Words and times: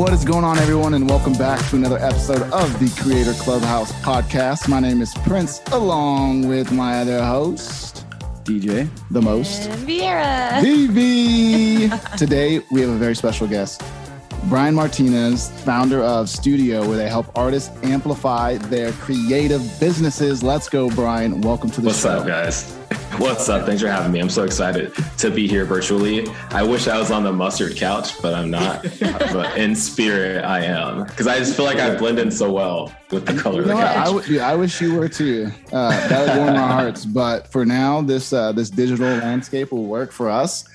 What 0.00 0.14
is 0.14 0.24
going 0.24 0.44
on, 0.44 0.56
everyone, 0.56 0.94
and 0.94 1.06
welcome 1.06 1.34
back 1.34 1.60
to 1.68 1.76
another 1.76 1.98
episode 1.98 2.40
of 2.52 2.78
the 2.80 2.88
Creator 3.02 3.34
Clubhouse 3.34 3.92
podcast. 4.00 4.66
My 4.66 4.80
name 4.80 5.02
is 5.02 5.12
Prince, 5.26 5.60
along 5.72 6.48
with 6.48 6.72
my 6.72 7.02
other 7.02 7.22
host, 7.22 8.06
DJ, 8.42 8.88
the 9.10 9.20
most, 9.20 9.68
and 9.68 9.86
Viera. 9.86 10.62
Vivi. 10.62 11.90
Today, 12.16 12.62
we 12.70 12.80
have 12.80 12.88
a 12.88 12.96
very 12.96 13.14
special 13.14 13.46
guest, 13.46 13.82
Brian 14.44 14.74
Martinez, 14.74 15.50
founder 15.64 16.02
of 16.02 16.30
Studio, 16.30 16.88
where 16.88 16.96
they 16.96 17.06
help 17.10 17.30
artists 17.36 17.68
amplify 17.82 18.56
their 18.56 18.92
creative 18.92 19.60
businesses. 19.78 20.42
Let's 20.42 20.70
go, 20.70 20.88
Brian. 20.88 21.42
Welcome 21.42 21.70
to 21.72 21.82
the 21.82 21.88
What's 21.88 22.00
show. 22.00 22.20
up, 22.20 22.26
guys? 22.26 22.79
What's 23.20 23.50
up? 23.50 23.66
Thanks 23.66 23.82
for 23.82 23.88
having 23.88 24.12
me. 24.12 24.18
I'm 24.18 24.30
so 24.30 24.44
excited 24.44 24.94
to 25.18 25.30
be 25.30 25.46
here 25.46 25.66
virtually. 25.66 26.26
I 26.52 26.62
wish 26.62 26.88
I 26.88 26.96
was 26.98 27.10
on 27.10 27.22
the 27.22 27.30
mustard 27.30 27.76
couch, 27.76 28.20
but 28.22 28.32
I'm 28.32 28.50
not. 28.50 28.82
but 29.00 29.58
in 29.58 29.76
spirit, 29.76 30.42
I 30.42 30.64
am 30.64 31.04
because 31.04 31.26
I 31.26 31.38
just 31.38 31.54
feel 31.54 31.66
like 31.66 31.76
I 31.76 31.94
blend 31.96 32.18
in 32.18 32.30
so 32.30 32.50
well 32.50 32.90
with 33.10 33.26
the 33.26 33.34
color 33.34 33.56
You 33.56 33.60
of 33.60 33.68
the 33.68 33.74
know? 33.74 33.80
I, 33.80 33.92
couch. 33.92 34.06
w- 34.06 34.36
yeah, 34.38 34.48
I 34.48 34.54
wish 34.54 34.80
you 34.80 34.94
were 34.94 35.06
too. 35.06 35.50
Uh, 35.70 35.90
that 36.08 36.28
would 36.28 36.38
warm 36.46 36.56
our 36.56 36.68
hearts. 36.72 37.04
But 37.04 37.46
for 37.52 37.66
now, 37.66 38.00
this 38.00 38.32
uh, 38.32 38.52
this 38.52 38.70
digital 38.70 39.06
landscape 39.06 39.70
will 39.70 39.84
work 39.84 40.12
for 40.12 40.30
us. 40.30 40.66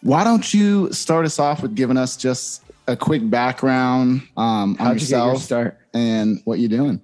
Why 0.00 0.24
don't 0.24 0.52
you 0.52 0.92
start 0.92 1.24
us 1.24 1.38
off 1.38 1.62
with 1.62 1.76
giving 1.76 1.96
us 1.96 2.16
just 2.16 2.64
a 2.88 2.96
quick 2.96 3.30
background 3.30 4.22
um, 4.36 4.44
on 4.44 4.76
how'd 4.76 4.86
you 5.00 5.06
your 5.06 5.18
yourself 5.28 5.42
start? 5.42 5.78
and 5.94 6.40
what 6.46 6.58
you're 6.58 6.68
doing? 6.68 7.00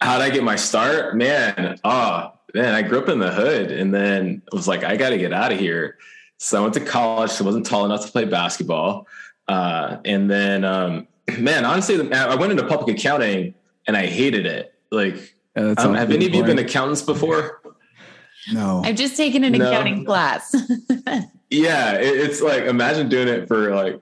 How'd 0.00 0.22
I 0.22 0.30
get 0.30 0.44
my 0.44 0.54
start? 0.54 1.16
Man, 1.16 1.80
oh 1.82 2.34
man, 2.54 2.74
I 2.74 2.82
grew 2.82 2.98
up 3.00 3.08
in 3.08 3.18
the 3.18 3.30
hood 3.30 3.70
and 3.70 3.92
then 3.94 4.42
was 4.52 4.68
like, 4.68 4.84
I 4.84 4.96
got 4.96 5.10
to 5.10 5.18
get 5.18 5.32
out 5.32 5.52
of 5.52 5.58
here. 5.58 5.98
So 6.38 6.58
I 6.58 6.62
went 6.62 6.74
to 6.74 6.80
college. 6.80 7.32
I 7.40 7.44
wasn't 7.44 7.66
tall 7.66 7.84
enough 7.84 8.06
to 8.06 8.12
play 8.12 8.24
basketball. 8.24 9.06
Uh, 9.48 9.98
and 10.04 10.30
then, 10.30 10.64
um, 10.64 11.08
man, 11.38 11.64
honestly, 11.64 12.12
I 12.12 12.34
went 12.34 12.52
into 12.52 12.66
public 12.66 12.96
accounting 12.96 13.54
and 13.86 13.96
I 13.96 14.06
hated 14.06 14.46
it. 14.46 14.74
Like, 14.90 15.34
Yeah, 15.56 15.74
um, 15.78 15.94
have 15.94 16.10
any 16.10 16.26
of 16.26 16.34
you 16.34 16.44
been 16.44 16.58
accountants 16.58 17.02
before? 17.02 17.60
No. 18.50 18.80
I've 18.82 18.96
just 18.96 19.14
taken 19.14 19.44
an 19.44 19.52
No. 19.52 19.68
accounting 19.68 20.04
class. 20.06 20.54
Yeah, 21.50 21.94
it, 21.94 22.14
it's 22.16 22.40
like 22.42 22.64
imagine 22.64 23.08
doing 23.08 23.28
it 23.28 23.48
for 23.48 23.74
like 23.74 24.00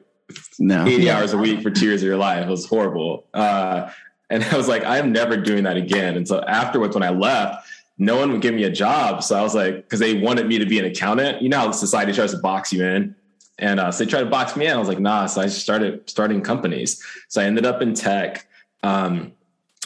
No. 0.58 0.84
80 0.86 1.10
hours 1.10 1.32
a 1.32 1.38
week 1.38 1.62
for 1.62 1.70
two 1.70 1.86
years 1.86 2.02
of 2.02 2.06
your 2.06 2.16
life. 2.16 2.46
It 2.46 2.50
was 2.50 2.66
horrible. 2.66 3.26
Uh, 3.34 3.90
and 4.30 4.42
I 4.44 4.56
was 4.56 4.66
like, 4.68 4.84
I'm 4.84 5.12
never 5.12 5.36
doing 5.36 5.64
that 5.64 5.76
again. 5.76 6.16
And 6.16 6.26
so 6.26 6.40
afterwards, 6.42 6.94
when 6.94 7.02
I 7.04 7.10
left, 7.10 7.66
no 7.98 8.16
one 8.16 8.32
would 8.32 8.42
give 8.42 8.54
me 8.54 8.64
a 8.64 8.70
job. 8.70 9.22
So 9.22 9.36
I 9.36 9.42
was 9.42 9.54
like, 9.54 9.76
because 9.76 10.00
they 10.00 10.14
wanted 10.14 10.46
me 10.46 10.58
to 10.58 10.66
be 10.66 10.78
an 10.78 10.84
accountant. 10.84 11.40
You 11.40 11.48
know 11.48 11.58
how 11.58 11.70
society 11.70 12.12
tries 12.12 12.32
to 12.32 12.38
box 12.38 12.72
you 12.72 12.84
in. 12.84 13.14
And 13.58 13.80
uh, 13.80 13.90
so 13.90 14.04
they 14.04 14.10
tried 14.10 14.24
to 14.24 14.30
box 14.30 14.54
me 14.54 14.66
in. 14.66 14.72
I 14.72 14.78
was 14.78 14.88
like, 14.88 15.00
nah. 15.00 15.26
So 15.26 15.40
I 15.40 15.46
started 15.46 16.08
starting 16.08 16.42
companies. 16.42 17.02
So 17.28 17.40
I 17.40 17.44
ended 17.44 17.64
up 17.64 17.80
in 17.80 17.94
tech. 17.94 18.46
Um, 18.82 19.32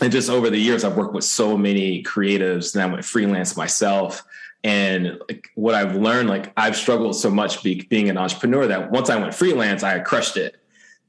and 0.03 0.11
just 0.11 0.29
over 0.29 0.51
the 0.51 0.59
years, 0.59 0.83
I've 0.83 0.97
worked 0.97 1.15
with 1.15 1.25
so 1.25 1.57
many 1.57 2.03
creatives 2.03 2.75
and 2.75 2.83
I 2.83 2.87
went 2.87 3.05
freelance 3.05 3.57
myself. 3.57 4.25
And 4.65 5.19
like 5.29 5.49
what 5.55 5.75
I've 5.75 5.95
learned, 5.95 6.29
like 6.29 6.53
I've 6.57 6.77
struggled 6.77 7.15
so 7.15 7.31
much 7.31 7.63
be, 7.63 7.83
being 7.83 8.11
an 8.11 8.19
entrepreneur 8.19 8.67
that 8.67 8.91
once 8.91 9.09
I 9.09 9.17
went 9.17 9.35
freelance, 9.35 9.83
I 9.83 9.99
crushed 10.01 10.37
it. 10.37 10.57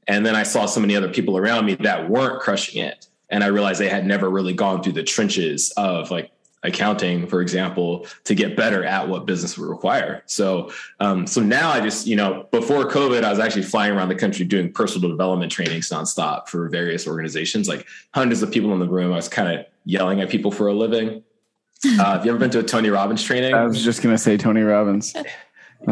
And 0.06 0.24
then 0.24 0.36
I 0.36 0.42
saw 0.42 0.66
so 0.66 0.80
many 0.80 0.94
other 0.94 1.08
people 1.08 1.36
around 1.36 1.66
me 1.66 1.74
that 1.76 2.08
weren't 2.08 2.40
crushing 2.40 2.82
it. 2.82 3.08
And 3.28 3.42
I 3.42 3.48
realized 3.48 3.80
they 3.80 3.88
had 3.88 4.06
never 4.06 4.30
really 4.30 4.52
gone 4.52 4.82
through 4.82 4.92
the 4.92 5.02
trenches 5.02 5.72
of 5.76 6.10
like 6.10 6.30
accounting, 6.64 7.26
for 7.26 7.40
example, 7.42 8.06
to 8.24 8.34
get 8.34 8.56
better 8.56 8.84
at 8.84 9.08
what 9.08 9.26
business 9.26 9.58
would 9.58 9.68
require. 9.68 10.22
So, 10.26 10.70
um, 11.00 11.26
so 11.26 11.40
now 11.40 11.70
I 11.70 11.80
just, 11.80 12.06
you 12.06 12.16
know, 12.16 12.48
before 12.52 12.88
COVID, 12.88 13.24
I 13.24 13.30
was 13.30 13.38
actually 13.38 13.62
flying 13.64 13.92
around 13.94 14.08
the 14.08 14.14
country 14.14 14.44
doing 14.44 14.72
personal 14.72 15.10
development 15.10 15.50
trainings 15.50 15.88
nonstop 15.90 16.48
for 16.48 16.68
various 16.68 17.06
organizations, 17.06 17.68
like 17.68 17.86
hundreds 18.14 18.42
of 18.42 18.50
people 18.50 18.72
in 18.72 18.78
the 18.78 18.88
room. 18.88 19.12
I 19.12 19.16
was 19.16 19.28
kind 19.28 19.58
of 19.58 19.66
yelling 19.84 20.20
at 20.20 20.30
people 20.30 20.50
for 20.50 20.68
a 20.68 20.74
living. 20.74 21.22
Uh, 21.84 22.12
have 22.12 22.24
you 22.24 22.30
ever 22.30 22.38
been 22.38 22.48
to 22.48 22.60
a 22.60 22.62
Tony 22.62 22.90
Robbins 22.90 23.24
training? 23.24 23.54
I 23.54 23.64
was 23.64 23.82
just 23.82 24.02
gonna 24.02 24.16
say 24.16 24.36
Tony 24.36 24.60
Robbins. 24.62 25.12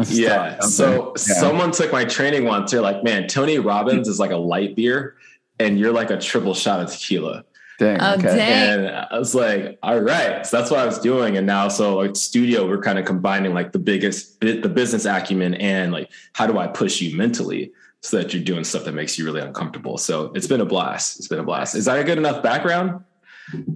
Yeah. 0.07 0.57
So 0.61 1.13
Yeah. 1.17 1.33
someone 1.33 1.71
took 1.71 1.91
my 1.91 2.05
training 2.05 2.45
once. 2.45 2.71
They're 2.71 2.79
like, 2.79 3.03
man, 3.03 3.27
Tony 3.27 3.59
Robbins 3.59 4.07
is 4.07 4.19
like 4.19 4.31
a 4.31 4.37
light 4.37 4.73
beer 4.73 5.15
and 5.59 5.77
you're 5.77 5.91
like 5.91 6.09
a 6.09 6.17
triple 6.17 6.53
shot 6.53 6.79
of 6.79 6.89
tequila. 6.91 7.43
Dang. 7.81 7.97
Oh, 7.99 8.13
okay. 8.13 8.23
dang. 8.23 8.85
And 8.85 9.07
I 9.11 9.17
was 9.17 9.33
like, 9.33 9.79
all 9.81 9.99
right. 9.99 10.45
So 10.45 10.57
that's 10.57 10.69
what 10.69 10.79
I 10.79 10.85
was 10.85 10.99
doing. 10.99 11.37
And 11.37 11.47
now, 11.47 11.67
so 11.67 11.97
like 11.97 12.15
studio, 12.15 12.67
we're 12.67 12.81
kind 12.81 12.99
of 12.99 13.05
combining 13.05 13.53
like 13.53 13.71
the 13.71 13.79
biggest, 13.79 14.39
the 14.39 14.69
business 14.69 15.05
acumen 15.05 15.55
and 15.55 15.91
like, 15.91 16.09
how 16.33 16.47
do 16.47 16.57
I 16.59 16.67
push 16.67 17.01
you 17.01 17.17
mentally 17.17 17.71
so 18.01 18.17
that 18.17 18.33
you're 18.33 18.43
doing 18.43 18.63
stuff 18.63 18.85
that 18.85 18.93
makes 18.93 19.17
you 19.17 19.25
really 19.25 19.41
uncomfortable? 19.41 19.97
So 19.97 20.31
it's 20.35 20.47
been 20.47 20.61
a 20.61 20.65
blast. 20.65 21.17
It's 21.17 21.27
been 21.27 21.39
a 21.39 21.43
blast. 21.43 21.75
Is 21.75 21.85
that 21.85 21.99
a 21.99 22.03
good 22.03 22.17
enough 22.17 22.43
background? 22.43 23.03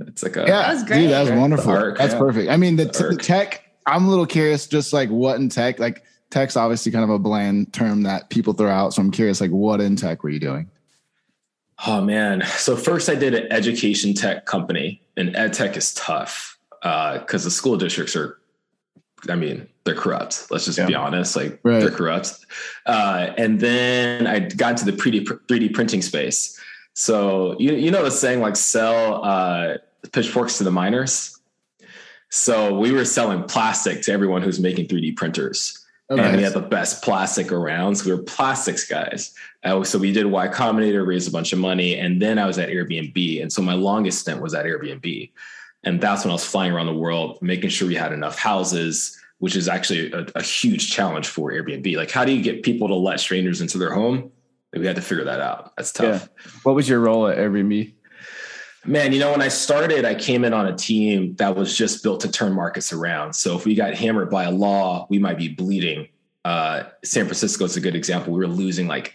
It's 0.07 0.23
like 0.23 0.37
a, 0.37 0.41
Yeah, 0.41 0.61
That 0.61 0.73
was 0.73 0.83
great. 0.83 1.01
Dude, 1.01 1.11
that 1.11 1.21
was 1.21 1.31
wonderful. 1.31 1.71
Arc, 1.71 1.97
That's 1.97 2.13
yeah. 2.13 2.19
perfect. 2.19 2.51
I 2.51 2.57
mean, 2.57 2.75
the, 2.75 2.85
The 2.85 2.91
t- 2.91 3.15
the 3.15 3.17
tech. 3.17 3.63
I'm 3.87 4.05
a 4.05 4.09
little 4.09 4.25
curious, 4.25 4.67
just 4.67 4.93
like 4.93 5.09
what 5.09 5.35
in 5.37 5.49
tech. 5.49 5.79
Like 5.79 6.03
tech's 6.29 6.55
obviously 6.55 6.91
kind 6.91 7.03
of 7.03 7.09
a 7.09 7.19
bland 7.19 7.73
term 7.73 8.03
that 8.03 8.29
people 8.29 8.53
throw 8.53 8.69
out. 8.69 8.93
So 8.93 9.01
I'm 9.01 9.11
curious, 9.11 9.41
like 9.41 9.51
what 9.51 9.81
in 9.81 9.95
tech 9.95 10.23
were 10.23 10.29
you 10.29 10.39
doing? 10.39 10.69
Oh 11.85 12.01
man. 12.01 12.43
So 12.57 12.75
first 12.75 13.09
I 13.09 13.15
did 13.15 13.33
an 13.33 13.51
education 13.51 14.13
tech 14.13 14.45
company 14.45 15.01
and 15.17 15.35
ed 15.35 15.53
tech 15.53 15.75
is 15.75 15.93
tough 15.93 16.57
because 16.81 17.43
the 17.43 17.51
school 17.51 17.77
districts 17.77 18.15
are, 18.15 18.37
I 19.27 19.35
mean, 19.35 19.67
they're 19.83 19.95
corrupt. 19.95 20.47
Let's 20.51 20.65
just 20.65 20.85
be 20.87 20.95
honest. 20.95 21.35
Like 21.35 21.59
Right. 21.63 21.79
they're 21.79 21.89
corrupt. 21.91 22.45
Uh, 22.85 23.31
and 23.37 23.59
then 23.59 24.27
I 24.27 24.39
got 24.39 24.71
into 24.79 24.85
the 24.85 24.91
3D, 24.97 25.25
3D 25.47 25.73
printing 25.73 26.01
space. 26.01 26.59
So 26.93 27.59
you, 27.59 27.73
you 27.73 27.91
know 27.91 28.03
the 28.03 28.11
saying 28.11 28.39
like 28.39 28.55
sell 28.55 29.23
uh, 29.25 29.77
pitchforks 30.11 30.57
to 30.59 30.63
the 30.63 30.71
miners. 30.71 31.37
So 32.29 32.77
we 32.77 32.91
were 32.91 33.05
selling 33.05 33.43
plastic 33.43 34.01
to 34.03 34.11
everyone 34.11 34.41
who's 34.41 34.59
making 34.59 34.87
3D 34.87 35.15
printers 35.15 35.84
and 36.09 36.37
we 36.37 36.43
had 36.43 36.53
the 36.53 36.61
best 36.61 37.03
plastic 37.03 37.51
around. 37.51 37.95
So 37.95 38.05
we 38.05 38.15
were 38.15 38.23
plastics 38.23 38.87
guys. 38.87 39.33
Uh, 39.63 39.83
so 39.83 39.97
we 39.97 40.11
did 40.11 40.25
Y 40.27 40.47
Combinator, 40.47 41.05
raised 41.05 41.27
a 41.27 41.31
bunch 41.31 41.51
of 41.53 41.59
money, 41.59 41.97
and 41.97 42.21
then 42.21 42.37
I 42.37 42.45
was 42.45 42.59
at 42.59 42.69
Airbnb. 42.69 43.41
And 43.41 43.51
so 43.51 43.61
my 43.61 43.73
longest 43.73 44.19
stint 44.19 44.41
was 44.41 44.53
at 44.53 44.65
Airbnb, 44.65 45.31
and 45.83 45.99
that's 45.99 46.23
when 46.23 46.31
I 46.31 46.35
was 46.35 46.45
flying 46.45 46.71
around 46.71 46.87
the 46.87 46.93
world, 46.93 47.39
making 47.41 47.69
sure 47.69 47.87
we 47.87 47.95
had 47.95 48.13
enough 48.13 48.37
houses, 48.37 49.19
which 49.39 49.55
is 49.55 49.67
actually 49.67 50.11
a, 50.11 50.25
a 50.35 50.43
huge 50.43 50.91
challenge 50.91 51.27
for 51.27 51.51
Airbnb. 51.51 51.95
Like, 51.97 52.11
how 52.11 52.23
do 52.25 52.31
you 52.31 52.43
get 52.43 52.63
people 52.63 52.87
to 52.87 52.95
let 52.95 53.19
strangers 53.19 53.61
into 53.61 53.77
their 53.77 53.93
home? 53.93 54.31
We 54.73 54.85
had 54.85 54.97
to 54.97 55.01
figure 55.01 55.23
that 55.23 55.39
out. 55.39 55.75
That's 55.77 55.93
tough. 55.93 56.29
What 56.63 56.75
was 56.75 56.89
your 56.89 56.99
role 56.99 57.27
at 57.27 57.37
Airbnb? 57.37 57.93
Man, 58.87 59.11
you 59.13 59.19
know, 59.19 59.31
when 59.31 59.41
I 59.41 59.47
started, 59.47 60.05
I 60.05 60.13
came 60.13 60.43
in 60.43 60.53
on 60.53 60.67
a 60.67 60.75
team 60.75 61.35
that 61.37 61.55
was 61.55 61.75
just 61.75 62.03
built 62.03 62.21
to 62.21 62.31
turn 62.31 62.53
markets 62.53 62.93
around. 62.93 63.33
So 63.33 63.55
if 63.55 63.65
we 63.65 63.73
got 63.73 63.95
hammered 63.95 64.29
by 64.29 64.43
a 64.43 64.51
law, 64.51 65.07
we 65.09 65.17
might 65.17 65.37
be 65.37 65.49
bleeding. 65.49 66.07
Uh, 66.43 66.83
San 67.03 67.25
Francisco 67.25 67.65
is 67.65 67.75
a 67.75 67.81
good 67.81 67.95
example. 67.95 68.31
We 68.33 68.39
were 68.39 68.47
losing 68.47 68.87
like 68.87 69.13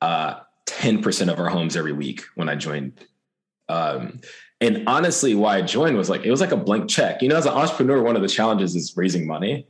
uh, 0.00 0.40
10% 0.66 1.30
of 1.30 1.38
our 1.38 1.48
homes 1.48 1.76
every 1.76 1.92
week 1.92 2.22
when 2.34 2.48
I 2.48 2.54
joined. 2.54 2.98
Um, 3.68 4.20
and 4.60 4.84
honestly, 4.86 5.34
why 5.34 5.58
I 5.58 5.62
joined 5.62 5.96
was 5.96 6.08
like, 6.08 6.24
it 6.24 6.30
was 6.30 6.40
like 6.40 6.52
a 6.52 6.56
blank 6.56 6.88
check. 6.88 7.20
You 7.20 7.28
know, 7.28 7.36
as 7.36 7.46
an 7.46 7.52
entrepreneur, 7.52 8.02
one 8.02 8.16
of 8.16 8.22
the 8.22 8.28
challenges 8.28 8.74
is 8.74 8.96
raising 8.96 9.26
money. 9.26 9.66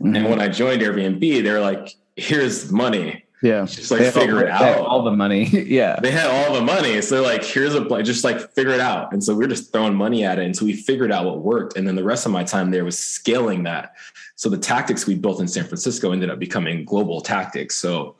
Mhm. 0.00 0.16
And 0.16 0.30
when 0.30 0.40
I 0.40 0.48
joined 0.48 0.82
Airbnb, 0.82 1.42
they're 1.42 1.60
like, 1.60 1.94
here's 2.14 2.70
money. 2.70 3.24
Yeah, 3.42 3.66
Just 3.66 3.90
like 3.90 4.00
They 4.00 4.10
figure 4.10 4.36
all, 4.36 4.42
it 4.42 4.48
out 4.48 4.78
All 4.86 5.02
the 5.02 5.10
money. 5.10 5.44
yeah. 5.66 5.98
they 6.00 6.10
had 6.10 6.26
all 6.26 6.54
the 6.54 6.62
money. 6.62 7.00
So 7.02 7.22
like, 7.22 7.44
here's 7.44 7.74
a 7.74 7.80
like, 7.80 8.04
just 8.04 8.24
like 8.24 8.52
figure 8.52 8.72
it 8.72 8.80
out. 8.80 9.12
And 9.12 9.22
so 9.22 9.34
we 9.34 9.44
are 9.44 9.48
just 9.48 9.72
throwing 9.72 9.94
money 9.94 10.24
at 10.24 10.38
it. 10.38 10.44
And 10.44 10.56
so 10.56 10.64
we 10.64 10.72
figured 10.72 11.12
out 11.12 11.26
what 11.26 11.40
worked. 11.40 11.76
And 11.76 11.86
then 11.86 11.96
the 11.96 12.04
rest 12.04 12.26
of 12.26 12.32
my 12.32 12.44
time 12.44 12.70
there 12.70 12.84
was 12.84 12.98
scaling 12.98 13.64
that. 13.64 13.94
So 14.36 14.48
the 14.48 14.58
tactics 14.58 15.06
we 15.06 15.14
built 15.14 15.40
in 15.40 15.48
San 15.48 15.64
Francisco 15.64 16.12
ended 16.12 16.30
up 16.30 16.38
becoming 16.38 16.84
global 16.84 17.20
tactics. 17.20 17.76
So 17.76 18.16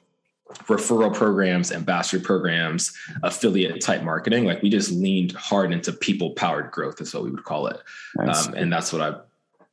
referral 0.65 1.13
programs, 1.13 1.73
ambassador 1.73 2.23
programs, 2.23 2.97
affiliate 3.23 3.81
type 3.81 4.03
marketing, 4.03 4.45
like 4.45 4.63
we 4.63 4.71
just 4.71 4.93
leaned 4.93 5.33
hard 5.33 5.73
into 5.73 5.93
people 5.93 6.31
powered 6.31 6.71
growth 6.71 7.01
is 7.01 7.13
what 7.13 7.25
we 7.25 7.31
would 7.31 7.45
call 7.45 7.67
it. 7.67 7.81
Nice. 8.17 8.47
Um, 8.47 8.55
and 8.55 8.73
that's 8.73 8.93
what 8.93 9.03
I 9.03 9.19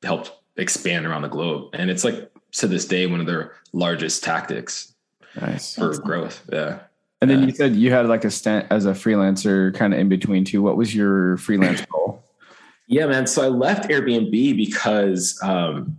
helped 0.05 0.31
expand 0.57 1.05
around 1.05 1.21
the 1.21 1.27
globe. 1.27 1.69
And 1.73 1.89
it's 1.89 2.03
like 2.03 2.31
to 2.53 2.67
this 2.67 2.85
day, 2.85 3.05
one 3.07 3.19
of 3.19 3.25
their 3.25 3.53
largest 3.71 4.23
tactics 4.23 4.92
nice. 5.39 5.75
for 5.75 5.87
That's 5.87 5.99
nice. 5.99 6.05
growth. 6.07 6.43
Yeah. 6.51 6.79
And 7.21 7.29
then 7.29 7.39
Yeah. 7.41 7.45
you 7.47 7.51
said 7.53 7.75
you 7.75 7.91
had 7.91 8.07
like 8.07 8.25
a 8.25 8.31
stint 8.31 8.67
as 8.69 8.85
a 8.85 8.91
freelancer, 8.91 9.73
kind 9.75 9.93
of 9.93 9.99
in 9.99 10.09
between 10.09 10.43
too. 10.45 10.61
What 10.61 10.75
was 10.77 10.93
your 10.95 11.37
freelance 11.37 11.81
goal? 11.91 12.23
Yeah, 12.87 13.05
man. 13.07 13.27
So 13.27 13.43
I 13.43 13.47
left 13.47 13.89
Airbnb 13.89 14.57
because 14.57 15.39
um, 15.41 15.97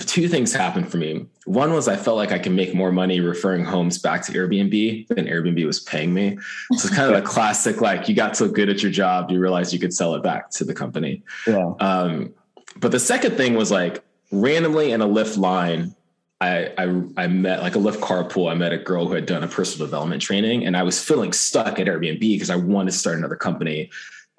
two 0.00 0.26
things 0.28 0.52
happened 0.52 0.90
for 0.90 0.96
me. 0.96 1.26
One 1.44 1.72
was 1.72 1.88
I 1.88 1.96
felt 1.96 2.16
like 2.16 2.32
I 2.32 2.38
could 2.38 2.52
make 2.52 2.74
more 2.74 2.90
money 2.90 3.20
referring 3.20 3.64
homes 3.64 3.98
back 3.98 4.22
to 4.26 4.32
Airbnb 4.32 5.08
than 5.08 5.26
Airbnb 5.26 5.64
was 5.66 5.80
paying 5.80 6.12
me. 6.14 6.36
So 6.72 6.88
it's 6.88 6.90
kind 6.96 7.14
of 7.14 7.22
a 7.22 7.26
classic, 7.26 7.80
like 7.80 8.08
you 8.08 8.14
got 8.14 8.36
so 8.36 8.48
good 8.48 8.68
at 8.70 8.82
your 8.82 8.90
job, 8.90 9.30
you 9.30 9.38
realized 9.40 9.72
you 9.72 9.78
could 9.78 9.94
sell 9.94 10.14
it 10.14 10.22
back 10.22 10.50
to 10.52 10.64
the 10.64 10.74
company. 10.74 11.22
Yeah. 11.46 11.72
Um, 11.80 12.32
but 12.76 12.90
the 12.90 13.00
second 13.00 13.36
thing 13.36 13.54
was 13.54 13.70
like 13.70 14.02
randomly 14.32 14.90
in 14.92 15.00
a 15.00 15.06
Lyft 15.06 15.36
Line, 15.38 15.94
I, 16.40 16.72
I 16.78 17.02
I 17.16 17.26
met 17.26 17.62
like 17.62 17.74
a 17.74 17.78
Lyft 17.78 17.98
carpool. 17.98 18.50
I 18.50 18.54
met 18.54 18.72
a 18.72 18.78
girl 18.78 19.06
who 19.08 19.14
had 19.14 19.26
done 19.26 19.42
a 19.42 19.48
personal 19.48 19.86
development 19.86 20.22
training, 20.22 20.64
and 20.64 20.76
I 20.76 20.84
was 20.84 21.02
feeling 21.02 21.32
stuck 21.32 21.78
at 21.80 21.86
Airbnb 21.86 22.20
because 22.20 22.50
I 22.50 22.56
wanted 22.56 22.92
to 22.92 22.98
start 22.98 23.18
another 23.18 23.36
company, 23.36 23.90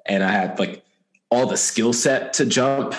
and 0.06 0.24
I 0.24 0.32
had 0.32 0.58
like 0.60 0.84
all 1.30 1.46
the 1.46 1.58
skill 1.58 1.92
set 1.92 2.34
to 2.34 2.46
jump, 2.46 2.96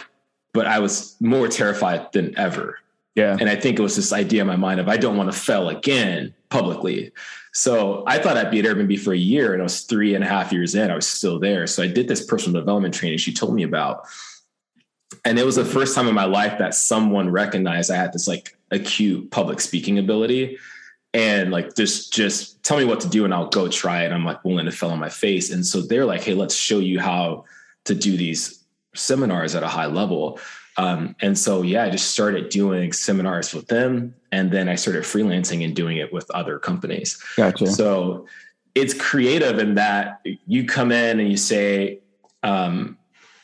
but 0.52 0.66
I 0.66 0.78
was 0.80 1.16
more 1.20 1.48
terrified 1.48 2.12
than 2.12 2.38
ever. 2.38 2.78
Yeah. 3.16 3.36
And 3.40 3.48
I 3.48 3.56
think 3.56 3.78
it 3.78 3.82
was 3.82 3.96
this 3.96 4.12
idea 4.12 4.42
in 4.42 4.46
my 4.46 4.56
mind 4.56 4.80
of 4.80 4.88
I 4.88 4.96
don't 4.96 5.16
want 5.16 5.32
to 5.32 5.38
fail 5.38 5.68
again 5.68 6.34
publicly. 6.48 7.12
So 7.52 8.04
I 8.06 8.18
thought 8.18 8.36
I'd 8.36 8.50
be 8.50 8.60
at 8.60 8.64
Airbnb 8.64 9.00
for 9.00 9.12
a 9.12 9.18
year, 9.18 9.52
and 9.52 9.62
I 9.62 9.64
was 9.64 9.80
three 9.82 10.14
and 10.14 10.22
a 10.22 10.26
half 10.26 10.52
years 10.52 10.74
in. 10.74 10.90
I 10.90 10.94
was 10.94 11.06
still 11.06 11.38
there. 11.38 11.66
So 11.66 11.82
I 11.82 11.88
did 11.88 12.06
this 12.06 12.24
personal 12.24 12.60
development 12.60 12.94
training 12.94 13.18
she 13.18 13.32
told 13.32 13.54
me 13.54 13.62
about. 13.62 14.06
And 15.24 15.38
it 15.38 15.44
was 15.44 15.56
the 15.56 15.64
first 15.64 15.94
time 15.94 16.06
in 16.06 16.14
my 16.14 16.24
life 16.24 16.58
that 16.58 16.74
someone 16.74 17.30
recognized 17.30 17.90
I 17.90 17.96
had 17.96 18.12
this 18.12 18.28
like 18.28 18.56
acute 18.70 19.30
public 19.30 19.60
speaking 19.60 19.98
ability 19.98 20.58
and 21.12 21.50
like 21.50 21.74
just 21.74 22.12
just 22.12 22.62
tell 22.62 22.78
me 22.78 22.84
what 22.84 23.00
to 23.00 23.08
do 23.08 23.24
and 23.24 23.34
I'll 23.34 23.48
go 23.48 23.68
try 23.68 24.04
it. 24.04 24.12
I'm 24.12 24.24
like 24.24 24.44
willing 24.44 24.66
to 24.66 24.72
fell 24.72 24.90
on 24.90 24.98
my 24.98 25.08
face. 25.08 25.50
And 25.50 25.66
so 25.66 25.82
they're 25.82 26.04
like, 26.04 26.22
hey, 26.22 26.34
let's 26.34 26.54
show 26.54 26.78
you 26.78 27.00
how 27.00 27.44
to 27.84 27.94
do 27.94 28.16
these 28.16 28.64
seminars 28.94 29.54
at 29.54 29.62
a 29.62 29.68
high 29.68 29.86
level. 29.86 30.38
Um, 30.76 31.16
and 31.20 31.36
so 31.36 31.62
yeah, 31.62 31.84
I 31.84 31.90
just 31.90 32.12
started 32.12 32.48
doing 32.48 32.92
seminars 32.92 33.52
with 33.52 33.66
them, 33.66 34.14
and 34.32 34.50
then 34.50 34.68
I 34.68 34.76
started 34.76 35.02
freelancing 35.02 35.64
and 35.64 35.74
doing 35.74 35.96
it 35.96 36.12
with 36.12 36.30
other 36.30 36.58
companies. 36.58 37.22
Gotcha. 37.36 37.66
So 37.66 38.26
it's 38.74 38.94
creative 38.94 39.58
in 39.58 39.74
that 39.74 40.24
you 40.24 40.64
come 40.64 40.92
in 40.92 41.20
and 41.20 41.28
you 41.28 41.36
say, 41.36 42.00
um, 42.42 42.96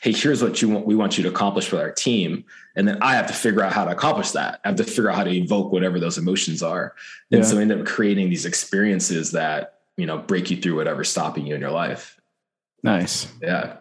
"Hey, 0.06 0.12
here's 0.12 0.40
what 0.40 0.62
you 0.62 0.68
want. 0.68 0.86
We 0.86 0.94
want 0.94 1.18
you 1.18 1.24
to 1.24 1.28
accomplish 1.28 1.72
with 1.72 1.80
our 1.80 1.90
team," 1.90 2.44
and 2.76 2.86
then 2.86 2.96
I 3.02 3.16
have 3.16 3.26
to 3.26 3.32
figure 3.32 3.60
out 3.64 3.72
how 3.72 3.84
to 3.84 3.90
accomplish 3.90 4.30
that. 4.30 4.60
I 4.64 4.68
have 4.68 4.76
to 4.76 4.84
figure 4.84 5.10
out 5.10 5.16
how 5.16 5.24
to 5.24 5.32
evoke 5.32 5.72
whatever 5.72 5.98
those 5.98 6.16
emotions 6.16 6.62
are, 6.62 6.94
and 7.32 7.40
Yeah. 7.42 7.44
so 7.44 7.58
I 7.58 7.62
end 7.62 7.72
up 7.72 7.84
creating 7.84 8.30
these 8.30 8.46
experiences 8.46 9.32
that 9.32 9.80
you 9.96 10.06
know 10.06 10.18
break 10.18 10.48
you 10.48 10.58
through 10.58 10.76
whatever's 10.76 11.08
stopping 11.08 11.44
you 11.44 11.56
in 11.56 11.60
your 11.60 11.72
life. 11.72 12.20
Nice. 12.84 13.26
Yeah, 13.42 13.78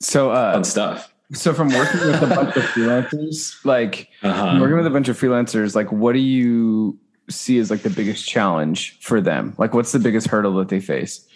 So, 0.00 0.30
uh, 0.30 0.52
fun 0.52 0.64
stuff. 0.64 1.10
so 1.32 1.54
from 1.54 1.68
working 1.70 2.00
with 2.00 2.22
a 2.22 2.26
bunch 2.26 2.54
of 2.56 2.64
freelancers, 2.64 3.64
like 3.64 4.08
Uh-huh. 4.22 4.58
working 4.60 4.76
with 4.76 4.86
a 4.86 4.90
bunch 4.90 5.08
of 5.08 5.18
freelancers, 5.18 5.74
like 5.74 5.90
what 5.90 6.12
do 6.12 6.18
you 6.18 6.98
see 7.30 7.58
as 7.58 7.70
like 7.70 7.82
the 7.82 7.88
biggest 7.90 8.28
challenge 8.28 8.98
for 9.00 9.20
them? 9.22 9.54
Like, 9.56 9.72
what's 9.72 9.92
the 9.92 9.98
biggest 10.00 10.26
hurdle 10.26 10.54
that 10.56 10.68
they 10.68 10.80
face? 10.80 11.26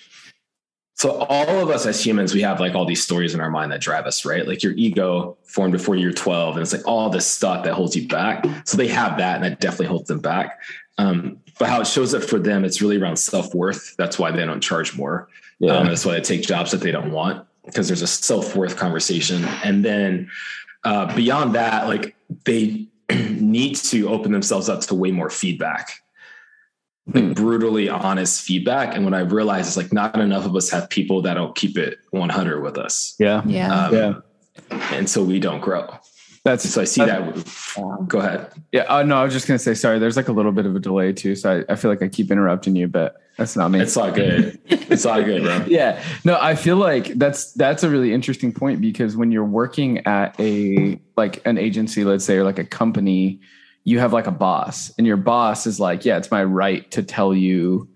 So 1.04 1.18
all 1.28 1.60
of 1.60 1.68
us 1.68 1.84
as 1.84 2.02
humans, 2.02 2.32
we 2.32 2.40
have 2.40 2.60
like 2.60 2.74
all 2.74 2.86
these 2.86 3.04
stories 3.04 3.34
in 3.34 3.40
our 3.42 3.50
mind 3.50 3.70
that 3.72 3.82
drive 3.82 4.06
us, 4.06 4.24
right? 4.24 4.48
Like 4.48 4.62
your 4.62 4.72
ego 4.72 5.36
formed 5.44 5.72
before 5.74 5.96
you're 5.96 6.14
12, 6.14 6.56
and 6.56 6.62
it's 6.62 6.72
like 6.72 6.88
all 6.88 7.10
this 7.10 7.26
stuff 7.26 7.62
that 7.64 7.74
holds 7.74 7.94
you 7.94 8.08
back. 8.08 8.42
So 8.64 8.78
they 8.78 8.88
have 8.88 9.18
that, 9.18 9.34
and 9.34 9.44
that 9.44 9.60
definitely 9.60 9.88
holds 9.88 10.08
them 10.08 10.20
back. 10.20 10.58
Um, 10.96 11.42
but 11.58 11.68
how 11.68 11.82
it 11.82 11.86
shows 11.86 12.14
up 12.14 12.22
for 12.22 12.38
them, 12.38 12.64
it's 12.64 12.80
really 12.80 12.96
around 12.96 13.18
self 13.18 13.54
worth. 13.54 13.94
That's 13.98 14.18
why 14.18 14.30
they 14.30 14.46
don't 14.46 14.62
charge 14.62 14.96
more. 14.96 15.28
Um, 15.68 15.88
that's 15.88 16.06
why 16.06 16.14
they 16.14 16.22
take 16.22 16.40
jobs 16.40 16.70
that 16.70 16.80
they 16.80 16.90
don't 16.90 17.12
want 17.12 17.46
because 17.66 17.86
there's 17.86 18.00
a 18.00 18.06
self 18.06 18.56
worth 18.56 18.78
conversation. 18.78 19.44
And 19.62 19.84
then 19.84 20.30
uh, 20.84 21.14
beyond 21.14 21.54
that, 21.54 21.86
like 21.86 22.16
they 22.46 22.86
need 23.12 23.74
to 23.76 24.08
open 24.08 24.32
themselves 24.32 24.70
up 24.70 24.80
to 24.80 24.94
way 24.94 25.10
more 25.10 25.28
feedback 25.28 26.00
like 27.06 27.22
Hmm. 27.24 27.32
brutally 27.32 27.88
honest 27.88 28.42
feedback. 28.42 28.94
And 28.94 29.04
what 29.04 29.12
I've 29.14 29.32
realized 29.32 29.68
is 29.68 29.76
like 29.76 29.92
not 29.92 30.18
enough 30.18 30.46
of 30.46 30.56
us 30.56 30.70
have 30.70 30.88
people 30.88 31.22
that'll 31.22 31.52
keep 31.52 31.76
it 31.76 31.98
100 32.10 32.62
with 32.62 32.78
us. 32.78 33.14
yeah, 33.18 33.42
Yeah. 33.46 33.86
Um, 33.86 33.94
yeah. 33.94 34.14
And 34.92 35.08
so 35.10 35.22
we 35.22 35.38
don't 35.40 35.60
grow. 35.60 35.88
That's 36.44 36.68
So 36.68 36.82
I 36.82 36.84
see 36.84 37.02
that. 37.02 38.06
Go 38.06 38.18
ahead. 38.18 38.48
yeah. 38.70 38.84
Oh 38.90 39.02
no, 39.02 39.16
I 39.16 39.24
was 39.24 39.32
just 39.32 39.46
gonna 39.48 39.58
say 39.58 39.72
sorry. 39.74 39.98
There's 39.98 40.16
like 40.16 40.28
a 40.28 40.32
little 40.32 40.52
bit 40.52 40.66
of 40.66 40.76
a 40.76 40.78
delay 40.78 41.12
too, 41.14 41.34
so 41.34 41.64
I, 41.68 41.72
I 41.72 41.76
feel 41.76 41.90
like 41.90 42.02
I 42.02 42.08
keep 42.08 42.30
interrupting 42.30 42.76
you, 42.76 42.86
but 42.86 43.16
that's 43.38 43.56
not 43.56 43.70
me. 43.70 43.80
It's 43.80 43.96
all 43.96 44.10
good. 44.12 44.58
It's 44.66 45.06
all 45.06 45.22
good, 45.22 45.42
bro. 45.42 45.64
yeah 45.68 46.02
no 46.24 46.38
i 46.40 46.54
feel 46.54 46.76
like 46.76 47.06
that's 47.14 47.52
that's 47.54 47.82
a 47.82 47.88
really 47.90 48.12
interesting 48.12 48.52
point 48.52 48.80
because 48.82 49.16
when 49.16 49.32
you're 49.32 49.44
working 49.44 50.06
at 50.06 50.38
a 50.38 51.00
like 51.16 51.44
an 51.46 51.56
agency 51.58 52.04
let's 52.04 52.24
say 52.24 52.36
or 52.36 52.44
like 52.44 52.58
a 52.60 52.64
company 52.64 53.40
you 53.84 53.98
have 53.98 54.12
like 54.12 54.26
a 54.26 54.32
boss 54.32 54.92
and 54.96 55.06
your 55.06 55.16
boss 55.16 55.66
is 55.66 55.78
like 55.78 56.04
yeah 56.04 56.16
it's 56.16 56.30
my 56.30 56.42
right 56.42 56.90
to 56.90 57.02
tell 57.02 57.34
you 57.34 57.88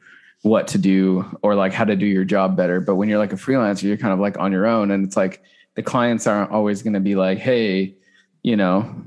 what 0.43 0.69
to 0.69 0.79
do 0.79 1.25
or 1.43 1.55
like 1.55 1.73
how 1.73 1.85
to 1.85 1.97
do 1.97 2.07
your 2.07 2.25
job 2.25 2.57
better. 2.57 2.81
But 2.81 2.95
when 2.95 3.09
you're 3.09 3.19
like 3.19 3.33
a 3.33 3.37
freelancer 3.37 3.85
you're 3.85 3.97
kind 3.97 4.13
of 4.13 4.21
like 4.21 4.39
on 4.39 4.53
your 4.53 4.67
own 4.67 4.91
and 4.91 5.05
it's 5.05 5.17
like 5.17 5.43
the 5.75 5.83
clients 5.83 6.27
aren't 6.27 6.53
always 6.53 6.83
going 6.83 6.93
to 6.93 7.01
be 7.01 7.17
like 7.17 7.39
hey 7.39 7.97
you 8.43 8.57
know 8.57 9.03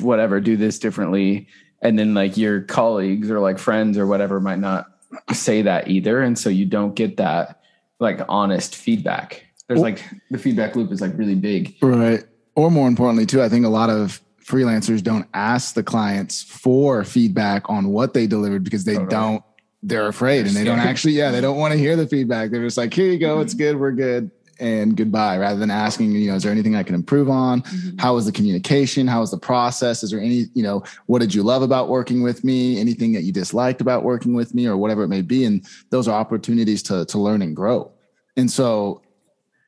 whatever 0.00 0.40
do 0.40 0.56
this 0.56 0.78
differently. 0.78 1.46
And 1.80 1.96
then 1.96 2.12
like 2.12 2.36
your 2.36 2.62
colleagues 2.62 3.30
or 3.30 3.38
like 3.38 3.58
friends 3.58 3.96
or 3.96 4.06
whatever 4.06 4.40
might 4.40 4.58
not 4.58 4.86
say 5.32 5.62
that 5.62 5.88
either 5.88 6.20
and 6.20 6.36
so 6.36 6.50
you 6.50 6.66
don't 6.66 6.94
get 6.94 7.18
that 7.18 7.60
like 8.00 8.20
honest 8.28 8.74
feedback. 8.74 9.44
There's 9.68 9.80
like 9.80 10.02
the 10.30 10.38
feedback 10.38 10.74
loop 10.76 10.90
is 10.90 11.00
like 11.00 11.16
really 11.16 11.34
big. 11.34 11.76
Right. 11.82 12.24
Or 12.54 12.70
more 12.70 12.88
importantly, 12.88 13.26
too, 13.26 13.42
I 13.42 13.48
think 13.48 13.64
a 13.64 13.68
lot 13.68 13.90
of 13.90 14.20
freelancers 14.48 15.02
don't 15.02 15.26
ask 15.34 15.74
the 15.74 15.82
clients 15.82 16.42
for 16.42 17.04
feedback 17.04 17.68
on 17.68 17.88
what 17.88 18.14
they 18.14 18.26
delivered 18.26 18.64
because 18.64 18.84
they 18.84 18.96
don't, 19.06 19.42
they're 19.82 20.08
afraid 20.08 20.46
and 20.46 20.56
they 20.56 20.64
don't 20.64 20.78
actually, 20.78 21.12
yeah, 21.12 21.30
they 21.30 21.40
don't 21.40 21.58
want 21.58 21.72
to 21.72 21.78
hear 21.78 21.96
the 21.96 22.06
feedback. 22.06 22.50
They're 22.50 22.62
just 22.62 22.78
like, 22.78 22.94
here 22.94 23.06
you 23.06 23.18
go, 23.18 23.40
it's 23.40 23.54
good, 23.54 23.78
we're 23.78 23.92
good, 23.92 24.30
and 24.58 24.96
goodbye, 24.96 25.38
rather 25.38 25.60
than 25.60 25.70
asking, 25.70 26.12
you 26.12 26.30
know, 26.30 26.36
is 26.36 26.42
there 26.42 26.50
anything 26.50 26.74
I 26.74 26.82
can 26.82 26.94
improve 26.94 27.28
on? 27.28 27.62
Mhm. 27.62 28.00
How 28.00 28.14
was 28.14 28.26
the 28.26 28.32
communication? 28.32 29.06
How 29.06 29.20
was 29.20 29.30
the 29.30 29.38
process? 29.38 30.02
Is 30.02 30.10
there 30.10 30.20
any, 30.20 30.46
you 30.54 30.62
know, 30.62 30.82
what 31.06 31.20
did 31.20 31.34
you 31.34 31.42
love 31.42 31.62
about 31.62 31.88
working 31.88 32.22
with 32.22 32.42
me? 32.42 32.80
Anything 32.80 33.12
that 33.12 33.22
you 33.22 33.32
disliked 33.32 33.80
about 33.80 34.02
working 34.02 34.34
with 34.34 34.54
me 34.54 34.66
or 34.66 34.76
whatever 34.76 35.04
it 35.04 35.08
may 35.08 35.22
be? 35.22 35.44
And 35.44 35.64
those 35.90 36.08
are 36.08 36.18
opportunities 36.18 36.82
to, 36.84 37.04
to 37.04 37.18
learn 37.18 37.42
and 37.42 37.54
grow. 37.54 37.92
And 38.36 38.50
so 38.50 39.02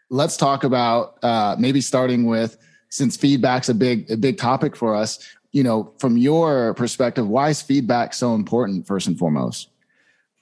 let's 0.09 0.37
talk 0.37 0.65
about 0.65 1.23
uh, 1.23 1.55
maybe 1.59 1.81
starting 1.81 2.25
with 2.25 2.57
since 2.91 3.17
feedback's 3.17 3.69
a 3.69 3.75
big 3.75 4.11
a 4.11 4.17
big 4.17 4.37
topic 4.37 4.77
for 4.77 4.95
us 4.95 5.35
you 5.53 5.63
know 5.63 5.93
from 5.99 6.17
your 6.17 6.75
perspective 6.75 7.27
why 7.27 7.49
is 7.49 7.63
feedback 7.63 8.13
so 8.13 8.35
important 8.35 8.87
first 8.87 9.07
and 9.07 9.19
foremost 9.19 9.71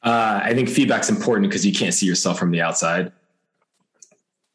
Uh, 0.02 0.40
I 0.42 0.54
think 0.54 0.68
feedback's 0.68 1.10
important 1.10 1.48
because 1.48 1.66
you 1.66 1.72
can't 1.72 1.92
see 1.92 2.06
yourself 2.06 2.38
from 2.38 2.50
the 2.50 2.62
outside. 2.62 3.12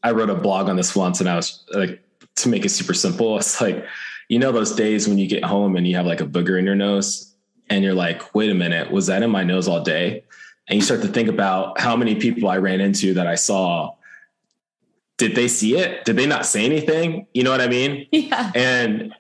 I 0.01 0.11
wrote 0.11 0.29
a 0.29 0.35
blog 0.35 0.69
on 0.69 0.75
this 0.75 0.95
once 0.95 1.19
and 1.19 1.29
I 1.29 1.35
was 1.35 1.63
like, 1.73 2.01
to 2.35 2.49
make 2.49 2.65
it 2.65 2.69
super 2.69 2.93
simple, 2.93 3.37
it's 3.41 3.59
like, 3.59 3.85
you 4.29 4.39
know, 4.39 4.51
those 4.51 4.73
days 4.73 5.07
when 5.07 5.17
you 5.17 5.27
get 5.27 5.43
home 5.43 5.75
and 5.75 5.87
you 5.87 5.95
have 5.95 6.05
like 6.05 6.21
a 6.21 6.25
booger 6.25 6.57
in 6.57 6.65
your 6.65 6.75
nose 6.75 7.33
and 7.69 7.83
you're 7.83 7.93
like, 7.93 8.33
wait 8.33 8.49
a 8.49 8.53
minute, 8.53 8.91
was 8.91 9.07
that 9.07 9.21
in 9.21 9.31
my 9.31 9.43
nose 9.43 9.67
all 9.67 9.83
day? 9.83 10.23
And 10.67 10.77
you 10.77 10.81
start 10.81 11.01
to 11.01 11.07
think 11.09 11.27
about 11.27 11.79
how 11.79 11.95
many 11.95 12.15
people 12.15 12.49
I 12.49 12.57
ran 12.57 12.79
into 12.79 13.13
that 13.15 13.27
I 13.27 13.35
saw. 13.35 13.95
Did 15.17 15.35
they 15.35 15.47
see 15.47 15.77
it? 15.77 16.05
Did 16.05 16.17
they 16.17 16.25
not 16.25 16.45
say 16.45 16.65
anything? 16.65 17.27
You 17.33 17.43
know 17.43 17.51
what 17.51 17.61
I 17.61 17.67
mean? 17.67 18.07
Yeah. 18.11 18.51
and 18.55 19.13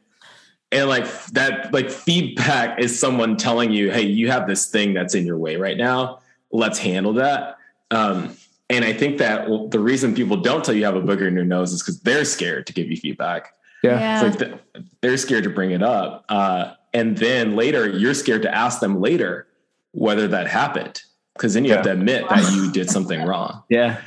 and 0.73 0.89
like 0.89 1.05
that 1.27 1.71
like 1.73 1.89
feedback 1.89 2.79
is 2.79 2.99
someone 2.99 3.37
telling 3.37 3.71
you 3.71 3.91
hey 3.91 4.01
you 4.01 4.29
have 4.29 4.47
this 4.47 4.67
thing 4.67 4.93
that's 4.93 5.15
in 5.15 5.25
your 5.25 5.37
way 5.37 5.55
right 5.55 5.77
now 5.77 6.19
let's 6.51 6.79
handle 6.79 7.13
that 7.13 7.57
um 7.91 8.35
and 8.69 8.83
i 8.83 8.91
think 8.91 9.19
that 9.19 9.49
well, 9.49 9.67
the 9.67 9.79
reason 9.79 10.15
people 10.15 10.35
don't 10.35 10.65
tell 10.65 10.73
you 10.73 10.79
you 10.79 10.85
have 10.85 10.95
a 10.95 11.01
booger 11.01 11.27
in 11.27 11.35
your 11.35 11.45
nose 11.45 11.71
is 11.71 11.81
because 11.81 11.99
they're 12.01 12.25
scared 12.25 12.65
to 12.67 12.73
give 12.73 12.89
you 12.89 12.97
feedback 12.97 13.53
yeah, 13.83 14.25
it's 14.25 14.39
like 14.39 14.49
th- 14.49 14.85
they're 15.01 15.17
scared 15.17 15.43
to 15.43 15.49
bring 15.49 15.71
it 15.71 15.83
up 15.83 16.25
uh 16.29 16.73
and 16.93 17.17
then 17.17 17.55
later 17.55 17.87
you're 17.89 18.13
scared 18.13 18.41
to 18.41 18.53
ask 18.53 18.79
them 18.79 18.99
later 18.99 19.47
whether 19.91 20.27
that 20.27 20.47
happened 20.47 21.03
because 21.35 21.53
then 21.53 21.65
you 21.65 21.71
have 21.73 21.83
to 21.83 21.91
admit 21.91 22.27
that 22.29 22.51
you 22.53 22.71
did 22.71 22.89
something 22.89 23.23
wrong 23.23 23.63
yeah 23.69 24.01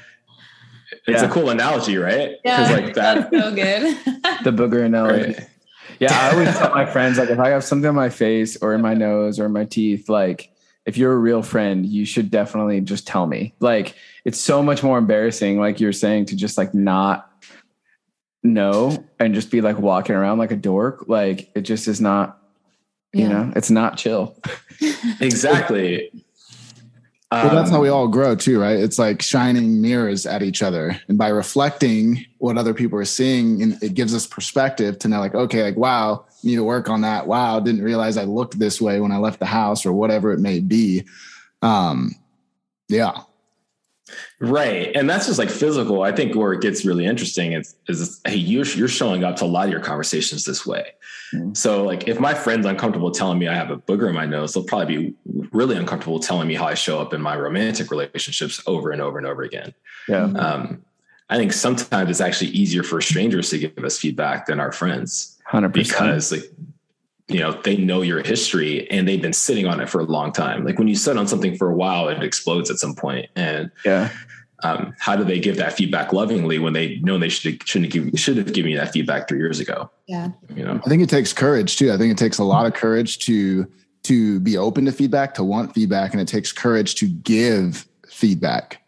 it's 1.07 1.23
Yeah. 1.23 1.29
a 1.29 1.33
cool 1.33 1.51
analogy 1.51 1.97
right 1.99 2.37
Yeah. 2.45 2.69
like 2.71 2.95
that 2.95 3.31
That's 3.31 3.45
so 3.45 3.55
good. 3.55 3.83
the 4.45 4.51
booger 4.53 4.85
analogy 4.85 5.33
right? 5.35 5.49
Yeah, 5.99 6.13
I 6.13 6.33
always 6.33 6.57
tell 6.59 6.75
my 6.75 6.85
friends 6.93 7.17
like 7.17 7.31
if 7.31 7.39
I 7.39 7.49
have 7.51 7.65
something 7.65 7.89
on 7.89 7.95
my 7.95 8.11
face 8.11 8.57
or 8.61 8.75
in 8.75 8.83
my 8.83 8.93
nose 8.95 9.39
or 9.41 9.47
in 9.47 9.53
my 9.53 9.65
teeth, 9.65 10.09
like 10.11 10.51
if 10.85 10.97
you're 10.99 11.13
a 11.13 11.17
real 11.19 11.43
friend, 11.43 11.87
you 11.87 12.05
should 12.05 12.31
definitely 12.31 12.81
just 12.83 13.07
tell 13.07 13.27
me. 13.27 13.55
Like 13.61 13.95
it's 14.25 14.39
so 14.39 14.63
much 14.63 14.83
more 14.83 14.99
embarrassing, 14.99 15.59
like 15.59 15.81
you're 15.81 15.93
saying, 15.95 16.27
to 16.27 16.37
just 16.37 16.59
like 16.59 16.75
not 16.75 17.31
know 18.43 19.05
and 19.19 19.35
just 19.35 19.51
be 19.51 19.61
like 19.61 19.79
walking 19.79 20.15
around 20.15 20.39
like 20.39 20.51
a 20.51 20.57
dork. 20.57 21.05
Like 21.09 21.51
it 21.55 21.63
just 21.63 21.89
is 21.89 22.01
not, 22.01 22.43
you 23.13 23.29
know, 23.29 23.53
it's 23.57 23.71
not 23.71 23.97
chill. 23.97 24.37
exactly 25.21 26.11
well 27.33 27.55
that's 27.55 27.71
Um, 27.71 27.75
how 27.77 27.83
we 27.83 27.89
all 27.89 28.09
grow 28.09 28.35
too 28.37 28.61
right? 28.61 28.79
It's 28.79 28.99
like 28.99 29.21
shining 29.21 29.81
mirrors 29.83 30.27
at 30.27 30.43
each 30.43 30.63
other. 30.63 31.01
And 31.09 31.19
by 31.19 31.29
reflecting 31.29 32.25
what 32.39 32.57
other 32.57 32.73
people 32.75 32.99
are 32.99 33.05
seeing 33.05 33.63
and 33.63 33.83
it 33.83 33.95
gives 33.95 34.15
us 34.15 34.27
perspective 34.27 34.99
to 35.01 35.09
know 35.09 35.19
like 35.21 35.35
okay 35.35 35.63
like 35.63 35.77
wow 35.77 36.25
need 36.45 36.57
to 36.57 36.65
work 36.65 36.89
on 36.89 37.01
that. 37.01 37.27
Wow 37.27 37.61
didn't 37.61 37.83
realize 37.83 38.17
i 38.17 38.25
looked 38.25 38.59
this 38.59 38.81
way 38.81 39.01
when 39.01 39.13
i 39.13 39.19
left 39.19 39.41
the 39.41 39.47
house 39.47 39.85
or 39.85 39.93
whatever 39.93 40.33
it 40.33 40.39
may 40.39 40.61
be. 40.61 41.05
Um 41.63 42.15
yeah 42.89 43.23
Right. 44.41 44.95
And 44.95 45.09
that's 45.11 45.27
just 45.27 45.39
like 45.39 45.51
physical. 45.51 46.03
I 46.03 46.13
think 46.13 46.37
where 46.37 46.53
it 46.53 46.61
gets 46.61 46.85
really 46.85 47.07
interesting 47.07 47.53
is, 47.53 47.75
is 47.89 48.21
hey, 48.25 48.37
you're, 48.37 48.67
you're 48.67 48.89
showing 48.89 49.25
up 49.25 49.37
to 49.37 49.45
a 49.45 49.47
lot 49.47 49.67
of 49.67 49.73
your 49.73 49.81
conversations 49.81 50.45
this 50.45 50.67
way. 50.67 50.93
Mm-hmm. 51.35 51.55
So 51.55 51.83
like 51.83 52.07
if 52.07 52.21
my 52.21 52.35
friend's 52.35 52.67
uncomfortable 52.67 53.11
telling 53.11 53.39
me 53.39 53.49
I 53.49 53.55
have 53.55 53.71
a 53.71 53.79
booger 53.79 54.09
in 54.09 54.15
my 54.15 54.27
nose, 54.27 54.55
they'll 54.55 54.65
probably 54.65 54.97
be 54.97 55.15
really 55.53 55.77
uncomfortable 55.77 56.21
telling 56.21 56.47
me 56.47 56.55
how 56.55 56.67
I 56.67 56.75
show 56.75 57.01
up 57.01 57.13
in 57.15 57.21
my 57.21 57.37
romantic 57.37 57.91
relationships 57.91 58.63
over 58.67 58.91
and 58.91 59.01
over 59.01 59.19
and 59.19 59.27
over 59.27 59.43
again. 59.43 59.75
Yeah. 60.09 60.25
Um, 60.25 60.85
I 61.29 61.37
think 61.37 61.53
sometimes 61.53 62.09
it's 62.09 62.21
actually 62.21 62.51
easier 62.51 62.85
for 62.85 63.01
strangers 63.01 63.51
to 63.51 63.59
give 63.59 63.85
us 63.85 63.99
feedback 63.99 64.47
than 64.47 64.61
our 64.61 64.71
friends. 64.71 65.37
100%. 65.51 65.73
Because 65.73 66.33
like, 66.33 66.45
you 67.29 67.41
know, 67.41 67.61
they 67.63 67.77
know 67.77 68.03
your 68.03 68.23
history 68.23 68.89
and 68.91 69.07
they've 69.07 69.21
been 69.21 69.33
sitting 69.33 69.67
on 69.67 69.81
it 69.81 69.89
for 69.89 70.01
a 70.01 70.05
long 70.05 70.33
time. 70.33 70.65
Like 70.65 70.79
when 70.79 70.89
you 70.89 70.95
sit 70.95 71.17
on 71.17 71.27
something 71.27 71.57
for 71.57 71.71
a 71.71 71.75
while, 71.75 72.09
it 72.09 72.23
explodes 72.23 72.71
at 72.71 72.79
some 72.79 72.95
point. 72.95 73.29
And 73.35 73.71
yeah. 73.85 74.11
Um, 74.63 74.95
how 74.99 75.17
do 75.17 75.23
they 75.23 75.39
give 75.39 75.57
that 75.57 75.75
feedback 75.75 76.15
lovingly 76.15 76.59
when 76.59 76.73
they 76.73 76.97
know 77.01 77.19
they 77.19 77.29
should 77.29 77.67
shouldn't 77.69 77.93
give 77.93 78.11
should 78.19 78.39
have 78.39 78.55
given 78.55 78.71
you 78.71 78.79
that 78.79 78.91
feedback 78.91 79.29
three 79.29 79.39
years 79.39 79.61
ago? 79.61 79.91
Yeah, 80.07 80.31
you 80.55 80.65
know. 80.65 80.81
I 80.83 80.89
think 80.89 81.03
it 81.03 81.11
takes 81.11 81.35
courage 81.35 81.77
too. 81.77 81.93
I 81.93 81.99
think 81.99 82.11
it 82.11 82.17
takes 82.17 82.39
a 82.39 82.45
lot 82.45 82.65
of 82.65 82.73
courage 82.73 83.19
to 83.27 83.71
to 84.05 84.41
be 84.41 84.57
open 84.57 84.87
to 84.87 84.93
feedback, 84.93 85.35
to 85.35 85.45
want 85.45 85.75
feedback, 85.75 86.13
and 86.13 86.23
it 86.23 86.27
takes 86.27 86.53
courage 86.53 86.95
to 86.97 87.07
give 87.07 87.87
feedback, 88.09 88.83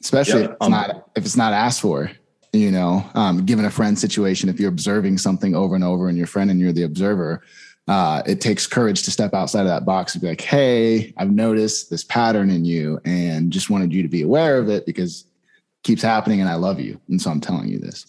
especially 0.00 0.42
yep. 0.42 0.50
if 0.50 0.56
it's 0.56 0.66
um, 0.66 0.72
not 0.72 1.08
if 1.14 1.24
it's 1.24 1.36
not 1.36 1.52
asked 1.52 1.80
for 1.80 2.10
you 2.58 2.70
know, 2.70 3.08
um, 3.14 3.44
given 3.46 3.64
a 3.64 3.70
friend 3.70 3.98
situation, 3.98 4.48
if 4.48 4.58
you're 4.60 4.68
observing 4.68 5.18
something 5.18 5.54
over 5.54 5.74
and 5.74 5.84
over 5.84 6.08
and 6.08 6.18
your 6.18 6.26
friend 6.26 6.50
and 6.50 6.60
you're 6.60 6.72
the 6.72 6.82
observer, 6.82 7.42
uh, 7.86 8.22
it 8.26 8.40
takes 8.40 8.66
courage 8.66 9.02
to 9.02 9.10
step 9.10 9.32
outside 9.32 9.62
of 9.62 9.68
that 9.68 9.86
box 9.86 10.14
and 10.14 10.22
be 10.22 10.28
like, 10.28 10.40
Hey, 10.40 11.14
I've 11.16 11.30
noticed 11.30 11.90
this 11.90 12.04
pattern 12.04 12.50
in 12.50 12.64
you 12.64 13.00
and 13.04 13.50
just 13.50 13.70
wanted 13.70 13.92
you 13.92 14.02
to 14.02 14.08
be 14.08 14.22
aware 14.22 14.58
of 14.58 14.68
it 14.68 14.84
because 14.84 15.22
it 15.22 15.86
keeps 15.86 16.02
happening 16.02 16.40
and 16.40 16.50
I 16.50 16.54
love 16.54 16.80
you. 16.80 17.00
And 17.08 17.20
so 17.20 17.30
I'm 17.30 17.40
telling 17.40 17.68
you 17.68 17.78
this. 17.78 18.06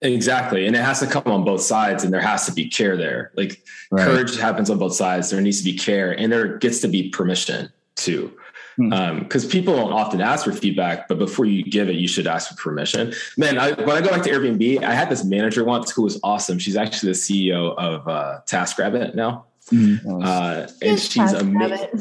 Exactly. 0.00 0.66
And 0.66 0.74
it 0.74 0.80
has 0.80 0.98
to 1.00 1.06
come 1.06 1.22
on 1.26 1.44
both 1.44 1.60
sides 1.60 2.02
and 2.02 2.12
there 2.12 2.20
has 2.20 2.46
to 2.46 2.52
be 2.52 2.68
care 2.68 2.96
there. 2.96 3.32
Like 3.36 3.62
right. 3.90 4.04
courage 4.04 4.36
happens 4.36 4.70
on 4.70 4.78
both 4.78 4.94
sides. 4.94 5.30
There 5.30 5.40
needs 5.40 5.58
to 5.58 5.64
be 5.64 5.76
care 5.76 6.12
and 6.18 6.32
there 6.32 6.58
gets 6.58 6.80
to 6.80 6.88
be 6.88 7.10
permission 7.10 7.70
too 7.94 8.36
because 8.76 9.42
hmm. 9.42 9.48
um, 9.48 9.50
people 9.50 9.76
don't 9.76 9.92
often 9.92 10.20
ask 10.20 10.44
for 10.44 10.52
feedback, 10.52 11.08
but 11.08 11.18
before 11.18 11.44
you 11.44 11.62
give 11.62 11.88
it, 11.88 11.96
you 11.96 12.08
should 12.08 12.26
ask 12.26 12.50
for 12.50 12.56
permission. 12.56 13.12
Man, 13.36 13.58
I, 13.58 13.72
when 13.72 13.90
I 13.90 14.00
go 14.00 14.10
back 14.10 14.22
to 14.22 14.30
Airbnb, 14.30 14.82
I 14.82 14.94
had 14.94 15.10
this 15.10 15.24
manager 15.24 15.64
once 15.64 15.90
who 15.90 16.02
was 16.02 16.18
awesome. 16.22 16.58
She's 16.58 16.76
actually 16.76 17.12
the 17.12 17.18
CEO 17.18 17.76
of 17.76 18.08
uh, 18.08 18.40
TaskRabbit 18.46 19.14
now, 19.14 19.46
mm-hmm. 19.70 20.22
uh, 20.22 20.66
and 20.80 20.98
she's 20.98 21.32
amazing. 21.32 22.00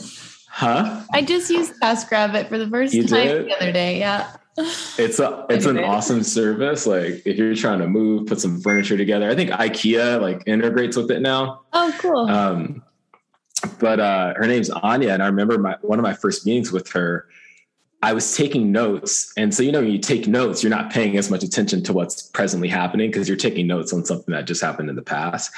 Huh? 0.50 1.04
I 1.14 1.22
just 1.22 1.50
used 1.50 1.74
TaskRabbit 1.82 2.50
for 2.50 2.58
the 2.58 2.70
first 2.70 2.94
you 2.94 3.08
time 3.08 3.28
did? 3.28 3.46
the 3.48 3.56
other 3.56 3.72
day. 3.72 4.00
Yeah. 4.00 4.36
It's 4.98 5.18
a 5.20 5.46
it's 5.50 5.66
an 5.66 5.80
awesome 5.80 6.24
service. 6.24 6.86
Like 6.86 7.26
if 7.26 7.38
you're 7.38 7.56
trying 7.56 7.80
to 7.80 7.88
move, 7.88 8.28
put 8.28 8.42
some 8.42 8.60
furniture 8.60 8.98
together. 8.98 9.30
I 9.30 9.34
think 9.34 9.50
IKEA 9.50 10.22
like 10.22 10.44
integrates 10.46 10.98
with 10.98 11.10
it 11.10 11.22
now. 11.22 11.62
Oh, 11.72 11.96
cool. 12.00 12.30
Um, 12.30 12.84
but 13.80 14.00
uh, 14.00 14.34
her 14.36 14.48
name's 14.48 14.70
Ania, 14.70 15.14
and 15.14 15.24
I 15.24 15.28
remember 15.28 15.58
my 15.58 15.76
one 15.82 16.00
of 16.00 16.04
my 16.04 16.14
first 16.14 16.46
meetings 16.46 16.72
with 16.72 16.90
her. 16.92 17.28
I 18.04 18.14
was 18.14 18.36
taking 18.36 18.72
notes, 18.72 19.32
and 19.38 19.54
so 19.54 19.62
you 19.62 19.72
know, 19.72 19.82
when 19.82 19.92
you 19.92 20.00
take 20.00 20.28
notes, 20.28 20.64
you're 20.64 20.72
not 20.72 20.92
paying 20.92 21.18
as 21.18 21.30
much 21.30 21.44
attention 21.44 21.84
to 21.84 21.94
what's 21.94 22.24
presently 22.24 22.68
happening 22.68 23.12
because 23.12 23.28
you're 23.28 23.38
taking 23.38 23.68
notes 23.68 23.94
on 23.94 24.06
something 24.06 24.34
that 24.34 24.48
just 24.48 24.62
happened 24.62 24.90
in 24.90 24.96
the 24.96 25.04
past. 25.04 25.52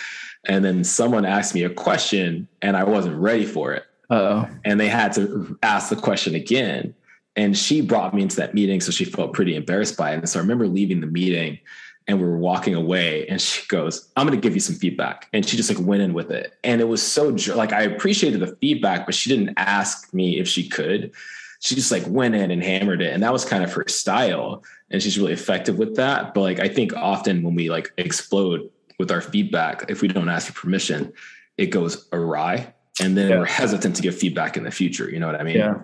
And 0.45 0.63
then 0.63 0.83
someone 0.83 1.25
asked 1.25 1.55
me 1.55 1.63
a 1.63 1.69
question, 1.69 2.47
and 2.61 2.75
I 2.75 2.83
wasn't 2.83 3.15
ready 3.15 3.45
for 3.45 3.73
it. 3.73 3.83
oh 4.09 4.47
And 4.65 4.79
they 4.79 4.89
had 4.89 5.13
to 5.13 5.57
ask 5.63 5.89
the 5.89 5.95
question 5.95 6.35
again. 6.35 6.93
And 7.35 7.57
she 7.57 7.81
brought 7.81 8.13
me 8.13 8.21
into 8.21 8.35
that 8.35 8.53
meeting, 8.53 8.81
so 8.81 8.91
she 8.91 9.05
felt 9.05 9.33
pretty 9.33 9.55
embarrassed 9.55 9.97
by 9.97 10.11
it. 10.11 10.15
And 10.15 10.29
so 10.29 10.39
I 10.39 10.41
remember 10.41 10.67
leaving 10.67 10.99
the 11.01 11.07
meeting 11.07 11.59
and 12.07 12.19
we 12.19 12.25
were 12.25 12.37
walking 12.37 12.75
away 12.75 13.27
and 13.27 13.41
she 13.41 13.65
goes 13.67 14.11
i'm 14.15 14.27
going 14.27 14.39
to 14.39 14.41
give 14.41 14.53
you 14.53 14.59
some 14.59 14.75
feedback. 14.75 15.29
And 15.33 15.45
she 15.45 15.57
just 15.57 15.69
like 15.69 15.85
went 15.85 16.01
in 16.01 16.13
with 16.13 16.31
it. 16.31 16.57
And 16.63 16.81
it 16.81 16.85
was 16.85 17.01
so 17.01 17.35
like 17.55 17.73
i 17.73 17.81
appreciated 17.81 18.39
the 18.39 18.55
feedback 18.57 19.05
but 19.05 19.15
she 19.15 19.29
didn't 19.29 19.53
ask 19.57 20.13
me 20.13 20.39
if 20.39 20.47
she 20.47 20.67
could. 20.67 21.11
She 21.59 21.75
just 21.75 21.91
like 21.91 22.03
went 22.07 22.35
in 22.35 22.51
and 22.51 22.61
hammered 22.61 23.01
it 23.01 23.13
and 23.13 23.23
that 23.23 23.33
was 23.33 23.45
kind 23.45 23.63
of 23.63 23.71
her 23.73 23.85
style 23.87 24.63
and 24.89 25.01
she's 25.01 25.17
really 25.17 25.33
effective 25.33 25.77
with 25.77 25.95
that. 25.95 26.33
But 26.33 26.41
like 26.41 26.59
i 26.59 26.67
think 26.67 26.95
often 26.95 27.43
when 27.43 27.55
we 27.55 27.69
like 27.69 27.91
explode 27.97 28.69
with 28.99 29.11
our 29.11 29.21
feedback 29.21 29.85
if 29.89 30.01
we 30.01 30.07
don't 30.07 30.29
ask 30.29 30.47
for 30.47 30.53
permission 30.53 31.11
it 31.57 31.67
goes 31.67 32.07
awry 32.13 32.73
and 33.01 33.17
then 33.17 33.29
yeah. 33.29 33.39
we're 33.39 33.45
hesitant 33.45 33.95
to 33.95 34.01
give 34.01 34.15
feedback 34.15 34.55
in 34.55 34.63
the 34.63 34.71
future 34.71 35.09
you 35.09 35.19
know 35.19 35.27
what 35.27 35.39
i 35.39 35.43
mean? 35.43 35.57
Yeah. 35.57 35.79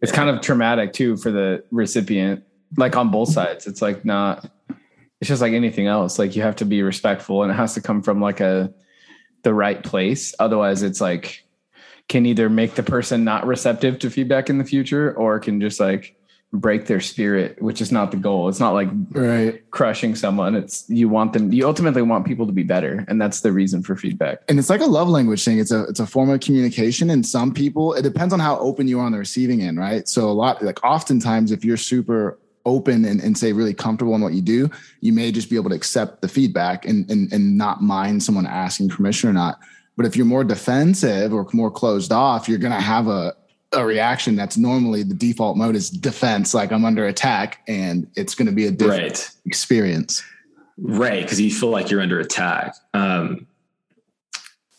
It's 0.00 0.12
kind 0.12 0.28
of 0.28 0.40
traumatic 0.40 0.92
too 0.92 1.16
for 1.16 1.30
the 1.30 1.64
recipient 1.70 2.44
like 2.76 2.96
on 2.96 3.10
both 3.10 3.30
sides. 3.30 3.66
It's 3.66 3.80
like 3.80 4.04
not 4.04 4.50
it's 5.20 5.28
just 5.28 5.42
like 5.42 5.52
anything 5.52 5.86
else. 5.86 6.18
Like 6.18 6.36
you 6.36 6.42
have 6.42 6.56
to 6.56 6.64
be 6.64 6.82
respectful 6.82 7.42
and 7.42 7.50
it 7.50 7.54
has 7.54 7.74
to 7.74 7.80
come 7.80 8.02
from 8.02 8.20
like 8.20 8.40
a 8.40 8.72
the 9.42 9.54
right 9.54 9.82
place. 9.82 10.34
Otherwise 10.38 10.82
it's 10.82 11.00
like 11.00 11.44
can 12.08 12.24
either 12.24 12.48
make 12.48 12.74
the 12.74 12.82
person 12.82 13.24
not 13.24 13.46
receptive 13.46 13.98
to 13.98 14.10
feedback 14.10 14.48
in 14.48 14.58
the 14.58 14.64
future 14.64 15.14
or 15.14 15.38
can 15.38 15.60
just 15.60 15.78
like 15.78 16.14
break 16.50 16.86
their 16.86 17.00
spirit, 17.00 17.60
which 17.60 17.82
is 17.82 17.92
not 17.92 18.10
the 18.10 18.16
goal. 18.16 18.48
It's 18.48 18.60
not 18.60 18.72
like 18.72 18.88
right. 19.10 19.70
crushing 19.70 20.14
someone. 20.14 20.54
It's 20.54 20.88
you 20.88 21.08
want 21.08 21.34
them 21.34 21.52
you 21.52 21.66
ultimately 21.66 22.00
want 22.00 22.26
people 22.26 22.46
to 22.46 22.52
be 22.52 22.62
better. 22.62 23.04
And 23.08 23.20
that's 23.20 23.40
the 23.40 23.52
reason 23.52 23.82
for 23.82 23.96
feedback. 23.96 24.42
And 24.48 24.58
it's 24.58 24.70
like 24.70 24.80
a 24.80 24.86
love 24.86 25.08
language 25.08 25.44
thing. 25.44 25.58
It's 25.58 25.72
a 25.72 25.84
it's 25.84 26.00
a 26.00 26.06
form 26.06 26.30
of 26.30 26.40
communication. 26.40 27.10
And 27.10 27.26
some 27.26 27.52
people, 27.52 27.92
it 27.92 28.02
depends 28.02 28.32
on 28.32 28.40
how 28.40 28.58
open 28.60 28.88
you 28.88 29.00
are 29.00 29.04
on 29.04 29.12
the 29.12 29.18
receiving 29.18 29.62
end, 29.62 29.78
right? 29.78 30.08
So 30.08 30.28
a 30.28 30.32
lot 30.32 30.62
like 30.62 30.82
oftentimes 30.84 31.52
if 31.52 31.64
you're 31.64 31.76
super 31.76 32.38
open 32.68 33.04
and, 33.04 33.20
and 33.20 33.36
say 33.36 33.52
really 33.52 33.74
comfortable 33.74 34.14
in 34.14 34.20
what 34.20 34.34
you 34.34 34.42
do, 34.42 34.70
you 35.00 35.12
may 35.12 35.32
just 35.32 35.50
be 35.50 35.56
able 35.56 35.70
to 35.70 35.76
accept 35.76 36.22
the 36.22 36.28
feedback 36.28 36.86
and, 36.86 37.10
and, 37.10 37.32
and 37.32 37.58
not 37.58 37.82
mind 37.82 38.22
someone 38.22 38.46
asking 38.46 38.88
permission 38.88 39.28
or 39.28 39.32
not. 39.32 39.58
But 39.96 40.06
if 40.06 40.16
you're 40.16 40.26
more 40.26 40.44
defensive 40.44 41.32
or 41.32 41.46
more 41.52 41.70
closed 41.70 42.12
off, 42.12 42.48
you're 42.48 42.58
going 42.58 42.72
to 42.72 42.80
have 42.80 43.08
a, 43.08 43.34
a 43.72 43.84
reaction 43.84 44.36
that's 44.36 44.56
normally 44.56 45.02
the 45.02 45.14
default 45.14 45.56
mode 45.56 45.74
is 45.74 45.90
defense, 45.90 46.54
like 46.54 46.70
I'm 46.70 46.84
under 46.84 47.04
attack, 47.06 47.62
and 47.66 48.08
it's 48.14 48.36
going 48.36 48.46
to 48.46 48.52
be 48.52 48.66
a 48.66 48.70
different 48.70 49.02
right. 49.02 49.30
experience. 49.44 50.22
Right. 50.80 51.26
Cause 51.26 51.40
you 51.40 51.50
feel 51.50 51.70
like 51.70 51.90
you're 51.90 52.00
under 52.00 52.20
attack. 52.20 52.76
Um, 52.94 53.47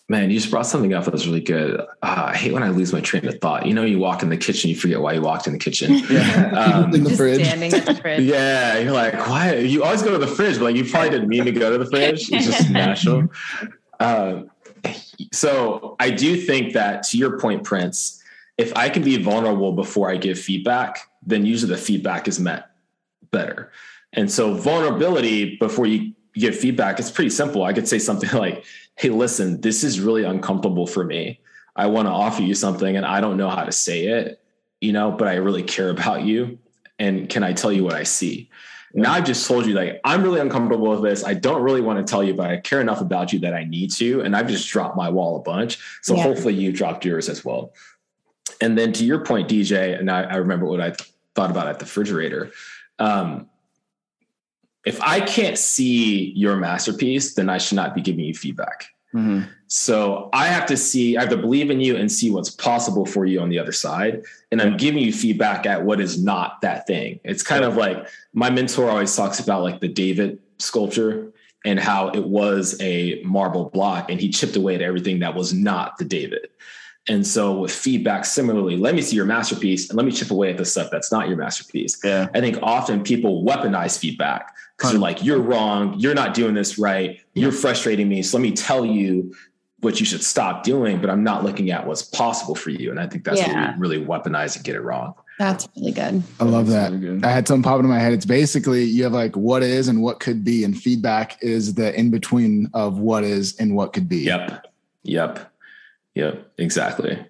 Man, 0.10 0.32
you 0.32 0.39
just 0.39 0.50
brought 0.50 0.66
something 0.66 0.92
up 0.96 1.06
that 1.06 1.13
was 1.13 1.28
really 1.28 1.39
good. 1.39 1.80
Uh, 1.80 1.86
I 2.01 2.36
hate 2.36 2.51
when 2.51 2.63
I 2.63 2.70
lose 2.70 2.92
my 2.92 3.00
train 3.00 3.28
of 3.28 3.39
thought. 3.39 3.68
You 3.68 3.75
know, 3.75 3.86
you 3.86 4.00
walk 4.00 4.24
in 4.24 4.30
the 4.30 4.38
kitchen, 4.38 4.72
you 4.72 4.75
forget 4.75 5.00
why 5.00 5.13
you 5.13 5.22
walked 5.22 5.46
in 5.46 5.54
the 5.54 5.60
kitchen. 5.60 6.01
Yeah. 6.10 6.50
Um, 6.51 6.96
in 6.96 7.04
the 7.04 7.16
fridge. 7.16 7.46
Standing 7.46 7.74
at 7.74 7.86
the 7.86 7.94
fridge. 7.94 8.24
Yeah, 8.24 8.80
you're 8.80 8.92
like, 8.92 9.13
why? 9.13 9.58
You 9.58 9.84
always 9.84 10.01
go 10.01 10.12
to 10.12 10.18
the 10.18 10.28
fridge, 10.28 10.56
but 10.56 10.63
like 10.66 10.75
you 10.75 10.84
probably 10.84 11.12
didn't 11.12 11.30
mean 11.30 11.46
to 11.46 11.51
go 11.51 11.72
to 11.72 11.78
the 11.78 11.89
fridge. 11.89 12.32
It's 12.32 12.48
just 12.48 12.70
natural. 12.72 13.30
Uh, 14.00 14.44
so 15.32 15.96
I 16.00 16.10
do 16.10 16.38
think 16.38 16.74
that, 16.74 17.04
to 17.04 17.18
your 17.18 17.39
point, 17.39 17.63
Prince, 17.63 18.24
if 18.58 18.75
I 18.75 18.89
can 18.89 19.04
be 19.04 19.22
vulnerable 19.22 19.74
before 19.74 20.10
I 20.10 20.18
give 20.18 20.39
feedback, 20.39 21.00
then 21.24 21.46
usually 21.46 21.72
the 21.72 21.78
feedback 21.78 22.28
is 22.28 22.39
met 22.39 22.72
better. 23.32 23.72
And 24.13 24.32
so 24.32 24.56
vulnerability 24.56 25.58
before 25.58 25.86
you 25.86 26.13
give 26.34 26.58
feedback, 26.58 27.00
it's 27.00 27.12
pretty 27.12 27.30
simple. 27.30 27.63
I 27.63 27.74
could 27.74 27.88
say 27.88 28.00
something 28.00 28.32
like, 28.32 28.66
hey, 29.00 29.10
listen, 29.10 29.62
this 29.62 29.86
is 29.86 30.01
really 30.01 30.25
uncomfortable 30.25 30.86
for 30.86 31.06
me. 31.06 31.39
I 31.74 31.88
want 31.88 32.08
to 32.08 32.12
offer 32.12 32.41
you 32.41 32.53
something 32.53 32.98
and 32.98 33.06
I 33.06 33.22
don't 33.22 33.38
know 33.38 33.50
how 33.50 33.63
to 33.63 33.72
say 33.72 34.08
it, 34.08 34.41
you 34.82 34.91
know, 34.91 35.10
but 35.10 35.29
I 35.29 35.36
really 35.36 35.63
care 35.63 35.89
about 35.89 36.24
you. 36.24 36.60
And 37.00 37.29
can 37.29 37.41
I 37.41 37.53
tell 37.53 37.72
you 37.72 37.86
what 37.86 37.94
I 37.94 38.03
see? 38.03 38.50
Now 38.94 39.13
I've 39.13 39.24
just 39.24 39.48
told 39.48 39.65
you 39.65 39.74
like 39.74 40.01
I'm 40.03 40.22
really 40.22 40.41
uncomfortable 40.41 40.89
with 40.89 41.01
this. 41.01 41.24
I 41.24 41.34
don't 41.34 41.62
really 41.62 41.79
want 41.79 42.06
to 42.06 42.12
tell 42.12 42.22
you, 42.22 42.34
but 42.34 42.48
I 42.48 42.58
care 42.58 42.82
enough 42.82 43.00
about 43.00 43.32
you 43.32 43.39
that 43.39 43.53
I 43.53 43.63
need 43.63 43.91
to. 43.91 44.20
And 44.20 44.36
I've 44.36 44.50
just 44.50 44.68
dropped 44.68 44.98
my 44.98 45.10
wall 45.10 45.38
a 45.38 45.39
bunch. 45.39 45.79
So 46.01 46.18
yeah. 46.18 46.24
hopefully 46.24 46.56
you 46.56 46.74
dropped 46.74 47.06
yours 47.06 47.29
as 47.29 47.46
well. 47.46 47.72
And 48.60 48.77
then 48.77 48.91
to 48.94 49.06
your 49.06 49.24
point, 49.24 49.48
DJ, 49.48 49.98
and 49.98 50.12
I, 50.12 50.24
I 50.24 50.36
remember 50.36 50.65
what 50.65 50.82
I 50.82 50.94
thought 51.36 51.51
about 51.51 51.68
at 51.68 51.79
the 51.79 51.86
refrigerator. 51.86 52.51
Um, 52.98 53.48
if 54.86 55.01
I 55.01 55.21
can't 55.21 55.57
see 55.57 56.31
your 56.31 56.55
masterpiece, 56.55 57.33
then 57.33 57.50
I 57.50 57.57
should 57.57 57.75
not 57.75 57.95
be 57.95 58.01
giving 58.01 58.25
you 58.25 58.33
feedback. 58.33 58.88
Mm-hmm. 59.13 59.50
So 59.67 60.29
I 60.33 60.48
have 60.48 60.65
to 60.67 60.77
see, 60.77 61.17
I 61.17 61.21
have 61.21 61.29
to 61.29 61.38
believe 61.38 61.69
in 61.69 61.79
you 61.79 61.95
and 61.95 62.12
see 62.12 62.31
what's 62.31 62.50
possible 62.50 63.05
for 63.05 63.25
you 63.25 63.39
on 63.39 63.50
the 63.50 63.59
other 63.59 63.71
side. 63.71 64.24
And 64.51 64.62
I'm 64.62 64.77
giving 64.77 65.03
you 65.03 65.12
feedback 65.13 65.65
at 65.65 65.83
what 65.83 66.00
is 66.00 66.24
not 66.24 66.62
that 66.62 66.88
thing. 66.88 67.19
It's 67.24 67.43
kind 67.43 67.63
of 67.63 67.75
like 67.75 68.07
my 68.33 68.50
mentor 68.50 68.89
always 68.89 69.15
talks 69.15 69.39
about 69.39 69.63
like 69.63 69.79
the 69.79 69.88
David 69.88 70.39
sculpture 70.59 71.31
and 71.65 71.79
how 71.79 72.09
it 72.09 72.25
was 72.25 72.79
a 72.81 73.21
marble 73.24 73.69
block 73.69 74.09
and 74.09 74.19
he 74.19 74.29
chipped 74.29 74.55
away 74.55 74.75
at 74.75 74.81
everything 74.81 75.19
that 75.19 75.36
was 75.36 75.53
not 75.53 75.98
the 75.98 76.05
David. 76.05 76.48
And 77.10 77.25
so 77.25 77.60
with 77.60 77.72
feedback, 77.72 78.24
similarly, 78.24 78.78
let 78.78 78.94
me 78.94 79.01
see 79.01 79.16
your 79.16 79.25
masterpiece 79.25 79.89
and 79.89 79.98
let 79.98 80.06
me 80.06 80.12
chip 80.12 80.30
away 80.30 80.51
at 80.51 80.58
the 80.58 80.66
stuff 80.66 80.89
that's 80.92 81.12
not 81.12 81.28
your 81.28 81.38
masterpiece. 81.38 82.00
Yeah. 82.04 82.28
I 82.36 82.39
think 82.39 82.60
often 82.62 83.04
people 83.04 83.44
weaponize 83.44 83.98
feedback 83.98 84.56
because 84.78 84.94
you're 84.94 85.01
like, 85.01 85.24
you're 85.24 85.42
wrong, 85.42 85.96
you're 85.98 86.13
not 86.13 86.34
doing 86.34 86.54
this 86.54 86.78
right, 86.78 87.20
you're 87.34 87.51
frustrating 87.51 88.08
me. 88.08 88.22
So 88.22 88.38
let 88.38 88.44
me 88.44 88.51
tell 88.51 88.86
you 88.86 89.36
what 89.80 90.00
you 90.00 90.06
should 90.06 90.24
stop 90.24 90.63
doing, 90.63 91.01
but 91.01 91.10
I'm 91.10 91.24
not 91.24 91.44
looking 91.44 91.72
at 91.72 91.88
what's 91.88 92.04
possible 92.04 92.54
for 92.54 92.70
you. 92.70 92.92
And 92.92 93.00
I 93.00 93.08
think 93.08 93.24
that's 93.24 93.39
Yeah. 93.39 93.75
really, 93.80 93.98
really 93.98 94.06
weaponize 94.06 94.56
and 94.56 94.63
get 94.63 94.75
it 94.75 94.82
wrong. 94.82 95.13
That's 95.39 95.68
really 95.78 95.94
good. 95.94 96.22
I 96.39 96.44
love 96.44 96.68
that. 96.68 96.92
Really. 96.92 97.24
I 97.24 97.32
had 97.32 97.48
something 97.48 97.63
pop 97.63 97.78
into 97.78 97.88
my 97.88 97.98
head. 97.98 98.12
It's 98.12 98.25
basically 98.25 98.84
you 98.84 99.04
have 99.04 99.13
like 99.13 99.38
what 99.38 99.63
is 99.63 99.88
and 99.88 100.04
what 100.04 100.20
could 100.20 100.44
be, 100.44 100.66
and 100.66 100.78
feedback 100.78 101.42
is 101.42 101.75
the 101.75 101.98
in 101.98 102.12
between 102.12 102.70
of 102.74 103.00
what 103.00 103.24
is 103.24 103.56
and 103.58 103.74
what 103.74 103.94
could 103.94 104.10
be. 104.10 104.18
Yep. 104.18 104.68
Yep. 105.04 105.49
Yep. 106.16 106.51
Exactly. 106.58 107.25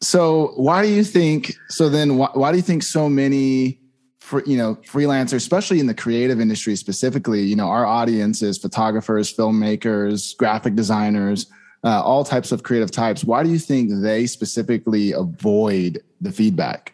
So 0.00 0.52
why 0.56 0.82
do 0.82 0.88
you 0.88 1.04
think? 1.04 1.54
So 1.68 1.88
then, 1.88 2.16
why, 2.16 2.28
why 2.34 2.50
do 2.50 2.56
you 2.56 2.62
think 2.62 2.82
so 2.82 3.08
many, 3.08 3.80
for 4.20 4.42
you 4.44 4.56
know, 4.56 4.76
freelancers, 4.76 5.34
especially 5.34 5.80
in 5.80 5.86
the 5.86 5.94
creative 5.94 6.40
industry 6.40 6.76
specifically, 6.76 7.42
you 7.42 7.56
know, 7.56 7.68
our 7.68 7.86
audience 7.86 8.42
is 8.42 8.58
photographers, 8.58 9.34
filmmakers, 9.34 10.36
graphic 10.36 10.74
designers, 10.74 11.46
uh, 11.84 12.02
all 12.02 12.24
types 12.24 12.50
of 12.50 12.62
creative 12.62 12.90
types. 12.90 13.24
Why 13.24 13.42
do 13.42 13.50
you 13.50 13.58
think 13.58 13.90
they 14.02 14.26
specifically 14.26 15.12
avoid 15.12 16.02
the 16.20 16.32
feedback? 16.32 16.93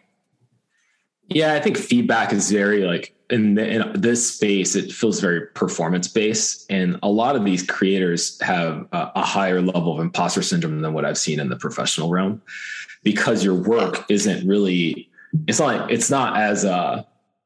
Yeah, 1.35 1.53
I 1.53 1.59
think 1.59 1.77
feedback 1.77 2.33
is 2.33 2.51
very 2.51 2.83
like 2.83 3.13
in, 3.29 3.55
the, 3.55 3.67
in 3.67 4.01
this 4.01 4.33
space, 4.35 4.75
it 4.75 4.91
feels 4.91 5.19
very 5.19 5.47
performance 5.47 6.07
based. 6.07 6.65
And 6.69 6.99
a 7.01 7.09
lot 7.09 7.35
of 7.35 7.45
these 7.45 7.63
creators 7.63 8.39
have 8.41 8.87
a, 8.91 9.11
a 9.15 9.23
higher 9.23 9.61
level 9.61 9.93
of 9.93 9.99
imposter 9.99 10.41
syndrome 10.41 10.81
than 10.81 10.93
what 10.93 11.05
I've 11.05 11.17
seen 11.17 11.39
in 11.39 11.49
the 11.49 11.55
professional 11.55 12.09
realm 12.09 12.41
because 13.03 13.43
your 13.43 13.55
work 13.55 14.05
isn't 14.09 14.47
really, 14.47 15.09
it's 15.47 15.59
not 15.59 15.81
like, 15.81 15.91
it's 15.91 16.09
not 16.09 16.37
as 16.37 16.65
uh, 16.65 17.03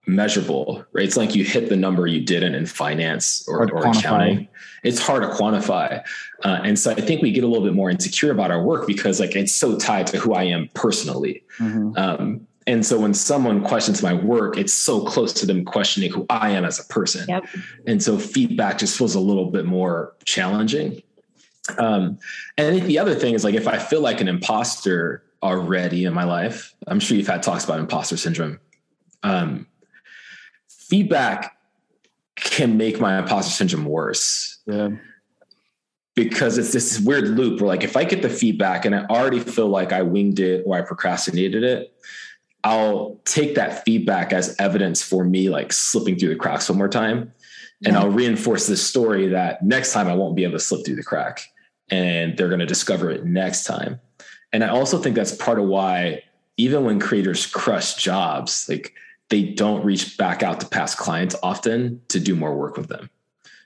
measurable, 0.08 0.84
right? 0.92 1.06
It's 1.06 1.18
like 1.18 1.36
you 1.36 1.44
hit 1.44 1.70
the 1.70 1.76
number 1.76 2.08
you 2.08 2.22
didn't 2.22 2.56
in 2.56 2.66
finance 2.66 3.48
or, 3.48 3.72
or 3.72 3.88
accounting. 3.88 4.48
It's 4.84 5.00
hard 5.00 5.24
to 5.24 5.30
quantify. 5.30 6.04
Uh, 6.44 6.60
and 6.64 6.78
so 6.78 6.92
I 6.92 6.96
think 6.96 7.22
we 7.22 7.32
get 7.32 7.44
a 7.44 7.48
little 7.48 7.64
bit 7.64 7.74
more 7.74 7.90
insecure 7.90 8.32
about 8.32 8.52
our 8.52 8.62
work 8.62 8.86
because 8.88 9.20
like 9.20 9.36
it's 9.36 9.56
so 9.56 9.78
tied 9.78 10.08
to 10.08 10.18
who 10.20 10.34
I 10.34 10.44
am 10.44 10.70
personally. 10.74 11.44
Um, 11.98 12.48
and 12.68 12.86
so 12.86 13.00
when 13.00 13.14
someone 13.14 13.64
questions 13.64 14.02
my 14.02 14.14
work, 14.14 14.58
it's 14.58 14.74
so 14.74 15.06
close 15.06 15.34
to 15.34 15.46
them 15.46 15.64
questioning 15.66 16.12
who 16.12 16.26
I 16.30 16.50
am 16.52 16.66
as 16.66 16.80
a 16.80 16.84
person. 16.86 17.26
Yep. 17.30 17.46
And 17.86 18.02
so 18.02 18.18
feedback 18.18 18.80
just 18.80 18.98
feels 18.98 19.14
a 19.14 19.20
little 19.20 19.52
bit 19.52 19.66
more 19.66 20.16
challenging. 20.26 21.02
Um, 21.78 22.18
and 22.58 22.68
I 22.68 22.72
think 22.72 22.86
the 22.86 23.00
other 23.00 23.16
thing 23.16 23.34
is 23.36 23.44
like 23.44 23.56
if 23.56 23.68
I 23.68 23.78
feel 23.78 24.02
like 24.02 24.20
an 24.20 24.28
imposter 24.28 25.24
already 25.44 26.06
in 26.06 26.14
my 26.14 26.24
life, 26.24 26.74
I'm 26.88 27.00
sure 27.00 27.18
you've 27.18 27.28
had 27.28 27.44
talks 27.44 27.64
about 27.66 27.80
imposter 27.80 28.18
syndrome. 28.18 28.60
Um, 29.22 29.68
feedback 30.70 31.58
can 32.36 32.78
make 32.78 33.00
my 33.00 33.18
imposter 33.20 33.52
syndrome 33.52 33.86
worse 33.86 34.60
Yeah. 34.68 34.90
because 36.16 36.58
it's 36.58 36.74
this 36.74 37.00
weird 37.00 37.28
loop 37.30 37.62
where 37.62 37.68
like 37.68 37.84
if 37.84 37.96
I 37.96 38.04
get 38.04 38.22
the 38.22 38.30
feedback 38.30 38.86
and 38.86 38.96
I 38.96 39.06
already 39.06 39.40
feel 39.40 39.68
like 39.68 39.94
I 39.94 40.02
winged 40.02 40.40
it 40.40 40.64
or 40.66 40.76
I 40.78 40.82
procrastinated 40.82 41.64
it, 41.64 41.94
I'll 42.66 43.22
take 43.26 43.54
that 43.56 43.86
feedback 43.86 44.34
as 44.34 44.56
evidence 44.58 45.04
for 45.04 45.24
me 45.24 45.50
like 45.50 45.72
slipping 45.72 46.18
through 46.18 46.30
the 46.30 46.36
cracks 46.36 46.68
one 46.68 46.80
more 46.80 46.90
time. 46.90 47.32
And 47.86 47.94
Yeah. 47.94 48.00
I'll 48.00 48.10
reinforce 48.10 48.66
this 48.66 48.86
story 48.86 49.28
that 49.28 49.64
next 49.64 49.94
time 49.94 50.08
I 50.08 50.16
won't 50.16 50.36
be 50.36 50.44
able 50.44 50.54
to 50.54 50.60
slip 50.60 50.84
through 50.84 50.96
the 50.96 51.04
crack 51.04 51.42
and 51.90 52.36
they're 52.36 52.48
going 52.48 52.60
to 52.62 52.66
discover 52.66 53.12
it 53.12 53.24
next 53.24 53.66
time. 53.66 54.00
And 54.52 54.64
I 54.64 54.70
also 54.70 54.98
think 54.98 55.16
that's 55.16 55.32
part 55.36 55.60
of 55.60 55.66
why 55.66 56.24
even 56.58 56.84
when 56.86 57.00
creators 57.00 57.46
crush 57.46 57.96
jobs, 57.96 58.66
like 58.68 58.94
they 59.30 59.44
don't 59.44 59.86
reach 59.86 60.18
back 60.18 60.42
out 60.42 60.60
to 60.62 60.66
past 60.66 60.98
clients 60.98 61.36
often 61.44 62.02
to 62.08 62.20
do 62.20 62.36
more 62.36 62.56
work 62.56 62.78
with 62.78 62.88
them 62.88 63.12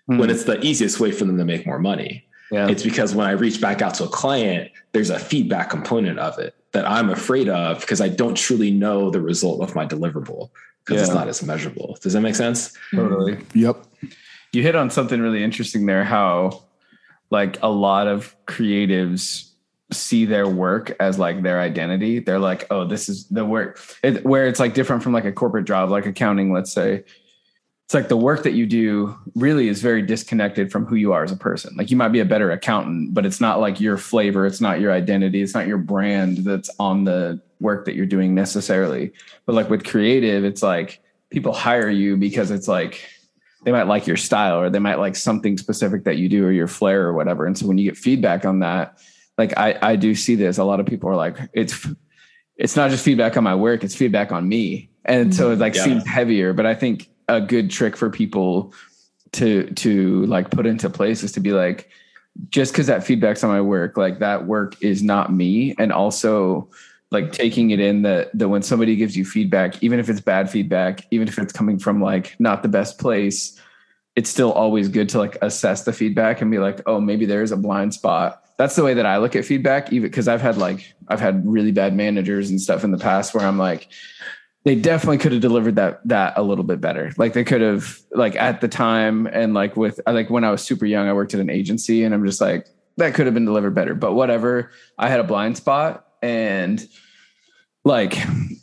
hmm. 0.08 0.18
when 0.18 0.30
it's 0.30 0.44
the 0.44 0.60
easiest 0.60 1.00
way 1.00 1.14
for 1.14 1.24
them 1.24 1.38
to 1.38 1.46
make 1.46 1.66
more 1.66 1.80
money. 1.80 2.28
yeah. 2.52 2.68
It's 2.68 2.84
because 2.84 3.16
when 3.16 3.28
I 3.28 3.32
reach 3.32 3.62
back 3.62 3.82
out 3.82 3.94
to 3.96 4.04
a 4.04 4.10
client, 4.10 4.72
there's 4.92 5.10
a 5.10 5.20
feedback 5.20 5.70
component 5.70 6.20
of 6.20 6.38
it 6.38 6.54
that 6.72 6.90
I'm 6.90 7.10
afraid 7.10 7.50
of 7.50 7.82
because 7.82 8.02
I 8.02 8.10
don't 8.10 8.36
truly 8.36 8.72
know 8.72 9.10
the 9.10 9.22
result 9.22 9.62
of 9.62 9.76
my 9.76 9.86
deliverable 9.86 10.50
because 10.86 11.02
it's 11.02 11.14
not 11.14 11.28
as 11.28 11.44
measurable. 11.44 11.98
Does 12.02 12.14
that 12.14 12.22
make 12.22 12.36
sense? 12.36 12.78
totally. 12.94 13.40
Yep. 13.54 13.86
You 14.52 14.64
hit 14.64 14.76
on 14.76 14.90
something 14.90 15.22
really 15.22 15.44
interesting 15.44 15.86
there. 15.86 16.04
How 16.04 16.64
like 17.30 17.62
a 17.62 17.70
lot 17.70 18.08
of 18.08 18.36
creatives 18.46 19.50
see 19.92 20.26
their 20.26 20.48
work 20.48 20.96
as 21.00 21.18
like 21.18 21.42
their 21.42 21.60
identity. 21.60 22.20
They're 22.20 22.40
like, 22.40 22.66
oh, 22.70 22.86
this 22.86 23.10
is 23.10 23.28
the 23.28 23.46
work. 23.46 23.80
It, 24.04 24.26
where 24.26 24.48
it's 24.48 24.60
like 24.60 24.74
different 24.74 25.04
from 25.04 25.14
like 25.14 25.26
a 25.26 25.32
corporate 25.32 25.66
job, 25.66 25.90
like 25.90 26.06
accounting, 26.06 26.54
let's 26.54 26.72
say. 26.72 27.04
It's 27.90 27.96
like 27.96 28.08
the 28.08 28.18
work 28.18 28.44
that 28.44 28.54
you 28.54 28.68
do 28.68 29.18
really 29.34 29.68
is 29.68 29.82
very 29.82 30.04
disconnected 30.04 30.72
from 30.72 30.86
who 30.86 30.94
you 30.94 31.12
are 31.12 31.24
as 31.24 31.32
a 31.32 31.36
person. 31.36 31.76
Like 31.76 31.90
you 31.90 31.98
might 31.98 32.10
be 32.10 32.20
a 32.20 32.26
better 32.26 32.52
accountant, 32.52 33.16
but 33.16 33.26
it's 33.26 33.42
not 33.42 33.60
like 33.60 33.82
your 33.82 33.98
flavor, 33.98 34.46
it's 34.46 34.62
not 34.62 34.80
your 34.80 34.92
identity, 34.92 35.42
it's 35.42 35.56
not 35.56 35.66
your 35.66 35.80
brand 35.80 36.38
that's 36.38 36.70
on 36.80 37.06
the 37.06 37.42
work 37.60 37.86
that 37.86 37.96
you're 37.96 38.06
doing 38.06 38.36
necessarily. 38.36 39.12
But 39.48 39.56
like 39.56 39.72
with 39.72 39.84
creative, 39.86 40.46
it's 40.46 40.62
like 40.62 41.02
people 41.32 41.52
hire 41.52 41.90
you 41.90 42.16
because 42.16 42.52
it's 42.52 42.68
like 42.68 43.04
they 43.66 43.72
might 43.72 43.88
like 43.88 44.06
your 44.06 44.18
style 44.18 44.60
or 44.60 44.70
they 44.70 44.78
might 44.78 45.00
like 45.00 45.16
something 45.16 45.58
specific 45.58 46.04
that 46.04 46.18
you 46.18 46.30
do 46.30 46.46
or 46.46 46.52
your 46.52 46.68
flair 46.68 47.08
or 47.08 47.14
whatever. 47.14 47.48
And 47.48 47.58
so 47.58 47.66
when 47.66 47.80
you 47.80 47.90
get 47.90 47.98
feedback 47.98 48.46
on 48.46 48.60
that, 48.60 49.00
like 49.40 49.58
I, 49.58 49.80
I 49.82 49.96
do 49.96 50.14
see 50.14 50.36
this. 50.36 50.60
A 50.60 50.64
lot 50.64 50.80
of 50.80 50.86
people 50.86 51.10
are 51.10 51.16
like, 51.16 51.40
it's 51.54 51.88
it's 52.56 52.76
not 52.76 52.92
just 52.92 53.04
feedback 53.04 53.36
on 53.36 53.44
my 53.44 53.56
work, 53.56 53.84
it's 53.84 53.96
feedback 53.96 54.32
on 54.32 54.48
me. 54.48 54.92
And 55.06 55.34
so 55.34 55.50
it 55.50 55.58
like 55.58 55.74
mm-hmm. 55.74 55.90
Yeah. 55.90 55.96
seems 55.96 56.08
heavier. 56.08 56.54
But 56.54 56.68
I 56.68 56.76
think 56.76 57.10
a 57.30 57.40
good 57.40 57.70
trick 57.70 57.96
for 57.96 58.10
people 58.10 58.74
to 59.34 59.70
to 59.72 60.26
like 60.26 60.50
put 60.50 60.66
into 60.66 60.90
place 60.90 61.24
is 61.24 61.32
to 61.34 61.40
be 61.40 61.52
like, 61.52 61.90
just 62.50 62.74
because 62.74 62.88
that 62.88 63.04
feedback's 63.04 63.44
on 63.44 63.50
my 63.50 63.62
work, 63.62 63.98
like 63.98 64.20
that 64.20 64.46
work 64.46 64.76
is 64.82 65.04
not 65.04 65.32
me. 65.32 65.76
And 65.78 65.92
also 65.92 66.70
like 67.12 67.32
taking 67.32 67.72
it 67.72 67.80
in 67.80 68.04
that 68.04 68.38
that 68.38 68.50
when 68.50 68.62
somebody 68.62 68.96
gives 68.96 69.16
you 69.16 69.26
feedback, 69.26 69.82
even 69.84 70.00
if 70.00 70.10
it's 70.10 70.22
bad 70.22 70.50
feedback, 70.50 71.06
even 71.12 71.28
if 71.28 71.38
it's 71.38 71.54
coming 71.54 71.80
from 71.80 72.02
like 72.02 72.36
not 72.40 72.64
the 72.64 72.70
best 72.70 73.00
place, 73.00 73.60
it's 74.16 74.30
still 74.30 74.52
always 74.52 74.90
good 74.90 75.10
to 75.10 75.18
like 75.18 75.38
assess 75.42 75.84
the 75.84 75.94
feedback 75.94 76.42
and 76.42 76.52
be 76.52 76.60
like, 76.60 76.82
oh, 76.86 77.00
maybe 77.00 77.26
there's 77.26 77.52
a 77.52 77.58
blind 77.58 77.94
spot. 77.94 78.44
That's 78.58 78.76
the 78.76 78.84
way 78.84 78.94
that 78.94 79.06
I 79.06 79.18
look 79.18 79.36
at 79.36 79.46
feedback, 79.46 79.94
even 79.94 80.10
because 80.10 80.28
I've 80.28 80.42
had 80.42 80.58
like 80.58 80.94
I've 81.08 81.22
had 81.22 81.48
really 81.48 81.72
bad 81.72 81.96
managers 81.96 82.50
and 82.50 82.60
stuff 82.62 82.84
in 82.84 82.92
the 82.92 82.98
past 82.98 83.34
where 83.34 83.46
I'm 83.46 83.58
like, 83.58 83.88
they 84.66 84.76
definitely 84.76 85.18
could 85.18 85.32
have 85.32 85.42
delivered 85.42 85.76
that 85.78 86.02
that 86.08 86.34
a 86.38 86.44
little 86.44 86.64
bit 86.64 86.82
better. 86.82 87.14
Like 87.18 87.34
they 87.34 87.44
could 87.44 87.62
have 87.62 88.00
like 88.12 88.36
at 88.36 88.62
the 88.62 88.68
time 88.68 89.28
and 89.28 89.54
like 89.54 89.78
with 89.78 90.00
like 90.06 90.30
when 90.30 90.44
I 90.44 90.52
was 90.52 90.62
super 90.62 90.86
young, 90.86 91.08
I 91.08 91.14
worked 91.14 91.34
at 91.34 91.40
an 91.40 91.50
agency 91.50 92.04
and 92.04 92.14
I'm 92.14 92.26
just 92.26 92.42
like 92.42 92.68
that 92.98 93.14
could 93.14 93.26
have 93.26 93.34
been 93.34 93.46
delivered 93.46 93.74
better. 93.74 93.96
But 93.96 94.14
whatever, 94.14 94.72
I 94.98 95.08
had 95.10 95.20
a 95.20 95.24
blind 95.24 95.58
spot 95.58 96.06
and 96.22 96.86
like 97.86 98.18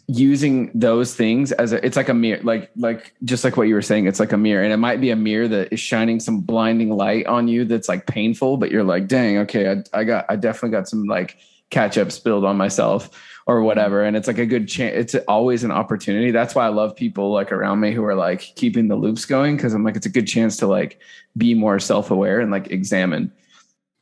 using 0.09 0.71
those 0.75 1.15
things 1.15 1.51
as 1.53 1.73
a, 1.73 1.85
it's 1.85 1.97
like 1.97 2.09
a 2.09 2.15
mirror 2.15 2.41
like 2.43 2.71
like 2.77 3.15
just 3.25 3.45
like 3.45 3.57
what 3.57 3.67
you 3.67 3.75
were 3.75 3.83
saying 3.83 4.07
it's 4.07 4.21
like 4.21 4.33
a 4.33 4.37
mirror 4.37 4.63
and 4.63 4.73
it 4.73 4.77
might 4.77 5.01
be 5.01 5.11
a 5.11 5.17
mirror 5.17 5.49
that 5.49 5.73
is 5.73 5.81
shining 5.81 6.21
some 6.21 6.41
blinding 6.43 6.91
light 6.91 7.27
on 7.27 7.49
you 7.49 7.65
that's 7.65 7.89
like 7.89 8.07
painful 8.07 8.59
but 8.59 8.71
you're 8.71 8.85
like 8.85 9.09
dang 9.09 9.39
okay 9.39 9.73
i, 9.73 9.99
I 9.99 10.05
got 10.05 10.27
i 10.29 10.37
definitely 10.37 10.71
got 10.71 10.87
some 10.87 11.05
like 11.05 11.39
ketchup 11.71 12.13
spilled 12.13 12.45
on 12.45 12.57
myself 12.57 13.11
or 13.47 13.63
whatever 13.63 13.99
mm-hmm. 13.99 14.09
and 14.09 14.17
it's 14.17 14.27
like 14.27 14.39
a 14.39 14.47
good 14.47 14.69
chance 14.69 14.95
it's 14.97 15.25
always 15.27 15.65
an 15.65 15.71
opportunity 15.71 16.31
that's 16.31 16.55
why 16.55 16.67
i 16.67 16.69
love 16.69 16.95
people 16.97 17.33
like 17.33 17.53
around 17.53 17.81
me 17.81 17.93
who 17.93 18.05
are 18.05 18.15
like 18.15 18.41
keeping 18.57 18.89
the 18.89 18.97
loops 18.97 19.25
going 19.25 19.57
because 19.57 19.73
i'm 19.73 19.85
like 19.85 19.97
it's 19.97 20.07
a 20.07 20.11
good 20.11 20.27
chance 20.27 20.57
to 20.57 20.67
like 20.67 21.01
be 21.37 21.55
more 21.55 21.79
self-aware 21.79 22.41
and 22.41 22.51
like 22.51 22.71
examine 22.71 23.31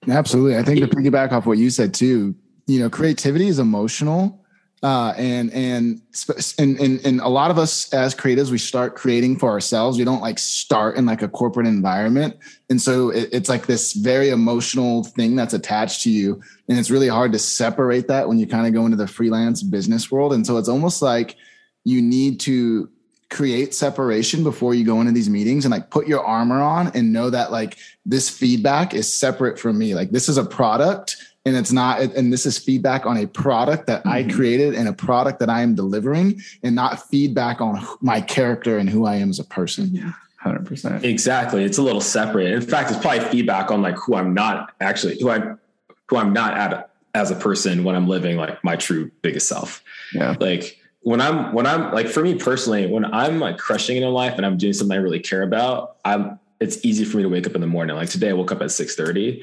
Absolutely. 0.08 0.56
I 0.56 0.62
think 0.62 0.80
to 0.80 0.88
piggyback 0.88 1.32
off 1.32 1.46
what 1.46 1.58
you 1.58 1.70
said 1.70 1.94
too, 1.94 2.34
you 2.66 2.78
know, 2.78 2.90
creativity 2.90 3.48
is 3.48 3.58
emotional. 3.58 4.43
Uh, 4.84 5.14
and, 5.16 5.50
and, 5.54 6.02
and, 6.58 6.78
and, 6.78 7.06
and 7.06 7.20
a 7.22 7.28
lot 7.28 7.50
of 7.50 7.56
us 7.56 7.90
as 7.94 8.14
creatives, 8.14 8.50
we 8.50 8.58
start 8.58 8.94
creating 8.94 9.38
for 9.38 9.48
ourselves. 9.48 9.96
We 9.96 10.04
don't 10.04 10.20
like 10.20 10.38
start 10.38 10.98
in 10.98 11.06
like 11.06 11.22
a 11.22 11.28
corporate 11.28 11.66
environment. 11.66 12.36
And 12.68 12.82
so 12.82 13.08
it, 13.08 13.30
it's 13.32 13.48
like 13.48 13.64
this 13.64 13.94
very 13.94 14.28
emotional 14.28 15.02
thing 15.02 15.36
that's 15.36 15.54
attached 15.54 16.02
to 16.02 16.10
you. 16.10 16.42
And 16.68 16.78
it's 16.78 16.90
really 16.90 17.08
hard 17.08 17.32
to 17.32 17.38
separate 17.38 18.08
that 18.08 18.28
when 18.28 18.38
you 18.38 18.46
kind 18.46 18.66
of 18.66 18.74
go 18.74 18.84
into 18.84 18.98
the 18.98 19.06
freelance 19.06 19.62
business 19.62 20.10
world. 20.10 20.34
And 20.34 20.46
so 20.46 20.58
it's 20.58 20.68
almost 20.68 21.00
like 21.00 21.36
you 21.84 22.02
need 22.02 22.38
to 22.40 22.90
create 23.30 23.72
separation 23.72 24.44
before 24.44 24.74
you 24.74 24.84
go 24.84 25.00
into 25.00 25.12
these 25.12 25.30
meetings 25.30 25.64
and 25.64 25.72
like 25.72 25.88
put 25.88 26.06
your 26.06 26.22
armor 26.22 26.60
on 26.60 26.88
and 26.88 27.10
know 27.10 27.30
that 27.30 27.50
like 27.50 27.78
this 28.04 28.28
feedback 28.28 28.92
is 28.92 29.10
separate 29.10 29.58
from 29.58 29.78
me. 29.78 29.94
Like 29.94 30.10
this 30.10 30.28
is 30.28 30.36
a 30.36 30.44
product 30.44 31.16
and 31.46 31.56
it's 31.56 31.72
not, 31.72 32.00
and 32.00 32.32
this 32.32 32.46
is 32.46 32.58
feedback 32.58 33.04
on 33.06 33.18
a 33.18 33.26
product 33.26 33.86
that 33.86 34.06
I 34.06 34.22
Mhm. 34.24 34.32
created 34.34 34.74
and 34.74 34.88
a 34.88 34.92
product 34.92 35.40
that 35.40 35.50
I 35.50 35.60
am 35.62 35.74
delivering 35.74 36.40
and 36.62 36.74
not 36.74 37.08
feedback 37.08 37.60
on 37.60 37.86
my 38.00 38.20
character 38.20 38.78
and 38.78 38.88
who 38.88 39.04
I 39.04 39.16
am 39.16 39.30
as 39.30 39.38
a 39.38 39.44
person. 39.44 39.90
yeah 39.92 40.12
100% 40.42 41.04
Exactly. 41.04 41.64
It's 41.64 41.78
a 41.78 41.82
little 41.82 42.00
separate. 42.02 42.52
In 42.52 42.60
fact, 42.60 42.90
it's 42.90 43.00
probably 43.00 43.20
feedback 43.20 43.70
on 43.70 43.82
like 43.82 43.96
who 43.96 44.14
I'm 44.14 44.34
not 44.34 44.72
actually 44.80 45.18
who 45.20 45.30
I'm 45.30 45.58
who 46.08 46.16
I'm 46.16 46.32
not 46.34 46.54
at 46.56 46.90
as 47.14 47.30
a 47.30 47.34
person 47.34 47.82
when 47.84 47.94
I'm 47.96 48.08
living 48.08 48.36
like 48.36 48.62
my 48.62 48.76
true 48.76 49.10
biggest 49.22 49.48
self. 49.48 49.82
yeah 50.12 50.36
Like 50.40 50.78
when 51.00 51.20
I'm 51.20 51.52
when 51.52 51.66
I'm 51.66 51.92
like 51.92 52.08
for 52.08 52.22
me 52.22 52.34
personally, 52.34 52.86
when 52.86 53.04
I'm 53.06 53.38
like 53.40 53.56
crushing 53.58 53.96
it 53.96 54.02
in 54.02 54.10
life 54.10 54.34
and 54.36 54.44
I'm 54.46 54.56
doing 54.58 54.72
something 54.74 54.96
I 54.96 55.00
really 55.00 55.20
care 55.20 55.42
about, 55.42 55.96
I'm 56.04 56.38
it's 56.60 56.84
easy 56.84 57.04
for 57.04 57.16
me 57.18 57.22
to 57.22 57.28
wake 57.28 57.46
up 57.46 57.54
in 57.54 57.60
the 57.62 57.66
morning. 57.66 57.96
Like 57.96 58.08
today 58.10 58.30
I 58.30 58.32
woke 58.34 58.52
up 58.52 58.60
at 58.62 58.68
6:30 58.68 59.42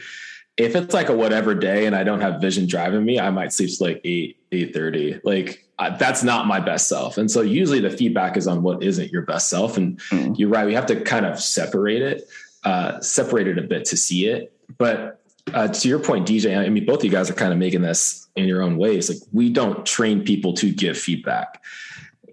if 0.57 0.75
it's 0.75 0.93
like 0.93 1.09
a 1.09 1.15
whatever 1.15 1.55
day 1.55 1.85
and 1.85 1.95
I 1.95 2.03
don't 2.03 2.21
have 2.21 2.41
vision 2.41 2.67
driving 2.67 3.03
me, 3.03 3.19
I 3.19 3.29
might 3.29 3.53
sleep 3.53 3.75
to 3.77 3.83
like 3.83 4.01
eight, 4.03 4.37
eight 4.51 4.73
thirty. 4.73 5.19
Like 5.23 5.65
uh, 5.79 5.97
that's 5.97 6.23
not 6.23 6.45
my 6.45 6.59
best 6.59 6.87
self. 6.87 7.17
And 7.17 7.29
so 7.29 7.41
usually 7.41 7.79
the 7.79 7.89
feedback 7.89 8.37
is 8.37 8.47
on 8.47 8.61
what 8.61 8.83
isn't 8.83 9.11
your 9.11 9.23
best 9.23 9.49
self. 9.49 9.77
And 9.77 9.99
mm. 10.09 10.37
you're 10.37 10.49
right, 10.49 10.65
we 10.65 10.73
have 10.73 10.85
to 10.87 11.01
kind 11.01 11.25
of 11.25 11.39
separate 11.39 12.03
it, 12.03 12.29
uh, 12.63 12.99
separate 13.01 13.47
it 13.47 13.57
a 13.57 13.63
bit 13.63 13.85
to 13.85 13.97
see 13.97 14.27
it. 14.27 14.53
But 14.77 15.21
uh, 15.53 15.69
to 15.69 15.87
your 15.87 15.97
point, 15.97 16.27
DJ, 16.27 16.55
I 16.55 16.69
mean, 16.69 16.85
both 16.85 16.99
of 16.99 17.05
you 17.05 17.11
guys 17.11 17.29
are 17.29 17.33
kind 17.33 17.51
of 17.51 17.57
making 17.57 17.81
this 17.81 18.27
in 18.35 18.45
your 18.45 18.61
own 18.61 18.77
ways. 18.77 19.09
Like 19.09 19.27
we 19.31 19.49
don't 19.49 19.85
train 19.85 20.23
people 20.23 20.53
to 20.53 20.71
give 20.71 20.97
feedback. 20.97 21.63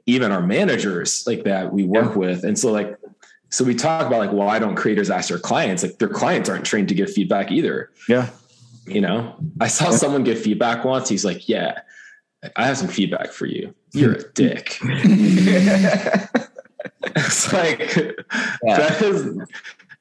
Even 0.04 0.30
our 0.30 0.42
managers 0.42 1.26
like 1.26 1.44
that 1.44 1.72
we 1.72 1.84
work 1.84 2.12
yeah. 2.12 2.18
with. 2.18 2.44
And 2.44 2.58
so 2.58 2.70
like 2.70 2.97
so 3.50 3.64
we 3.64 3.74
talk 3.74 4.06
about 4.06 4.18
like 4.18 4.32
why 4.32 4.58
don't 4.58 4.74
creators 4.74 5.10
ask 5.10 5.28
their 5.28 5.38
clients? 5.38 5.82
Like 5.82 5.98
their 5.98 6.08
clients 6.08 6.48
aren't 6.48 6.64
trained 6.64 6.88
to 6.88 6.94
give 6.94 7.12
feedback 7.12 7.50
either. 7.50 7.90
Yeah. 8.08 8.30
You 8.86 9.00
know? 9.00 9.36
I 9.60 9.68
saw 9.68 9.90
someone 9.90 10.24
give 10.24 10.40
feedback 10.40 10.84
once. 10.84 11.08
He's 11.08 11.24
like 11.24 11.48
yeah 11.48 11.80
i 12.56 12.66
have 12.66 12.78
some 12.78 12.88
feedback 12.88 13.32
for 13.32 13.46
you. 13.46 13.74
You're 13.92 14.14
a 14.14 14.32
dick. 14.32 14.78
It's 17.16 17.52
like 17.52 17.96
yeah. 17.96 18.76
that 18.76 19.02
is 19.02 19.38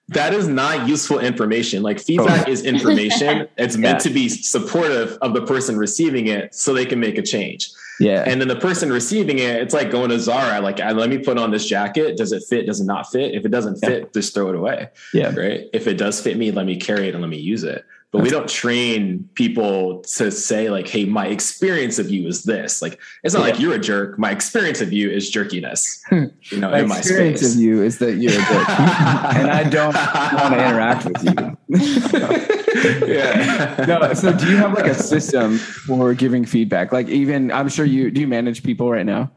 that 0.09 0.33
is 0.33 0.47
not 0.47 0.87
useful 0.87 1.19
information. 1.19 1.81
Like 1.81 1.99
feedback 1.99 2.47
oh. 2.47 2.51
is 2.51 2.63
information. 2.63 3.47
It's 3.57 3.75
meant 3.75 3.95
yeah. 3.95 4.09
to 4.09 4.09
be 4.11 4.29
supportive 4.29 5.17
of 5.21 5.33
the 5.33 5.45
person 5.45 5.77
receiving 5.77 6.27
it 6.27 6.53
so 6.53 6.73
they 6.73 6.85
can 6.85 6.99
make 6.99 7.17
a 7.17 7.23
change 7.23 7.71
yeah. 7.99 8.23
And 8.25 8.39
then 8.39 8.47
the 8.47 8.55
person 8.55 8.91
receiving 8.91 9.39
it, 9.39 9.61
it's 9.61 9.73
like 9.73 9.91
going 9.91 10.09
to 10.09 10.19
Zara, 10.19 10.61
like, 10.61 10.79
let 10.79 11.09
me 11.09 11.17
put 11.17 11.37
on 11.37 11.51
this 11.51 11.65
jacket. 11.65 12.17
Does 12.17 12.31
it 12.31 12.43
fit? 12.47 12.65
Does 12.65 12.79
it 12.79 12.85
not 12.85 13.11
fit? 13.11 13.33
If 13.33 13.45
it 13.45 13.49
doesn't 13.49 13.77
fit, 13.77 14.03
yeah. 14.03 14.09
just 14.13 14.33
throw 14.33 14.49
it 14.49 14.55
away. 14.55 14.89
Yeah. 15.13 15.33
Right. 15.33 15.65
If 15.73 15.87
it 15.87 15.95
does 15.95 16.21
fit 16.21 16.37
me, 16.37 16.51
let 16.51 16.65
me 16.65 16.75
carry 16.75 17.07
it 17.07 17.13
and 17.13 17.21
let 17.21 17.29
me 17.29 17.37
use 17.37 17.63
it. 17.63 17.85
But 18.11 18.21
we 18.21 18.29
don't 18.29 18.47
train 18.47 19.27
people 19.33 20.01
to 20.15 20.31
say 20.31 20.69
like, 20.69 20.87
"Hey, 20.87 21.03
my 21.03 21.27
experience 21.27 21.99
of 21.99 22.09
you 22.09 22.25
is 22.25 22.43
this." 22.43 22.81
Like, 22.81 23.01
it's 23.23 23.33
not 23.33 23.41
yeah. 23.41 23.51
like 23.51 23.59
you're 23.59 23.73
a 23.73 23.79
jerk. 23.79 24.17
My 24.17 24.31
experience 24.31 24.79
of 24.79 24.93
you 24.93 25.11
is 25.11 25.29
jerkiness. 25.29 26.01
You 26.09 26.31
hmm. 26.51 26.59
know, 26.61 26.71
my 26.71 26.79
in 26.79 26.87
my 26.87 26.99
experience 26.99 27.41
space. 27.41 27.55
of 27.55 27.61
you 27.61 27.83
is 27.83 27.97
that 27.97 28.13
you're 28.13 28.31
a 28.31 28.35
jerk, 28.35 28.69
and 28.69 29.51
I 29.51 29.63
don't 29.69 29.93
want 29.93 30.53
to 30.53 30.65
interact 30.65 31.05
with 31.05 31.21
you. 31.69 32.56
yeah. 32.75 33.85
No. 33.87 34.13
So, 34.13 34.33
do 34.33 34.49
you 34.49 34.57
have 34.57 34.73
like 34.73 34.87
a 34.87 34.95
system 34.95 35.57
for 35.57 36.13
giving 36.13 36.45
feedback? 36.45 36.91
Like, 36.91 37.07
even 37.07 37.51
I'm 37.51 37.69
sure 37.69 37.85
you 37.85 38.11
do. 38.11 38.21
You 38.21 38.27
manage 38.27 38.63
people 38.63 38.91
right 38.91 39.05
now. 39.05 39.31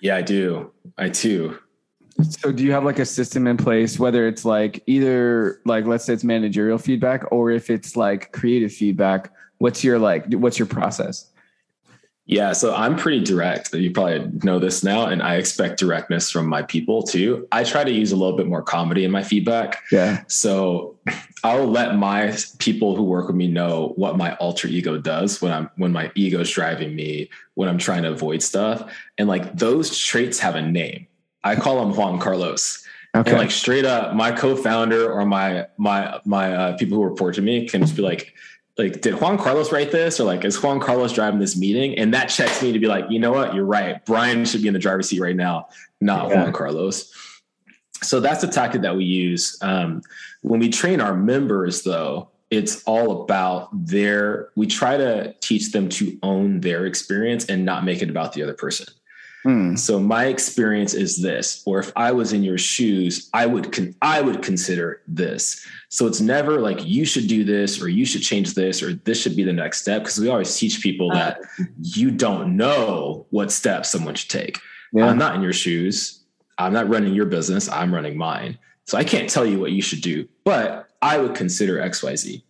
Yeah, 0.00 0.16
I 0.16 0.22
do. 0.22 0.72
I 0.98 1.08
do. 1.08 1.58
So 2.22 2.52
do 2.52 2.62
you 2.62 2.72
have 2.72 2.84
like 2.84 2.98
a 2.98 3.06
system 3.06 3.46
in 3.46 3.56
place, 3.56 3.98
whether 3.98 4.26
it's 4.26 4.44
like 4.44 4.82
either 4.86 5.60
like 5.64 5.86
let's 5.86 6.04
say 6.04 6.12
it's 6.12 6.24
managerial 6.24 6.78
feedback 6.78 7.24
or 7.32 7.50
if 7.50 7.70
it's 7.70 7.96
like 7.96 8.32
creative 8.32 8.72
feedback? 8.72 9.32
What's 9.58 9.82
your 9.82 9.98
like 9.98 10.32
what's 10.34 10.58
your 10.58 10.66
process? 10.66 11.31
Yeah, 12.24 12.52
so 12.52 12.72
I'm 12.74 12.96
pretty 12.96 13.20
direct. 13.20 13.74
You 13.74 13.90
probably 13.90 14.30
know 14.44 14.60
this 14.60 14.84
now, 14.84 15.06
and 15.06 15.22
I 15.22 15.36
expect 15.36 15.80
directness 15.80 16.30
from 16.30 16.46
my 16.46 16.62
people 16.62 17.02
too. 17.02 17.48
I 17.50 17.64
try 17.64 17.82
to 17.82 17.90
use 17.90 18.12
a 18.12 18.16
little 18.16 18.36
bit 18.36 18.46
more 18.46 18.62
comedy 18.62 19.04
in 19.04 19.10
my 19.10 19.24
feedback. 19.24 19.82
Yeah. 19.90 20.22
So 20.28 20.98
I'll 21.42 21.66
let 21.66 21.96
my 21.96 22.36
people 22.58 22.94
who 22.94 23.02
work 23.02 23.26
with 23.26 23.34
me 23.34 23.48
know 23.48 23.92
what 23.96 24.16
my 24.16 24.34
alter 24.36 24.68
ego 24.68 24.98
does 24.98 25.42
when 25.42 25.52
I'm 25.52 25.68
when 25.76 25.90
my 25.90 26.12
ego 26.14 26.40
is 26.40 26.50
driving 26.50 26.94
me, 26.94 27.28
when 27.54 27.68
I'm 27.68 27.78
trying 27.78 28.04
to 28.04 28.12
avoid 28.12 28.40
stuff. 28.40 28.88
And 29.18 29.28
like 29.28 29.56
those 29.56 29.98
traits 29.98 30.38
have 30.38 30.54
a 30.54 30.62
name. 30.62 31.08
I 31.42 31.56
call 31.56 31.80
them 31.80 31.96
Juan 31.96 32.20
Carlos. 32.20 32.86
Okay. 33.14 33.30
And 33.30 33.38
like 33.38 33.50
straight 33.50 33.84
up, 33.84 34.14
my 34.14 34.30
co-founder 34.30 35.12
or 35.12 35.26
my 35.26 35.66
my 35.76 36.20
my 36.24 36.54
uh, 36.54 36.76
people 36.76 36.96
who 36.96 37.04
report 37.04 37.34
to 37.34 37.42
me 37.42 37.68
can 37.68 37.82
just 37.82 37.96
be 37.96 38.02
like, 38.02 38.32
like, 38.78 39.00
did 39.00 39.20
Juan 39.20 39.38
Carlos 39.38 39.70
write 39.70 39.90
this? 39.90 40.18
Or 40.18 40.24
like, 40.24 40.44
is 40.44 40.62
Juan 40.62 40.80
Carlos 40.80 41.12
driving 41.12 41.40
this 41.40 41.56
meeting? 41.56 41.98
And 41.98 42.14
that 42.14 42.26
checks 42.26 42.62
me 42.62 42.72
to 42.72 42.78
be 42.78 42.86
like, 42.86 43.06
you 43.10 43.18
know 43.18 43.32
what, 43.32 43.54
you're 43.54 43.64
right. 43.64 44.04
Brian 44.04 44.44
should 44.44 44.62
be 44.62 44.68
in 44.68 44.74
the 44.74 44.80
driver's 44.80 45.08
seat 45.08 45.20
right 45.20 45.36
now, 45.36 45.68
not 46.00 46.28
yeah. 46.28 46.42
Juan 46.42 46.52
Carlos. 46.52 47.12
So 48.02 48.20
that's 48.20 48.40
the 48.40 48.48
tactic 48.48 48.82
that 48.82 48.96
we 48.96 49.04
use. 49.04 49.58
Um, 49.62 50.02
when 50.40 50.58
we 50.60 50.70
train 50.70 51.00
our 51.00 51.14
members, 51.14 51.82
though, 51.82 52.30
it's 52.50 52.82
all 52.84 53.22
about 53.22 53.68
their. 53.72 54.48
We 54.56 54.66
try 54.66 54.96
to 54.96 55.34
teach 55.40 55.72
them 55.72 55.88
to 55.90 56.18
own 56.22 56.60
their 56.60 56.86
experience 56.86 57.46
and 57.46 57.64
not 57.64 57.84
make 57.84 58.02
it 58.02 58.10
about 58.10 58.32
the 58.32 58.42
other 58.42 58.54
person. 58.54 58.86
Hmm. 59.42 59.74
So 59.74 59.98
my 59.98 60.26
experience 60.26 60.94
is 60.94 61.20
this, 61.20 61.62
or 61.66 61.80
if 61.80 61.92
I 61.96 62.12
was 62.12 62.32
in 62.32 62.42
your 62.44 62.58
shoes, 62.58 63.28
I 63.34 63.46
would 63.46 63.72
con- 63.72 63.94
I 64.00 64.20
would 64.20 64.42
consider 64.42 65.02
this. 65.08 65.66
So 65.88 66.06
it's 66.06 66.20
never 66.20 66.60
like 66.60 66.84
you 66.84 67.04
should 67.04 67.26
do 67.26 67.42
this 67.44 67.82
or 67.82 67.88
you 67.88 68.04
should 68.04 68.22
change 68.22 68.54
this 68.54 68.82
or 68.82 68.94
this 68.94 69.20
should 69.20 69.34
be 69.34 69.42
the 69.42 69.52
next 69.52 69.82
step 69.82 70.02
because 70.02 70.18
we 70.18 70.28
always 70.28 70.56
teach 70.56 70.80
people 70.80 71.10
uh. 71.10 71.16
that 71.16 71.40
you 71.80 72.10
don't 72.10 72.56
know 72.56 73.26
what 73.30 73.50
steps 73.50 73.90
someone 73.90 74.14
should 74.14 74.30
take. 74.30 74.58
Yeah. 74.92 75.06
I'm 75.06 75.18
not 75.18 75.34
in 75.34 75.42
your 75.42 75.52
shoes. 75.52 76.20
I'm 76.58 76.72
not 76.72 76.88
running 76.88 77.14
your 77.14 77.26
business. 77.26 77.68
I'm 77.68 77.92
running 77.92 78.16
mine. 78.16 78.58
So 78.84 78.98
I 78.98 79.04
can't 79.04 79.28
tell 79.28 79.46
you 79.46 79.58
what 79.58 79.72
you 79.72 79.82
should 79.82 80.02
do, 80.02 80.28
but 80.44 80.88
I 81.00 81.18
would 81.18 81.34
consider 81.34 81.78
XYZ 81.78 82.42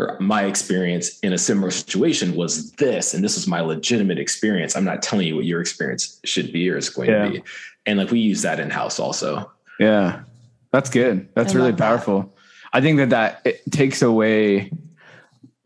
or 0.00 0.16
my 0.20 0.44
experience 0.44 1.18
in 1.20 1.32
a 1.32 1.38
similar 1.38 1.70
situation 1.70 2.34
was 2.34 2.72
this, 2.72 3.14
and 3.14 3.22
this 3.22 3.36
is 3.36 3.46
my 3.46 3.60
legitimate 3.60 4.18
experience. 4.18 4.76
I'm 4.76 4.84
not 4.84 5.02
telling 5.02 5.26
you 5.26 5.36
what 5.36 5.44
your 5.44 5.60
experience 5.60 6.20
should 6.24 6.52
be 6.52 6.70
or 6.70 6.76
is 6.76 6.88
going 6.88 7.10
yeah. 7.10 7.24
to 7.24 7.30
be. 7.30 7.42
And 7.86 7.98
like 7.98 8.10
we 8.10 8.20
use 8.20 8.42
that 8.42 8.60
in 8.60 8.70
house 8.70 8.98
also. 8.98 9.50
Yeah, 9.78 10.22
that's 10.70 10.90
good. 10.90 11.28
That's 11.34 11.54
I 11.54 11.56
really 11.56 11.72
powerful. 11.72 12.22
That. 12.22 12.30
I 12.72 12.80
think 12.80 12.98
that 12.98 13.10
that 13.10 13.42
it 13.44 13.62
takes 13.70 14.02
away 14.02 14.70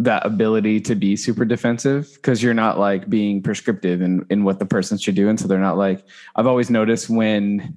that 0.01 0.27
ability 0.27 0.81
to 0.81 0.95
be 0.95 1.17
super 1.17 1.45
defensive 1.45 2.11
because 2.15 2.43
you're 2.43 2.55
not 2.55 2.79
like 2.79 3.09
being 3.09 3.43
prescriptive 3.43 4.03
in, 4.03 4.27
in 4.29 4.43
what 4.45 4.59
the 4.59 4.67
person 4.67 4.99
should 4.99 5.15
do. 5.15 5.29
And 5.29 5.39
so 5.39 5.47
they're 5.47 5.59
not 5.59 5.77
like, 5.77 6.05
I've 6.35 6.47
always 6.47 6.71
noticed 6.71 7.09
when 7.09 7.77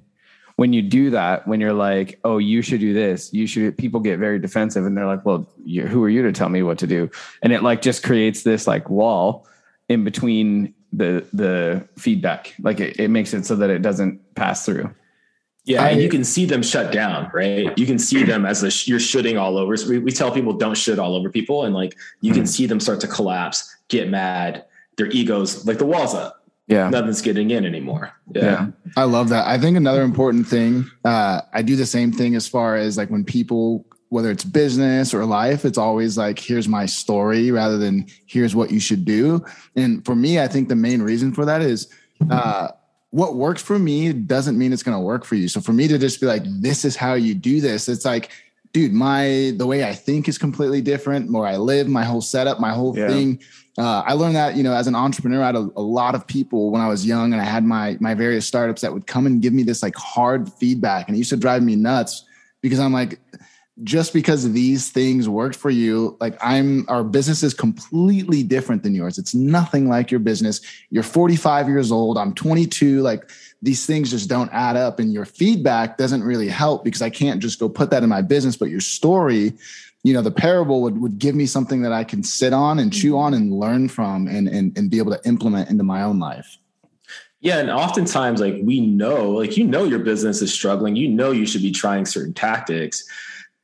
when 0.58 0.74
you 0.74 0.82
do 0.82 1.12
that, 1.12 1.48
when 1.48 1.62
you're 1.62 1.72
like, 1.72 2.20
oh, 2.24 2.40
you 2.40 2.64
should 2.64 2.80
do 2.80 2.92
this, 2.92 3.32
you 3.32 3.46
should, 3.46 3.78
people 3.78 4.00
get 4.00 4.18
very 4.18 4.40
defensive 4.40 4.86
and 4.86 4.98
they're 4.98 5.06
like, 5.06 5.24
well, 5.24 5.48
who 5.66 6.04
are 6.04 6.10
you 6.10 6.24
to 6.24 6.32
tell 6.32 6.50
me 6.50 6.64
what 6.64 6.80
to 6.80 6.88
do? 6.88 7.10
And 7.44 7.54
it 7.54 7.62
like 7.62 7.82
just 7.82 8.04
creates 8.04 8.42
this 8.42 8.66
like 8.66 8.90
wall 8.90 9.48
in 9.88 10.04
between 10.04 10.74
the, 10.92 11.26
the 11.32 11.88
feedback. 11.98 12.56
Like 12.60 12.80
it, 12.80 13.00
it 13.00 13.10
makes 13.10 13.36
it 13.36 13.46
so 13.46 13.56
that 13.56 13.70
it 13.70 13.84
doesn't 13.84 14.34
pass 14.34 14.66
through. 14.66 14.90
Yeah, 15.64 15.84
I, 15.84 15.90
and 15.90 16.02
you 16.02 16.10
can 16.10 16.24
see 16.24 16.46
them 16.46 16.64
shut 16.64 16.92
down, 16.92 17.30
right? 17.34 17.78
You 17.78 17.86
can 17.86 18.00
see 18.00 18.24
them 18.24 18.44
as 18.46 18.64
a 18.64 18.72
sh- 18.72 18.88
you're 18.88 19.00
shooting 19.00 19.38
all 19.38 19.58
over. 19.58 19.78
So 19.78 19.90
we, 19.90 20.00
we 20.00 20.12
tell 20.12 20.32
people 20.32 20.54
don't 20.54 20.78
shoot 20.78 20.98
all 20.98 21.14
over 21.14 21.30
people, 21.30 21.66
and 21.66 21.76
like 21.76 21.94
you 22.22 22.32
can 22.32 22.44
hmm. 22.44 22.48
see 22.48 22.68
them 22.68 22.80
start 22.80 23.02
to 23.02 23.08
collapse, 23.08 23.76
get 23.90 24.10
mad, 24.10 24.64
their 24.96 25.08
egos 25.08 25.68
like 25.68 25.78
the 25.78 25.86
walls 25.86 26.16
up 26.16 26.47
yeah. 26.68 26.90
Nothing's 26.90 27.22
getting 27.22 27.50
in 27.52 27.66
anymore. 27.66 28.12
Yeah. 28.34 28.44
yeah. 28.44 28.68
i 28.98 29.04
love 29.04 29.30
that. 29.30 29.48
I 29.48 29.58
think 29.58 29.78
another 29.78 30.04
important 30.04 30.48
thing 30.48 30.90
uh, 31.06 31.42
i 31.54 31.62
do 31.62 31.76
the 31.76 31.86
same 31.86 32.12
thing 32.12 32.36
as 32.36 32.48
far 32.48 32.76
as 32.76 32.98
like 32.98 33.10
when 33.10 33.24
people 33.24 33.86
whether 34.10 34.32
it's 34.32 34.44
business 34.44 35.14
or 35.14 35.26
life 35.26 35.66
it's 35.66 35.78
always 35.78 36.18
like 36.18 36.40
here's 36.40 36.68
my 36.68 36.86
story 36.86 37.52
rather 37.52 37.78
than 37.78 38.06
here's 38.26 38.56
what 38.56 38.72
you 38.72 38.80
should 38.80 39.06
do. 39.06 39.44
And 39.76 40.06
for 40.06 40.16
me 40.16 40.40
i 40.40 40.48
think 40.48 40.70
the 40.70 40.76
main 40.76 41.02
reason 41.02 41.34
for 41.34 41.46
that 41.46 41.62
is 41.62 41.88
uh, 42.32 42.70
what 43.12 43.36
works 43.36 43.62
for 43.62 43.80
me 43.80 44.12
doesn't 44.12 44.58
mean 44.58 44.74
it's 44.74 44.84
going 44.84 44.98
to 44.98 45.04
work 45.04 45.24
for 45.24 45.36
you. 45.36 45.48
So 45.48 45.62
for 45.62 45.72
me 45.72 45.88
to 45.88 45.98
just 45.98 46.20
be 46.20 46.26
like 46.26 46.44
this 46.46 46.84
is 46.84 46.96
how 46.96 47.14
you 47.14 47.34
do 47.34 47.62
this 47.62 47.88
it's 47.88 48.06
like 48.06 48.32
dude 48.78 48.94
my 48.94 49.54
the 49.58 49.66
way 49.66 49.84
i 49.84 49.94
think 49.94 50.30
is 50.30 50.38
completely 50.38 50.82
different 50.82 51.32
where 51.32 51.48
i 51.48 51.58
live 51.58 51.88
my 51.88 52.04
whole 52.04 52.22
setup 52.22 52.60
my 52.60 52.72
whole 52.72 52.96
yeah. 52.96 53.08
thing 53.08 53.40
uh, 53.80 54.02
I 54.08 54.14
learned 54.14 54.36
that 54.36 54.56
you 54.56 54.64
know 54.64 54.74
as 54.74 54.88
an 54.88 54.96
entrepreneur, 54.96 55.44
I 55.44 55.46
had 55.46 55.56
a, 55.56 55.70
a, 55.76 55.82
lot 55.82 56.16
of 56.16 56.26
people 56.26 56.72
when 56.72 56.82
I 56.82 56.88
was 56.88 57.06
young, 57.06 57.32
and 57.32 57.40
I 57.40 57.46
had 57.46 57.64
my 57.64 57.96
my 58.00 58.16
various 58.16 58.48
startups 58.48 58.82
that 58.82 58.92
would 58.92 59.06
come 59.06 59.28
and 59.28 59.40
give 59.40 59.54
me 59.54 59.62
this 59.62 59.84
like 59.84 59.96
hard 59.96 60.52
feedback, 60.54 61.08
and 61.08 61.16
it 61.16 61.20
used 61.20 61.30
to 61.30 61.38
drive 61.38 61.62
me 61.62 61.76
nuts 61.76 62.26
because 62.64 62.80
I'm 62.80 62.92
like, 62.92 63.20
just 63.84 64.14
because 64.14 64.52
these 64.52 64.90
things 64.90 65.30
worked 65.30 65.56
for 65.56 65.70
you, 65.70 66.18
like 66.20 66.36
I'm 66.42 66.86
our 66.90 67.04
business 67.04 67.44
is 67.44 67.54
completely 67.54 68.42
different 68.42 68.82
than 68.82 68.96
yours. 68.96 69.20
It's 69.20 69.36
nothing 69.36 69.88
like 69.88 70.10
your 70.10 70.22
business. 70.22 70.62
You're 70.90 71.04
45 71.04 71.68
years 71.68 71.92
old. 71.92 72.18
I'm 72.18 72.34
22. 72.34 73.02
Like 73.02 73.30
these 73.62 73.86
things 73.86 74.12
just 74.12 74.30
don't 74.30 74.52
add 74.54 74.76
up, 74.76 75.00
and 75.00 75.12
your 75.12 75.26
feedback 75.26 75.98
doesn't 75.98 76.24
really 76.24 76.48
help 76.48 76.84
because 76.84 77.02
I 77.02 77.10
can't 77.10 77.42
just 77.42 77.60
go 77.60 77.68
put 77.68 77.90
that 77.92 78.04
in 78.04 78.10
my 78.10 78.22
business. 78.22 78.56
But 78.56 78.70
your 78.70 78.82
story 78.82 79.54
you 80.04 80.14
know 80.14 80.22
the 80.22 80.32
parable 80.32 80.82
would, 80.84 81.02
would 81.02 81.20
give 81.20 81.36
me 81.36 81.46
something 81.46 81.82
that 81.82 81.92
i 81.92 82.04
can 82.04 82.24
sit 82.24 82.54
on 82.54 82.80
and 82.80 82.94
chew 82.94 83.18
on 83.18 83.34
and 83.34 83.52
learn 83.52 83.90
from 83.90 84.28
and, 84.28 84.48
and 84.48 84.78
and 84.78 84.90
be 84.90 85.00
able 85.00 85.12
to 85.12 85.28
implement 85.28 85.70
into 85.70 85.84
my 85.84 86.02
own 86.02 86.18
life 86.18 86.58
yeah 87.42 87.60
and 87.60 87.70
oftentimes 87.70 88.40
like 88.40 88.56
we 88.62 88.80
know 88.80 89.32
like 89.32 89.58
you 89.58 89.66
know 89.66 89.84
your 89.84 90.00
business 90.00 90.42
is 90.42 90.54
struggling 90.54 90.96
you 90.96 91.10
know 91.10 91.32
you 91.32 91.46
should 91.46 91.62
be 91.62 91.72
trying 91.72 92.06
certain 92.06 92.34
tactics 92.34 93.04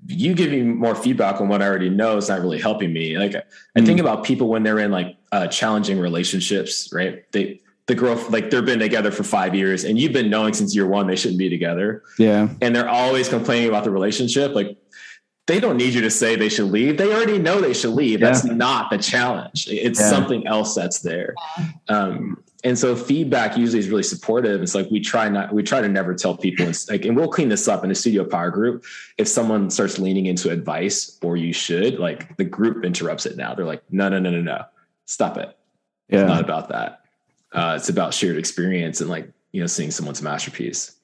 you 0.08 0.34
giving 0.34 0.78
more 0.78 0.96
feedback 0.96 1.40
on 1.40 1.48
what 1.48 1.62
i 1.62 1.66
already 1.66 1.90
know 1.90 2.18
is 2.18 2.28
not 2.28 2.42
really 2.42 2.60
helping 2.60 2.92
me 2.92 3.18
like 3.18 3.36
i 3.36 3.80
mm. 3.80 3.86
think 3.86 4.02
about 4.02 4.24
people 4.26 4.50
when 4.50 4.64
they're 4.64 4.80
in 4.80 4.92
like 4.92 5.16
uh, 5.32 5.48
challenging 5.48 5.98
relationships 5.98 6.90
right 6.92 7.32
they 7.32 7.60
the 7.88 7.96
girl 7.96 8.16
like 8.30 8.50
they've 8.50 8.66
been 8.66 8.80
together 8.80 9.12
for 9.12 9.24
five 9.24 9.54
years 9.54 9.84
and 9.84 10.00
you've 10.00 10.14
been 10.14 10.30
knowing 10.30 10.54
since 10.54 10.76
year 10.76 10.88
one 10.88 11.08
they 11.08 11.16
shouldn't 11.16 11.40
be 11.40 11.50
together 11.50 12.04
yeah 12.18 12.48
and 12.62 12.76
they're 12.76 12.90
always 12.90 13.28
complaining 13.28 13.68
about 13.68 13.84
the 13.84 13.92
relationship 13.92 14.56
like 14.56 14.78
they 15.46 15.60
don't 15.60 15.78
need 15.78 15.94
you 15.94 16.02
to 16.02 16.10
say 16.10 16.36
they 16.36 16.50
should 16.50 16.72
leave. 16.72 16.98
They 16.98 17.14
already 17.14 17.38
know 17.38 17.60
they 17.60 17.74
should 17.74 17.94
leave. 17.94 18.22
Yeah. 18.22 18.28
That's 18.28 18.46
not 18.46 18.90
the 18.90 18.98
challenge. 18.98 19.68
It's 19.70 20.00
yeah. 20.00 20.10
something 20.10 20.48
else 20.48 20.74
that's 20.74 21.00
there. 21.00 21.36
Um, 21.90 22.42
and 22.64 22.80
so 22.80 22.96
feedback 22.96 23.58
usually 23.58 23.80
is 23.80 23.90
really 23.90 24.04
supportive. 24.04 24.62
It's 24.62 24.74
like 24.74 24.90
we 24.90 25.02
try 25.02 25.28
not, 25.28 25.54
we 25.54 25.62
try 25.62 25.82
to 25.82 25.90
never 25.90 26.14
tell 26.14 26.38
people 26.38 26.68
it's 26.68 26.90
like, 26.90 27.04
and 27.04 27.18
we'll 27.18 27.28
clean 27.28 27.50
this 27.50 27.68
up 27.68 27.84
in 27.84 27.92
a 27.92 27.96
studio 27.96 28.24
power 28.24 28.52
group. 28.52 28.86
If 29.18 29.28
someone 29.28 29.70
starts 29.70 30.00
leaning 30.00 30.28
into 30.28 30.50
advice 30.50 31.20
or 31.22 31.36
you 31.36 31.52
should, 31.52 32.00
like 32.00 32.38
the 32.38 32.46
group 32.46 32.86
interrupts 32.86 33.26
it 33.26 33.36
now. 33.36 33.54
They're 33.54 33.66
like, 33.66 33.84
no, 33.92 34.08
no, 34.08 34.20
no, 34.20 34.30
no, 34.30 34.42
no, 34.42 34.64
stop 35.08 35.38
it. 35.38 35.58
Yeah. 36.08 36.22
It's 36.22 36.30
not 36.30 36.42
about 36.42 36.70
that. 36.70 37.03
Uh, 37.54 37.76
it's 37.78 37.90
about 37.90 38.14
shared 38.14 38.38
experience 38.38 39.00
and 39.02 39.10
like, 39.10 39.32
you 39.52 39.62
know, 39.62 39.68
seeing 39.68 39.92
someone's 39.92 40.22
masterpiece. 40.22 40.96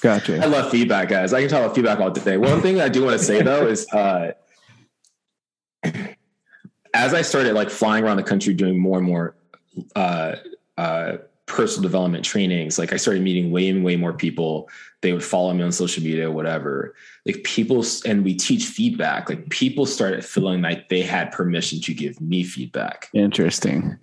Gotcha. 0.00 0.42
I 0.42 0.46
love 0.46 0.70
feedback, 0.70 1.08
guys. 1.08 1.32
I 1.32 1.40
can 1.40 1.48
talk 1.48 1.64
about 1.64 1.74
feedback 1.74 2.00
all 2.00 2.10
day. 2.10 2.36
One 2.36 2.60
thing 2.60 2.80
I 2.80 2.88
do 2.88 3.04
want 3.04 3.18
to 3.18 3.24
say 3.24 3.42
though 3.42 3.66
is, 3.66 3.86
uh, 3.92 4.32
as 6.92 7.14
I 7.14 7.22
started 7.22 7.54
like 7.54 7.70
flying 7.70 8.04
around 8.04 8.16
the 8.16 8.22
country 8.22 8.54
doing 8.54 8.78
more 8.78 8.98
and 8.98 9.06
more 9.06 9.36
uh, 9.94 10.36
uh, 10.76 11.16
personal 11.46 11.82
development 11.82 12.24
trainings, 12.24 12.78
like 12.78 12.92
I 12.92 12.96
started 12.96 13.22
meeting 13.22 13.50
way 13.50 13.68
and 13.68 13.84
way 13.84 13.96
more 13.96 14.12
people. 14.12 14.68
They 15.02 15.12
would 15.12 15.24
follow 15.24 15.52
me 15.52 15.62
on 15.62 15.72
social 15.72 16.02
media, 16.02 16.30
whatever. 16.30 16.94
Like 17.24 17.44
people, 17.44 17.84
and 18.04 18.24
we 18.24 18.34
teach 18.34 18.66
feedback. 18.66 19.28
Like 19.28 19.48
people 19.50 19.86
started 19.86 20.24
feeling 20.24 20.62
like 20.62 20.88
they 20.88 21.02
had 21.02 21.32
permission 21.32 21.80
to 21.82 21.94
give 21.94 22.20
me 22.20 22.42
feedback. 22.42 23.08
Interesting. 23.14 23.98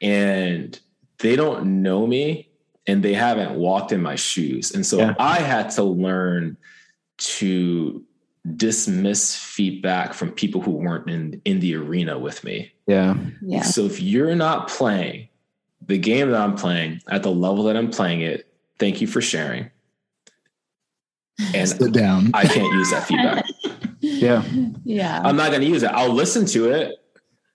And 0.00 0.78
they 1.18 1.36
don't 1.36 1.82
know 1.82 2.06
me 2.06 2.48
and 2.86 3.02
they 3.02 3.14
haven't 3.14 3.54
walked 3.54 3.92
in 3.92 4.00
my 4.00 4.16
shoes. 4.16 4.72
And 4.74 4.84
so 4.84 4.98
yeah. 4.98 5.14
I 5.18 5.38
had 5.38 5.70
to 5.70 5.82
learn 5.82 6.56
to 7.18 8.04
dismiss 8.56 9.36
feedback 9.36 10.14
from 10.14 10.30
people 10.30 10.62
who 10.62 10.70
weren't 10.70 11.08
in 11.08 11.40
in 11.44 11.60
the 11.60 11.74
arena 11.74 12.18
with 12.18 12.42
me. 12.44 12.72
Yeah. 12.86 13.16
Yeah. 13.42 13.62
So 13.62 13.84
if 13.84 14.00
you're 14.00 14.34
not 14.34 14.68
playing 14.68 15.28
the 15.86 15.98
game 15.98 16.30
that 16.30 16.40
I'm 16.40 16.54
playing 16.54 17.02
at 17.08 17.22
the 17.22 17.30
level 17.30 17.64
that 17.64 17.76
I'm 17.76 17.90
playing 17.90 18.22
it, 18.22 18.52
thank 18.78 19.00
you 19.00 19.06
for 19.06 19.20
sharing. 19.20 19.70
And 21.54 21.68
sit 21.68 21.92
down. 21.92 22.30
I 22.34 22.46
can't 22.46 22.72
use 22.72 22.90
that 22.90 23.06
feedback. 23.06 23.44
yeah. 24.00 24.42
Yeah. 24.84 25.20
I'm 25.24 25.36
not 25.36 25.50
going 25.50 25.60
to 25.60 25.68
use 25.68 25.82
it. 25.82 25.90
I'll 25.92 26.12
listen 26.12 26.46
to 26.46 26.70
it. 26.72 26.96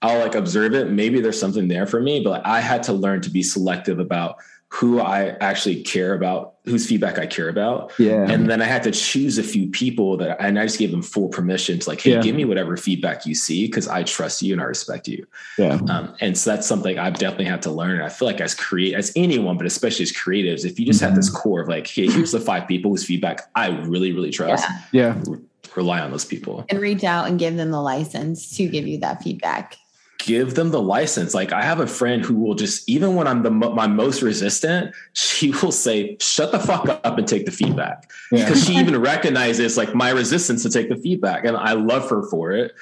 I'll 0.04 0.20
like 0.20 0.36
observe 0.36 0.74
it. 0.76 0.90
Maybe 0.92 1.20
there's 1.22 1.40
something 1.40 1.68
there 1.70 1.88
for 1.88 2.02
me, 2.02 2.22
but 2.24 2.46
I 2.46 2.60
had 2.60 2.84
to 2.84 2.94
learn 2.94 3.22
to 3.22 3.30
be 3.30 3.42
selective 3.42 4.00
about 4.00 4.36
who 4.68 5.00
I 5.00 5.30
actually 5.40 5.84
care 5.84 6.16
about, 6.16 6.56
whose 6.66 6.88
feedback 6.88 7.20
I 7.20 7.28
care 7.28 7.48
about. 7.48 7.94
Yeah. 8.00 8.26
And 8.28 8.50
then 8.50 8.60
I 8.60 8.66
had 8.66 8.82
to 8.84 8.92
choose 8.92 9.38
a 9.38 9.44
few 9.44 9.70
people 9.70 10.18
that, 10.18 10.42
and 10.42 10.58
I 10.58 10.66
just 10.66 10.80
gave 10.80 10.90
them 10.90 11.04
full 11.04 11.30
permission 11.30 11.78
to 11.78 11.88
like, 11.90 12.02
hey, 12.02 12.14
Yeah. 12.14 12.22
give 12.22 12.36
me 12.36 12.44
whatever 12.44 12.76
feedback 12.76 13.28
you 13.28 13.36
see 13.36 13.68
because 13.68 13.88
I 13.88 14.02
trust 14.02 14.42
you 14.42 14.52
and 14.52 14.60
I 14.60 14.66
respect 14.66 15.08
you. 15.08 15.28
Yeah. 15.60 15.80
Um, 15.90 16.16
and 16.22 16.36
so 16.36 16.50
that's 16.50 16.66
something 16.66 16.98
I've 16.98 17.20
definitely 17.20 17.46
had 17.46 17.62
to 17.64 17.72
learn. 17.72 18.02
I 18.02 18.10
feel 18.10 18.28
like 18.28 18.42
as 18.42 18.56
create 18.56 18.96
as 18.96 19.12
anyone, 19.16 19.58
but 19.58 19.68
especially 19.68 20.04
as 20.04 20.12
creatives, 20.12 20.66
if 20.66 20.80
you 20.80 20.88
just 20.88 21.02
have 21.02 21.16
this 21.16 21.30
core 21.30 21.62
of 21.62 21.68
like, 21.68 21.86
hey, 21.86 22.08
here's 22.08 22.32
the 22.32 22.40
five 22.40 22.68
people 22.68 22.90
whose 22.90 23.06
feedback 23.06 23.42
I 23.56 23.68
really, 23.82 24.12
really 24.12 24.32
trust, 24.32 24.66
Yeah. 24.92 25.22
Yeah. 25.24 25.36
rely 25.76 26.00
on 26.00 26.10
those 26.10 26.26
people. 26.26 26.66
And 26.70 26.80
reach 26.80 27.04
out 27.04 27.28
and 27.28 27.38
give 27.38 27.56
them 27.58 27.70
the 27.70 27.82
license 27.82 28.58
to 28.58 28.68
give 28.68 28.88
you 28.88 28.98
that 29.02 29.22
feedback. 29.22 29.78
Give 30.26 30.56
them 30.56 30.72
the 30.72 30.82
license. 30.82 31.34
Like 31.34 31.52
I 31.52 31.62
have 31.62 31.80
a 31.80 31.88
friend 31.88 32.24
who 32.24 32.36
will 32.36 32.56
just, 32.56 32.88
even 32.88 33.16
when 33.16 33.28
I'm 33.28 33.44
the 33.44 33.52
my 33.52 33.88
most 33.88 34.22
resistant, 34.22 34.96
she 35.14 35.52
will 35.52 35.72
say, 35.72 36.18
"Shut 36.20 36.52
the 36.52 36.60
fuck 36.60 36.88
up 36.90 37.18
and 37.18 37.28
take 37.28 37.46
the 37.46 37.52
feedback," 37.52 38.10
Yeah. 38.32 38.46
because 38.46 38.66
she 38.66 38.76
even 38.76 39.00
recognizes 39.00 39.78
like 39.78 39.94
my 39.94 40.10
resistance 40.10 40.64
to 40.64 40.70
take 40.70 40.90
the 40.90 40.96
feedback, 40.96 41.46
and 41.46 41.56
I 41.58 41.74
love 41.74 42.10
her 42.10 42.24
for 42.30 42.52
it. 42.52 42.74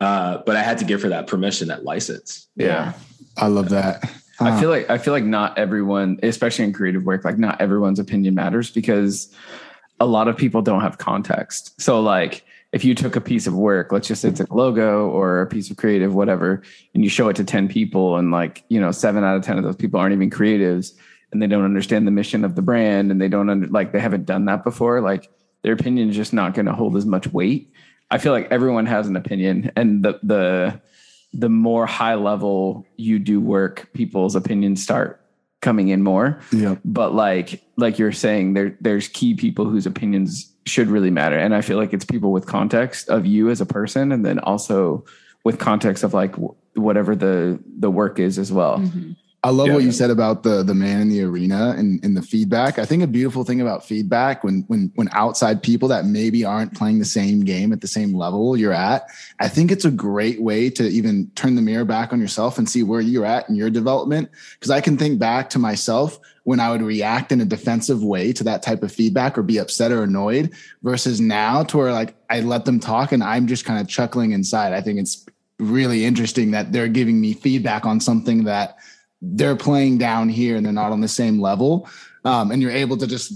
Uh, 0.00 0.38
but 0.46 0.56
I 0.56 0.62
had 0.62 0.78
to 0.78 0.84
give 0.84 1.02
her 1.02 1.10
that 1.10 1.26
permission, 1.26 1.68
that 1.68 1.84
license. 1.84 2.48
Yeah. 2.56 2.94
I 3.36 3.48
love 3.48 3.68
that. 3.68 4.10
I 4.40 4.58
feel 4.58 4.70
like 4.70 4.88
I 4.88 4.96
feel 4.96 5.12
like 5.12 5.24
not 5.24 5.58
everyone, 5.58 6.18
especially 6.22 6.64
in 6.64 6.72
creative 6.72 7.04
work, 7.04 7.24
like 7.24 7.38
not 7.38 7.60
everyone's 7.60 7.98
opinion 7.98 8.34
matters 8.34 8.70
because 8.70 9.32
a 10.00 10.06
lot 10.06 10.28
of 10.28 10.36
people 10.36 10.62
don't 10.62 10.80
have 10.80 10.96
context. 10.96 11.78
So 11.80 12.00
like 12.00 12.44
if 12.72 12.84
you 12.84 12.94
took 12.94 13.16
a 13.16 13.20
piece 13.20 13.46
of 13.46 13.54
work, 13.54 13.90
let's 13.90 14.08
just 14.08 14.22
say 14.22 14.28
it's 14.28 14.40
a 14.40 14.46
logo 14.52 15.08
or 15.08 15.40
a 15.40 15.46
piece 15.46 15.70
of 15.70 15.76
creative, 15.76 16.14
whatever, 16.14 16.62
and 16.94 17.02
you 17.02 17.10
show 17.10 17.28
it 17.28 17.36
to 17.36 17.44
10 17.44 17.68
people 17.68 18.16
and 18.16 18.30
like, 18.30 18.64
you 18.68 18.80
know, 18.80 18.92
seven 18.92 19.24
out 19.24 19.36
of 19.36 19.42
10 19.42 19.58
of 19.58 19.64
those 19.64 19.76
people 19.76 19.98
aren't 19.98 20.14
even 20.14 20.30
creatives 20.30 20.92
and 21.32 21.42
they 21.42 21.46
don't 21.46 21.64
understand 21.64 22.06
the 22.06 22.12
mission 22.12 22.44
of 22.44 22.54
the 22.54 22.62
brand 22.62 23.10
and 23.10 23.20
they 23.20 23.28
don't 23.28 23.50
under, 23.50 23.66
like 23.66 23.92
they 23.92 24.00
haven't 24.00 24.24
done 24.24 24.44
that 24.44 24.62
before, 24.62 25.00
like 25.00 25.28
their 25.62 25.72
opinion 25.72 26.10
is 26.10 26.16
just 26.16 26.32
not 26.32 26.54
going 26.54 26.66
to 26.66 26.72
hold 26.72 26.96
as 26.96 27.06
much 27.06 27.26
weight. 27.32 27.72
I 28.10 28.18
feel 28.18 28.32
like 28.32 28.48
everyone 28.50 28.86
has 28.86 29.06
an 29.08 29.16
opinion 29.16 29.72
and 29.76 30.04
the 30.04 30.18
the 30.22 30.80
the 31.32 31.48
more 31.48 31.86
high 31.86 32.16
level 32.16 32.84
you 32.96 33.20
do 33.20 33.40
work, 33.40 33.88
people's 33.94 34.34
opinions 34.34 34.82
start 34.82 35.24
coming 35.62 35.88
in 35.88 36.02
more. 36.02 36.40
yeah. 36.50 36.76
But 36.84 37.14
like 37.14 37.62
like 37.76 37.98
you're 37.98 38.12
saying, 38.12 38.54
there 38.54 38.76
there's 38.80 39.08
key 39.08 39.34
people 39.34 39.66
whose 39.66 39.86
opinions 39.86 40.52
should 40.66 40.88
really 40.88 41.10
matter. 41.10 41.38
And 41.38 41.54
I 41.54 41.60
feel 41.62 41.76
like 41.78 41.92
it's 41.92 42.04
people 42.04 42.32
with 42.32 42.46
context 42.46 43.08
of 43.08 43.26
you 43.26 43.50
as 43.50 43.60
a 43.60 43.66
person 43.66 44.12
and 44.12 44.24
then 44.24 44.38
also 44.38 45.04
with 45.44 45.58
context 45.58 46.04
of 46.04 46.12
like 46.14 46.34
whatever 46.74 47.16
the 47.16 47.58
the 47.78 47.90
work 47.90 48.18
is 48.18 48.38
as 48.38 48.52
well. 48.52 48.78
Mhm. 48.78 49.16
I 49.42 49.50
love 49.50 49.68
Yeah. 49.68 49.74
what 49.74 49.84
you 49.84 49.92
said 49.92 50.10
about 50.10 50.42
the 50.42 50.62
the 50.62 50.74
man 50.74 51.00
in 51.00 51.08
the 51.08 51.22
arena 51.22 51.74
and, 51.76 52.04
and 52.04 52.14
the 52.14 52.20
feedback. 52.20 52.78
I 52.78 52.84
think 52.84 53.02
a 53.02 53.06
beautiful 53.06 53.42
thing 53.42 53.62
about 53.62 53.86
feedback 53.86 54.44
when 54.44 54.64
when 54.66 54.92
when 54.96 55.08
outside 55.12 55.62
people 55.62 55.88
that 55.88 56.04
maybe 56.04 56.44
aren't 56.44 56.74
playing 56.74 56.98
the 56.98 57.06
same 57.06 57.40
game 57.40 57.72
at 57.72 57.80
the 57.80 57.86
same 57.88 58.12
level 58.14 58.54
you're 58.54 58.74
at, 58.74 59.06
I 59.38 59.48
think 59.48 59.70
it's 59.70 59.86
a 59.86 59.90
great 59.90 60.42
way 60.42 60.68
to 60.70 60.86
even 60.86 61.30
turn 61.36 61.54
the 61.54 61.62
mirror 61.62 61.86
back 61.86 62.12
on 62.12 62.20
yourself 62.20 62.58
and 62.58 62.68
see 62.68 62.82
where 62.82 63.00
you're 63.00 63.24
at 63.24 63.48
in 63.48 63.54
your 63.54 63.70
development. 63.70 64.28
Because 64.54 64.70
I 64.70 64.82
can 64.82 64.98
think 64.98 65.18
back 65.18 65.48
to 65.50 65.58
myself 65.58 66.18
when 66.44 66.60
I 66.60 66.70
would 66.70 66.82
react 66.82 67.32
in 67.32 67.40
a 67.40 67.46
defensive 67.46 68.02
way 68.02 68.34
to 68.34 68.44
that 68.44 68.62
type 68.62 68.82
of 68.82 68.92
feedback 68.92 69.38
or 69.38 69.42
be 69.42 69.58
upset 69.58 69.90
or 69.90 70.02
annoyed 70.02 70.52
versus 70.82 71.18
now 71.18 71.62
to 71.64 71.78
where 71.78 71.92
like 71.92 72.14
I 72.28 72.40
let 72.40 72.66
them 72.66 72.78
talk 72.78 73.12
and 73.12 73.22
I'm 73.22 73.46
just 73.46 73.64
kind 73.64 73.80
of 73.80 73.88
chuckling 73.88 74.32
inside. 74.32 74.74
I 74.74 74.82
think 74.82 74.98
it's 74.98 75.24
really 75.58 76.04
interesting 76.04 76.50
that 76.50 76.72
they're 76.72 76.88
giving 76.88 77.20
me 77.20 77.32
feedback 77.32 77.86
on 77.86 78.00
something 78.00 78.44
that 78.44 78.76
they're 79.22 79.56
playing 79.56 79.98
down 79.98 80.28
here 80.28 80.56
and 80.56 80.64
they're 80.64 80.72
not 80.72 80.92
on 80.92 81.00
the 81.00 81.08
same 81.08 81.40
level. 81.40 81.88
Um, 82.24 82.50
and 82.50 82.60
you're 82.60 82.70
able 82.70 82.96
to 82.98 83.06
just 83.06 83.32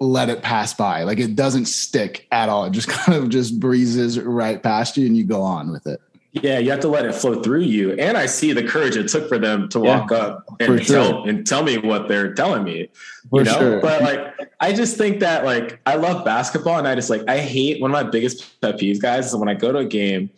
let 0.00 0.28
it 0.28 0.42
pass 0.42 0.74
by. 0.74 1.02
Like 1.02 1.18
it 1.18 1.34
doesn't 1.34 1.66
stick 1.66 2.26
at 2.30 2.48
all. 2.48 2.64
It 2.64 2.72
just 2.72 2.88
kind 2.88 3.22
of 3.22 3.28
just 3.28 3.58
breezes 3.60 4.18
right 4.20 4.62
past 4.62 4.96
you 4.96 5.06
and 5.06 5.16
you 5.16 5.24
go 5.24 5.42
on 5.42 5.70
with 5.72 5.86
it. 5.86 6.00
Yeah, 6.32 6.58
you 6.58 6.70
have 6.70 6.80
to 6.80 6.88
let 6.88 7.06
it 7.06 7.14
flow 7.14 7.42
through 7.42 7.62
you. 7.62 7.92
And 7.92 8.16
I 8.16 8.26
see 8.26 8.52
the 8.52 8.62
courage 8.62 8.96
it 8.96 9.08
took 9.08 9.28
for 9.28 9.38
them 9.38 9.68
to 9.70 9.80
Yeah, 9.80 10.00
walk 10.00 10.12
up 10.12 10.44
and 10.60 10.84
sure. 10.84 10.96
tell 10.96 11.24
and 11.24 11.46
tell 11.46 11.62
me 11.62 11.78
what 11.78 12.06
they're 12.06 12.34
telling 12.34 12.64
me. 12.64 12.90
For 13.30 13.40
you 13.40 13.44
know, 13.46 13.58
sure. 13.58 13.80
but 13.80 14.02
like 14.02 14.50
I 14.60 14.72
just 14.72 14.96
think 14.98 15.20
that 15.20 15.44
like 15.44 15.80
I 15.86 15.96
love 15.96 16.24
basketball 16.24 16.78
and 16.78 16.86
I 16.86 16.94
just 16.94 17.08
like 17.10 17.22
I 17.28 17.38
hate 17.38 17.80
one 17.80 17.90
of 17.90 17.92
my 17.94 18.08
biggest 18.08 18.60
pet 18.60 18.78
peeves, 18.78 19.00
guys, 19.00 19.26
is 19.26 19.36
when 19.36 19.48
I 19.48 19.54
go 19.54 19.72
to 19.72 19.78
a 19.78 19.84
game 19.84 20.30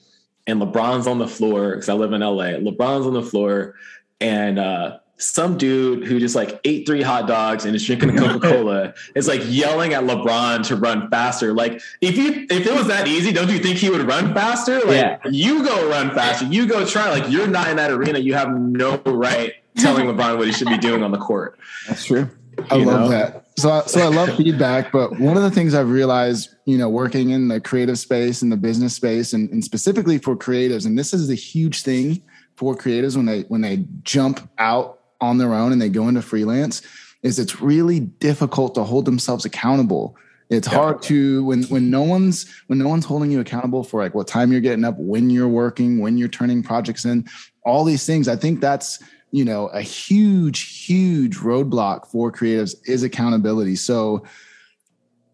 and 0.46 0.62
LeBron's 0.62 1.07
on 1.07 1.18
the 1.18 1.29
floor 1.29 1.70
because 1.72 1.88
I 1.88 1.94
live 1.94 2.12
in 2.12 2.20
LA. 2.20 2.59
LeBron's 2.59 3.07
on 3.07 3.12
the 3.12 3.22
floor 3.22 3.74
and 4.20 4.59
uh 4.59 4.98
some 5.16 5.59
dude 5.59 6.06
who 6.06 6.18
just 6.18 6.35
like 6.35 6.59
ate 6.64 6.87
three 6.87 7.02
hot 7.02 7.28
dogs 7.28 7.66
and 7.66 7.76
is 7.76 7.85
drinking 7.85 8.16
a 8.16 8.18
Coca-Cola 8.18 8.94
is 9.14 9.28
like 9.28 9.42
yelling 9.44 9.92
at 9.92 10.02
LeBron 10.04 10.66
to 10.68 10.76
run 10.76 11.11
faster. 11.11 11.52
Like 11.52 11.83
if 12.00 12.16
you 12.16 12.46
if 12.50 12.66
it 12.66 12.72
was 12.72 12.87
that 12.87 13.06
easy, 13.06 13.30
don't 13.30 13.50
you 13.50 13.59
think 13.59 13.76
he 13.76 13.90
would 13.90 14.06
run 14.09 14.33
faster? 14.33 14.76
Like 14.80 14.87
Yeah. 14.96 15.18
you 15.30 15.62
go 15.62 15.90
run 15.90 16.14
faster. 16.14 16.46
You 16.46 16.66
go 16.66 16.87
try. 16.87 17.11
Like 17.11 17.30
you're 17.30 17.46
not 17.46 17.68
in 17.68 17.76
that 17.76 17.90
arena. 17.90 18.18
You 18.18 18.33
have 18.33 18.50
no 18.59 18.96
right 19.04 19.52
telling 19.76 20.06
LeBron 20.16 20.38
what 20.38 20.46
he 20.46 20.52
should 20.54 20.68
be 20.68 20.78
doing 20.78 21.02
on 21.02 21.11
the 21.12 21.18
court. 21.18 21.59
That's 21.87 22.06
true. 22.06 22.30
I 22.70 22.76
You 22.76 22.87
love 22.87 23.00
know? 23.02 23.09
that. 23.09 23.46
So, 23.59 23.70
I- 23.70 23.83
so 23.87 24.00
I 24.00 24.06
love 24.09 24.35
feedback, 24.38 24.90
but 24.90 25.18
one 25.20 25.37
of 25.37 25.42
the 25.42 25.50
things 25.50 25.74
I've 25.74 25.90
realized, 25.90 26.54
you 26.64 26.78
know, 26.78 26.88
working 26.88 27.28
in 27.30 27.48
the 27.48 27.61
creative 27.61 27.98
space 27.98 28.40
and 28.40 28.50
the 28.50 28.56
business 28.56 28.94
space, 28.96 29.35
and, 29.35 29.50
and 29.50 29.62
specifically 29.62 30.16
for 30.16 30.35
creatives, 30.35 30.87
and 30.87 30.98
this 30.98 31.12
is 31.12 31.28
the 31.28 31.35
huge 31.35 31.83
thing 31.83 32.22
for 32.60 32.74
creatives 32.74 33.16
when 33.16 33.24
they 33.24 33.40
when 33.44 33.62
they 33.62 33.86
jump 34.02 34.46
out 34.58 35.00
on 35.22 35.38
their 35.38 35.54
own 35.54 35.72
and 35.72 35.80
they 35.80 35.88
go 35.88 36.08
into 36.08 36.20
freelance, 36.20 36.82
is 37.22 37.38
it's 37.38 37.62
really 37.62 38.00
difficult 38.00 38.74
to 38.74 38.84
hold 38.84 39.06
themselves 39.06 39.46
accountable. 39.46 40.14
It's 40.50 40.68
Yeah. 40.68 40.74
hard 40.74 41.00
to 41.04 41.42
when 41.46 41.62
when 41.64 41.88
no 41.88 42.02
one's 42.02 42.44
when 42.66 42.78
no 42.78 42.86
one's 42.86 43.06
holding 43.06 43.30
you 43.30 43.40
accountable 43.40 43.82
for 43.82 44.02
like 44.02 44.14
what 44.14 44.28
time 44.28 44.52
you're 44.52 44.60
getting 44.60 44.84
up, 44.84 44.94
when 44.98 45.30
you're 45.30 45.48
working, 45.48 46.00
when 46.00 46.18
you're 46.18 46.28
turning 46.28 46.62
projects 46.62 47.06
in, 47.06 47.24
all 47.64 47.82
these 47.82 48.04
things. 48.04 48.28
I 48.28 48.36
think 48.36 48.60
that's 48.60 48.98
you 49.30 49.46
know 49.46 49.68
a 49.68 49.80
huge 49.80 50.84
huge 50.84 51.38
roadblock 51.38 52.08
for 52.08 52.30
creatives 52.30 52.74
is 52.84 53.04
accountability 53.04 53.76
so 53.76 54.22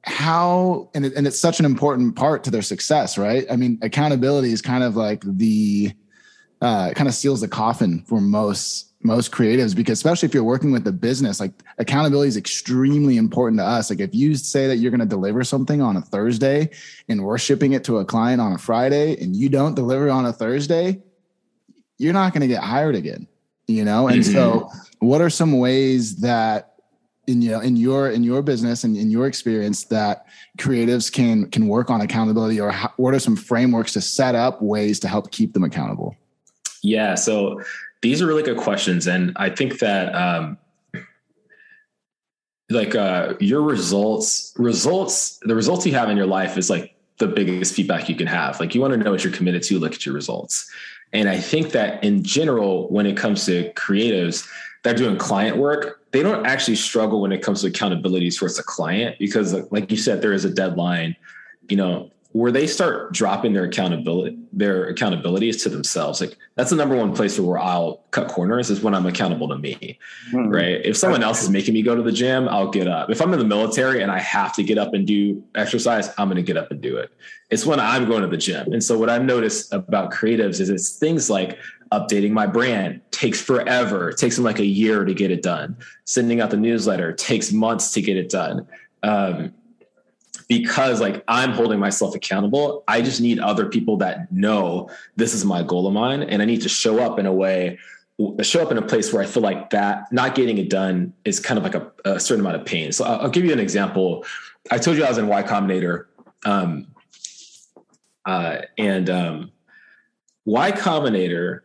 how 0.05 0.89
and, 0.95 1.05
it, 1.07 1.15
and 1.15 1.27
it's 1.27 1.41
such 1.41 1.59
an 1.59 1.65
important 1.65 2.15
part 2.15 2.45
to 2.45 2.51
their 2.51 2.63
success 2.63 3.17
right 3.17 3.47
i 3.51 3.57
mean 3.57 3.79
accountability 3.81 4.53
is 4.53 4.61
kind 4.61 4.85
of 4.85 4.97
like 4.97 5.23
the 5.25 5.91
uh 6.67 6.93
kind 6.95 7.09
of 7.09 7.15
seals 7.15 7.41
the 7.41 7.49
coffin 7.49 8.03
for 8.07 8.21
most 8.21 8.93
most 9.03 9.31
creatives 9.31 9.77
because 9.77 9.99
especially 9.99 10.27
if 10.27 10.35
you're 10.35 10.43
working 10.43 10.73
with 10.73 10.87
a 10.89 10.93
business 10.93 11.39
like 11.39 11.53
accountability 11.79 12.29
is 12.29 12.37
extremely 12.37 13.19
important 13.19 13.61
to 13.61 13.65
us. 13.65 13.89
Like 13.89 14.01
if 14.01 14.13
you 14.13 14.35
say 14.35 14.67
that 14.67 14.79
you're 14.79 14.91
going 14.91 15.01
to 15.01 15.07
deliver 15.07 15.45
something 15.45 15.81
on 15.81 15.97
a 15.97 16.01
thursday 16.01 16.71
and 17.09 17.23
we're 17.23 17.39
shipping 17.39 17.73
it 17.73 17.85
to 17.85 17.99
a 17.99 18.05
client 18.05 18.41
on 18.41 18.53
a 18.53 18.59
friday 18.59 19.17
and 19.23 19.37
you 19.37 19.49
don't 19.49 19.75
deliver 19.75 20.11
on 20.11 20.27
a 20.27 20.33
thursday 20.33 21.01
you're 21.99 22.13
not 22.13 22.33
going 22.33 22.41
to 22.41 22.49
get 22.49 22.63
hired 22.63 22.97
again 22.97 23.29
you 23.67 23.85
know? 23.85 24.09
And 24.09 24.23
mm-hmm. 24.23 24.33
so 24.33 24.71
what 25.01 25.21
are 25.21 25.31
some 25.31 25.59
ways 25.59 26.17
that 26.17 26.73
in 27.27 27.43
you 27.43 27.51
know 27.51 27.61
in 27.61 27.77
your 27.77 28.11
in 28.11 28.23
your 28.23 28.41
business 28.41 28.85
and 28.85 28.97
in 28.97 29.11
your 29.11 29.27
experience 29.27 29.85
that 29.87 30.27
creatives 30.59 31.13
can 31.13 31.51
can 31.51 31.67
work 31.67 31.91
on 31.91 32.01
accountability 32.01 32.61
or 32.61 32.71
how, 32.71 32.93
what 32.99 33.15
are 33.15 33.19
some 33.19 33.35
frameworks 33.35 33.93
to 33.95 34.01
set 34.01 34.37
up 34.37 34.63
ways 34.63 35.01
to 35.01 35.09
help 35.09 35.33
keep 35.33 35.53
them 35.53 35.65
accountable 35.65 36.15
yeah 36.87 37.15
so 37.15 37.61
these 38.03 38.23
are 38.23 38.27
really 38.27 38.43
good 38.43 38.57
questions 38.57 39.07
and 39.07 39.33
i 39.37 39.49
think 39.49 39.79
that 39.79 40.15
um 40.15 40.57
like 42.71 42.95
uh 42.95 43.35
your 43.41 43.63
results 43.63 44.53
results 44.57 45.39
the 45.43 45.55
results 45.55 45.87
you 45.87 45.93
have 45.93 46.11
in 46.11 46.17
your 46.17 46.27
life 46.27 46.57
is 46.57 46.69
like 46.69 46.97
the 47.19 47.27
biggest 47.27 47.75
feedback 47.75 48.09
you 48.09 48.15
can 48.15 48.27
have. 48.27 48.61
Like 48.61 48.75
you 48.75 48.81
want 48.81 48.93
to 48.93 48.99
know 48.99 49.11
what 49.11 49.25
you're 49.25 49.33
committed 49.33 49.63
to 49.65 49.79
look 49.79 49.95
at 49.95 50.05
your 50.05 50.15
results. 50.15 50.71
And 51.13 51.29
i 51.29 51.39
think 51.39 51.71
that 51.71 52.03
in 52.03 52.25
general 52.25 52.89
when 52.89 53.07
it 53.07 53.17
comes 53.17 53.47
to 53.47 53.73
creatives 53.75 54.47
that 54.83 54.95
are 54.95 54.99
doing 54.99 55.17
client 55.17 55.57
work 55.57 56.03
they 56.11 56.23
don't 56.23 56.45
actually 56.45 56.75
struggle 56.75 57.21
when 57.21 57.33
it 57.33 57.43
comes 57.43 57.61
to 57.61 57.69
accountability 57.69 58.31
towards 58.31 58.57
the 58.57 58.63
client 58.63 59.17
because 59.19 59.55
like 59.71 59.91
you 59.91 59.97
said 59.97 60.21
there 60.21 60.33
is 60.33 60.45
a 60.45 60.51
deadline 60.51 61.15
you 61.69 61.77
know 61.77 62.11
where 62.37 62.53
they 62.53 62.67
start 62.67 63.15
dropping 63.15 63.55
their 63.55 63.65
accountability 63.65 64.37
their 64.53 64.93
accountabilities 64.93 65.63
to 65.63 65.71
themselves 65.71 66.21
like 66.21 66.37
that's 66.55 66.69
the 66.69 66.77
number 66.77 66.95
one 66.95 67.15
place 67.15 67.41
where 67.41 67.59
i'll 67.59 68.05
cut 68.11 68.29
corners 68.29 68.69
is 68.69 68.83
when 68.83 68.95
i'm 68.95 69.07
accountable 69.07 69.49
to 69.49 69.57
me 69.57 69.99
mm-hmm. 70.31 70.51
right 70.51 70.85
if 70.85 70.95
someone 70.99 71.23
else 71.23 71.43
is 71.43 71.49
making 71.49 71.73
me 71.73 71.81
go 71.81 71.97
to 71.97 72.03
the 72.03 72.13
gym 72.13 72.47
i'll 72.51 72.71
get 72.71 72.87
up 72.87 73.11
if 73.11 73.23
i'm 73.23 73.33
in 73.33 73.39
the 73.39 73.45
military 73.45 74.03
and 74.03 74.13
i 74.13 74.19
have 74.19 74.55
to 74.55 74.63
get 74.63 74.77
up 74.77 74.93
and 74.93 75.07
do 75.07 75.43
exercise 75.55 76.11
i'm 76.19 76.29
going 76.29 76.37
to 76.37 76.43
get 76.43 76.59
up 76.59 76.71
and 76.71 76.83
do 76.83 76.99
it 76.99 77.11
it's 77.49 77.65
when 77.65 77.81
i'm 77.81 78.05
going 78.07 78.21
to 78.21 78.29
the 78.29 78.37
gym 78.37 78.71
and 78.71 78.85
so 78.85 78.99
what 78.99 79.09
i've 79.09 79.25
noticed 79.25 79.73
about 79.73 80.13
creatives 80.13 80.61
is 80.61 80.69
it's 80.69 80.99
things 80.99 81.31
like 81.31 81.59
updating 81.93 82.33
my 82.33 82.49
brand 82.49 83.01
takes 83.13 83.41
forever. 83.41 84.09
It 84.09 84.17
takes 84.17 84.35
them 84.35 84.45
like 84.45 84.59
a 84.59 84.67
year 84.67 85.05
to 85.05 85.15
get 85.15 85.31
it 85.31 85.41
done. 85.41 85.77
Sending 86.05 86.41
out 86.41 86.51
the 86.51 86.57
newsletter 86.57 87.13
takes 87.13 87.53
months 87.53 87.93
to 87.93 88.03
get 88.03 88.17
it 88.17 88.29
done. 88.29 88.67
Um, 89.05 89.55
because 90.49 91.01
like 91.01 91.25
I'm 91.29 91.53
holding 91.53 91.79
myself 91.79 92.15
accountable, 92.15 92.85
I 92.87 93.03
just 93.03 93.21
need 93.21 93.39
other 93.39 93.67
people 93.67 93.97
that 93.99 94.31
know 94.33 94.91
this 95.17 95.35
is 95.35 95.45
my 95.45 95.63
goal 95.63 95.87
of 95.87 95.95
mine, 95.95 96.23
and 96.23 96.43
I 96.43 96.45
need 96.45 96.63
to 96.63 96.69
show 96.69 97.01
up 97.01 97.19
in 97.19 97.27
a 97.27 97.33
way, 97.33 97.79
show 98.43 98.63
up 98.63 98.71
in 98.71 98.79
a 98.79 98.83
place 98.83 99.13
where 99.13 99.23
I 99.23 99.27
feel 99.27 99.43
like 99.43 99.71
that 99.71 100.13
not 100.13 100.35
getting 100.35 100.59
it 100.59 100.71
done 100.71 101.13
is 101.25 101.41
kind 101.41 101.59
of 101.59 101.65
like 101.65 101.75
a, 101.75 101.93
a 102.05 102.21
certain 102.21 102.41
amount 102.41 102.57
of 102.57 102.67
pain. 102.67 102.93
So 102.93 103.05
I'll, 103.05 103.23
I'll, 103.23 103.31
give 103.31 103.45
you 103.45 103.53
an 103.53 103.59
example. 103.59 104.25
I 104.71 104.79
told 104.79 104.97
you 104.97 105.05
I 105.05 105.09
was 105.09 105.19
in 105.19 105.27
Y 105.27 105.43
Combinator, 105.43 106.07
um, 106.45 106.87
uh, 108.25 108.59
and 108.79 109.11
um, 109.11 109.53
Y 110.45 110.73
Combinator 110.73 111.61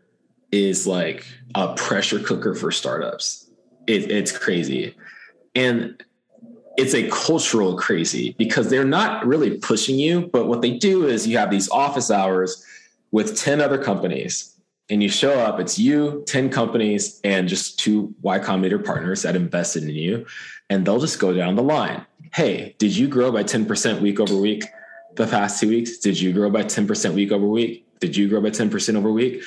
is 0.51 0.85
like 0.87 1.25
a 1.55 1.73
pressure 1.75 2.19
cooker 2.19 2.55
for 2.55 2.71
startups. 2.71 3.49
It, 3.87 4.11
it's 4.11 4.35
crazy. 4.35 4.95
And 5.55 6.03
it's 6.77 6.93
a 6.93 7.09
cultural 7.09 7.75
crazy 7.75 8.35
because 8.37 8.69
they're 8.69 8.85
not 8.85 9.25
really 9.25 9.57
pushing 9.57 9.99
you, 9.99 10.29
but 10.33 10.47
what 10.47 10.61
they 10.61 10.77
do 10.77 11.07
is 11.07 11.27
you 11.27 11.37
have 11.37 11.51
these 11.51 11.69
office 11.69 12.09
hours 12.09 12.65
with 13.11 13.37
10 13.37 13.61
other 13.61 13.81
companies 13.81 14.55
and 14.89 15.01
you 15.01 15.09
show 15.09 15.39
up, 15.39 15.59
it's 15.59 15.79
you, 15.79 16.23
10 16.27 16.49
companies, 16.49 17.21
and 17.23 17.47
just 17.47 17.79
two 17.79 18.13
Y 18.21 18.39
Combinator 18.39 18.83
partners 18.83 19.21
that 19.21 19.37
invested 19.37 19.83
in 19.83 19.89
you. 19.89 20.25
And 20.69 20.85
they'll 20.85 20.99
just 20.99 21.19
go 21.19 21.33
down 21.33 21.55
the 21.55 21.63
line. 21.63 22.05
Hey, 22.33 22.75
did 22.77 22.95
you 22.95 23.07
grow 23.07 23.31
by 23.31 23.43
10% 23.43 24.01
week 24.01 24.19
over 24.19 24.35
week 24.35 24.65
the 25.15 25.27
past 25.27 25.59
two 25.59 25.69
weeks? 25.69 25.97
Did 25.97 26.19
you 26.19 26.33
grow 26.33 26.49
by 26.49 26.63
10% 26.63 27.13
week 27.13 27.31
over 27.31 27.47
week? 27.47 27.85
Did 27.99 28.17
you 28.17 28.27
grow 28.27 28.41
by 28.41 28.49
10% 28.49 28.95
over 28.95 29.11
week? 29.11 29.43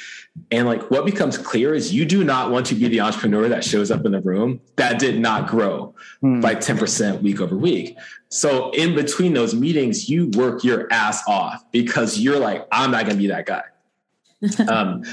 And 0.50 0.66
like 0.66 0.90
what 0.90 1.04
becomes 1.04 1.38
clear 1.38 1.74
is 1.74 1.94
you 1.94 2.04
do 2.04 2.24
not 2.24 2.50
want 2.50 2.66
to 2.66 2.74
be 2.74 2.88
the 2.88 3.00
entrepreneur 3.00 3.48
that 3.48 3.64
shows 3.64 3.90
up 3.90 4.04
in 4.04 4.12
the 4.12 4.20
room 4.20 4.60
that 4.76 4.98
did 4.98 5.20
not 5.20 5.48
grow 5.48 5.94
hmm. 6.20 6.40
by 6.40 6.54
10% 6.56 7.22
week 7.22 7.40
over 7.40 7.56
week. 7.56 7.96
So 8.30 8.70
in 8.70 8.94
between 8.94 9.32
those 9.32 9.54
meetings, 9.54 10.08
you 10.08 10.30
work 10.30 10.64
your 10.64 10.92
ass 10.92 11.22
off 11.28 11.64
because 11.70 12.18
you're 12.18 12.38
like, 12.38 12.66
I'm 12.72 12.90
not 12.90 13.04
going 13.04 13.16
to 13.16 13.22
be 13.22 13.28
that 13.28 13.46
guy. 13.46 13.62
um, 14.68 15.04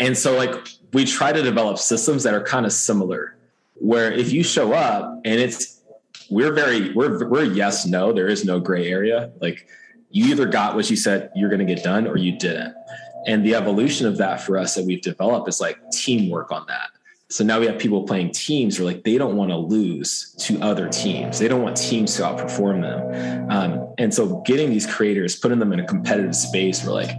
and 0.00 0.16
so 0.16 0.36
like 0.36 0.54
we 0.92 1.04
try 1.04 1.32
to 1.32 1.42
develop 1.42 1.78
systems 1.78 2.22
that 2.22 2.34
are 2.34 2.42
kind 2.42 2.66
of 2.66 2.72
similar 2.72 3.36
where 3.74 4.12
if 4.12 4.32
you 4.32 4.42
show 4.42 4.72
up 4.72 5.20
and 5.24 5.40
it's 5.40 5.82
we're 6.30 6.52
very 6.52 6.92
we're 6.92 7.28
we're 7.28 7.44
yes 7.44 7.86
no 7.86 8.12
there 8.12 8.28
is 8.28 8.44
no 8.44 8.58
gray 8.60 8.90
area 8.90 9.32
like 9.40 9.68
you 10.10 10.26
either 10.26 10.46
got 10.46 10.74
what 10.74 10.88
you 10.88 10.96
said 10.96 11.30
you're 11.34 11.48
going 11.48 11.64
to 11.64 11.74
get 11.74 11.82
done 11.82 12.06
or 12.06 12.16
you 12.16 12.38
didn't 12.38 12.74
and 13.26 13.44
the 13.44 13.54
evolution 13.54 14.06
of 14.06 14.16
that 14.18 14.40
for 14.40 14.58
us 14.58 14.74
that 14.74 14.84
we've 14.84 15.02
developed 15.02 15.48
is 15.48 15.60
like 15.60 15.78
teamwork 15.90 16.50
on 16.52 16.66
that. 16.68 16.90
So 17.28 17.44
now 17.44 17.60
we 17.60 17.66
have 17.66 17.78
people 17.78 18.02
playing 18.02 18.32
teams 18.32 18.78
where 18.78 18.84
like 18.84 19.04
they 19.04 19.16
don't 19.16 19.36
want 19.36 19.50
to 19.50 19.56
lose 19.56 20.34
to 20.40 20.60
other 20.60 20.88
teams. 20.88 21.38
They 21.38 21.48
don't 21.48 21.62
want 21.62 21.78
teams 21.78 22.14
to 22.16 22.22
outperform 22.22 22.82
them. 22.82 23.50
Um, 23.50 23.94
and 23.96 24.12
so 24.12 24.42
getting 24.44 24.68
these 24.68 24.86
creators, 24.86 25.36
putting 25.36 25.58
them 25.58 25.72
in 25.72 25.80
a 25.80 25.86
competitive 25.86 26.36
space 26.36 26.84
where 26.84 26.92
like 26.92 27.16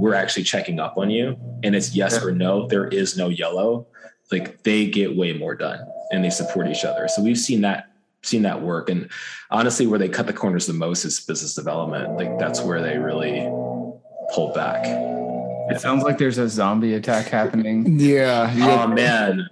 we're 0.00 0.14
actually 0.14 0.44
checking 0.44 0.78
up 0.78 0.96
on 0.96 1.10
you 1.10 1.36
and 1.64 1.74
it's 1.74 1.92
yes 1.92 2.22
or 2.22 2.30
no, 2.30 2.68
there 2.68 2.86
is 2.86 3.16
no 3.16 3.28
yellow. 3.28 3.88
Like 4.30 4.62
they 4.62 4.86
get 4.86 5.16
way 5.16 5.32
more 5.32 5.56
done 5.56 5.80
and 6.12 6.24
they 6.24 6.30
support 6.30 6.68
each 6.68 6.84
other. 6.84 7.08
So 7.08 7.22
we've 7.22 7.38
seen 7.38 7.62
that 7.62 7.90
seen 8.22 8.42
that 8.42 8.62
work. 8.62 8.90
And 8.90 9.10
honestly, 9.50 9.86
where 9.88 9.98
they 9.98 10.08
cut 10.08 10.26
the 10.28 10.32
corners 10.32 10.66
the 10.66 10.72
most 10.72 11.04
is 11.04 11.18
business 11.18 11.54
development. 11.54 12.16
Like 12.16 12.38
that's 12.38 12.60
where 12.60 12.80
they 12.80 12.98
really 12.98 13.40
pull 14.34 14.52
back. 14.54 14.84
It 15.70 15.80
sounds 15.80 16.02
like 16.02 16.18
there's 16.18 16.38
a 16.38 16.48
zombie 16.48 16.94
attack 16.94 17.26
happening. 17.26 17.84
yeah. 18.00 18.52
Oh 18.56 18.86
man. 18.86 19.48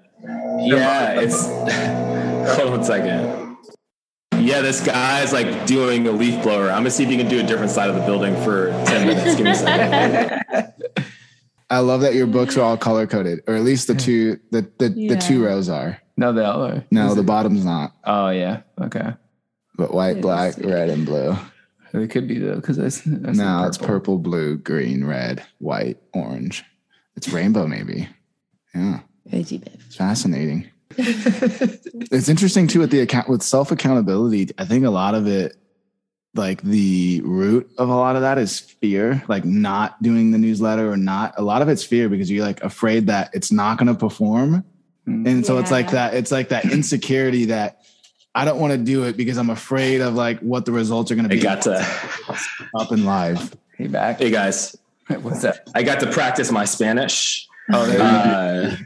Yeah, 0.59 1.21
it's 1.21 1.47
hold 2.57 2.73
on 2.73 2.81
a 2.81 2.85
second. 2.85 3.57
Yeah, 4.39 4.61
this 4.61 4.85
guy's 4.85 5.33
like 5.33 5.67
doing 5.67 6.07
a 6.07 6.13
leaf 6.13 6.43
blower. 6.43 6.71
I'm 6.71 6.79
gonna 6.79 6.91
see 6.91 7.05
if 7.05 7.11
you 7.11 7.17
can 7.17 7.29
do 7.29 7.41
a 7.41 7.43
different 7.43 7.71
side 7.71 7.89
of 7.89 7.97
the 7.97 8.03
building 8.03 8.35
for 8.43 8.71
10 8.87 9.07
minutes. 9.07 9.37
Give 9.37 9.45
me 9.45 9.51
a 9.51 9.55
second. 9.55 10.73
I 11.71 11.81
love 11.81 12.03
that 12.03 12.15
your 12.15 12.29
books 12.29 12.57
are 12.57 12.63
all 12.63 12.77
color 12.77 13.07
coded, 13.07 13.41
or 13.49 13.55
at 13.57 13.63
least 13.63 13.89
the 13.89 13.95
two 13.95 14.39
the 14.53 14.71
the, 14.79 14.91
yeah. 14.91 15.15
the 15.15 15.21
two 15.21 15.45
rows 15.45 15.69
are. 15.69 16.01
No, 16.17 16.33
they 16.33 16.45
all 16.45 16.65
are. 16.65 16.85
No, 16.91 17.09
Is 17.09 17.17
the 17.17 17.23
it? 17.23 17.27
bottom's 17.27 17.65
not. 17.65 17.93
Oh 18.05 18.31
yeah. 18.31 18.63
Okay. 18.81 19.13
But 19.77 19.93
white, 19.93 20.23
black, 20.23 20.57
red, 20.59 20.89
and 20.89 21.05
blue. 21.05 21.37
It 21.93 22.11
could 22.11 22.29
be 22.29 22.39
though, 22.39 22.57
because 22.57 22.77
that's, 22.77 23.03
that's 23.05 23.39
no, 23.39 23.45
purple. 23.45 23.67
it's 23.67 23.79
purple, 23.79 24.19
blue, 24.19 24.57
green, 24.59 25.05
red, 25.05 25.45
white, 25.59 25.99
orange. 26.13 26.65
It's 27.17 27.29
rainbow, 27.31 27.67
maybe. 27.67 28.09
Yeah, 28.75 29.01
it's 29.25 29.97
fascinating. 29.97 30.71
it's 30.99 32.29
interesting 32.29 32.69
too 32.69 32.81
with 32.81 32.91
the 32.91 33.01
account 33.01 33.29
with 33.29 33.43
self 33.43 33.71
accountability. 33.71 34.51
I 34.59 34.65
think 34.65 34.85
a 34.85 34.91
lot 34.91 35.15
of 35.15 35.27
it, 35.27 35.57
like 36.35 36.63
the 36.63 37.23
root 37.25 37.71
of 37.79 37.89
a 37.89 37.95
lot 37.95 38.17
of 38.17 38.23
that, 38.23 38.39
is 38.39 38.61
fear. 38.61 39.23
Like 39.29 39.45
not 39.45 40.01
doing 40.03 40.31
the 40.31 40.39
newsletter 40.39 40.91
or 40.91 40.97
not. 40.97 41.35
A 41.39 41.43
lot 41.43 41.63
of 41.63 41.69
it's 41.69 41.83
fear 41.83 42.09
because 42.09 42.31
you're 42.31 42.45
like 42.45 42.63
afraid 42.63 43.07
that 43.07 43.31
it's 43.33 43.51
not 43.51 43.79
going 43.79 43.89
to 43.89 43.95
perform, 43.95 44.65
and 45.07 45.47
so 45.47 45.55
yeah. 45.55 45.61
it's 45.61 45.71
like 45.71 45.91
that. 45.93 46.15
It's 46.15 46.31
like 46.31 46.51
that 46.51 46.67
insecurity 46.67 47.47
that 47.47 47.81
I 48.37 48.45
don't 48.45 48.61
want 48.61 48.73
to 48.73 48.79
do 48.79 49.05
it 49.05 49.17
because 49.17 49.39
I'm 49.39 49.49
afraid 49.49 50.03
of 50.03 50.15
like 50.15 50.39
what 50.41 50.67
the 50.67 50.73
results 50.73 51.11
are 51.11 51.15
going 51.15 51.27
to 51.27 51.35
be. 51.35 51.41
I 51.41 51.43
got 51.43 51.63
to 51.63 52.39
up 52.79 52.93
and 52.93 53.07
live. 53.07 53.57
Hey, 53.79 53.87
back. 53.87 54.19
Hey 54.19 54.31
guys, 54.31 54.77
what's 55.23 55.43
up? 55.43 55.57
I 55.75 55.83
got 55.83 56.01
to 56.01 56.13
practice 56.13 56.53
my 56.53 56.67
Spanish. 56.67 57.49
Oh, 57.73 57.87
there 57.87 58.03
uh, 58.03 58.77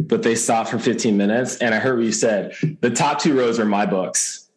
but 0.00 0.22
they 0.22 0.34
stopped 0.34 0.70
for 0.70 0.78
15 0.78 1.14
minutes, 1.14 1.58
and 1.58 1.74
I 1.74 1.78
heard 1.78 1.98
what 1.98 2.06
you 2.06 2.12
said. 2.12 2.54
The 2.80 2.88
top 2.88 3.20
two 3.20 3.36
rows 3.36 3.60
are 3.60 3.66
my 3.66 3.84
books. 3.84 4.48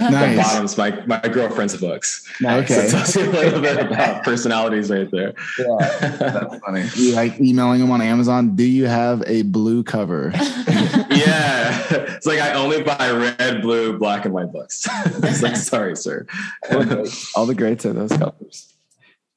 Nice. 0.00 0.36
The 0.36 0.42
bottom's 0.42 0.78
my 0.78 0.90
my 1.06 1.28
girlfriend's 1.28 1.76
books. 1.76 2.26
Nice. 2.40 2.70
Okay. 2.70 2.88
So 2.88 2.96
tells 2.96 3.16
you 3.16 3.22
a 3.22 3.30
little 3.30 3.60
bit 3.60 3.86
about 3.86 4.24
personalities 4.24 4.90
right 4.90 5.10
there. 5.10 5.34
Yeah, 5.58 5.76
that's 6.00 6.58
funny. 6.58 6.88
You 6.94 7.14
like 7.14 7.38
emailing 7.38 7.80
them 7.80 7.90
on 7.90 8.00
Amazon? 8.00 8.56
Do 8.56 8.64
you 8.64 8.86
have 8.86 9.22
a 9.26 9.42
blue 9.42 9.84
cover? 9.84 10.32
yeah, 10.36 11.86
it's 11.90 12.26
like 12.26 12.40
I 12.40 12.54
only 12.54 12.82
buy 12.82 13.10
red, 13.10 13.60
blue, 13.60 13.98
black, 13.98 14.24
and 14.24 14.32
white 14.32 14.52
books. 14.52 14.86
it's 14.88 15.42
like 15.42 15.56
sorry, 15.56 15.96
sir. 15.96 16.26
All 17.34 17.46
the 17.46 17.54
greats 17.54 17.84
are 17.84 17.92
those 17.92 18.12
colors. 18.12 18.72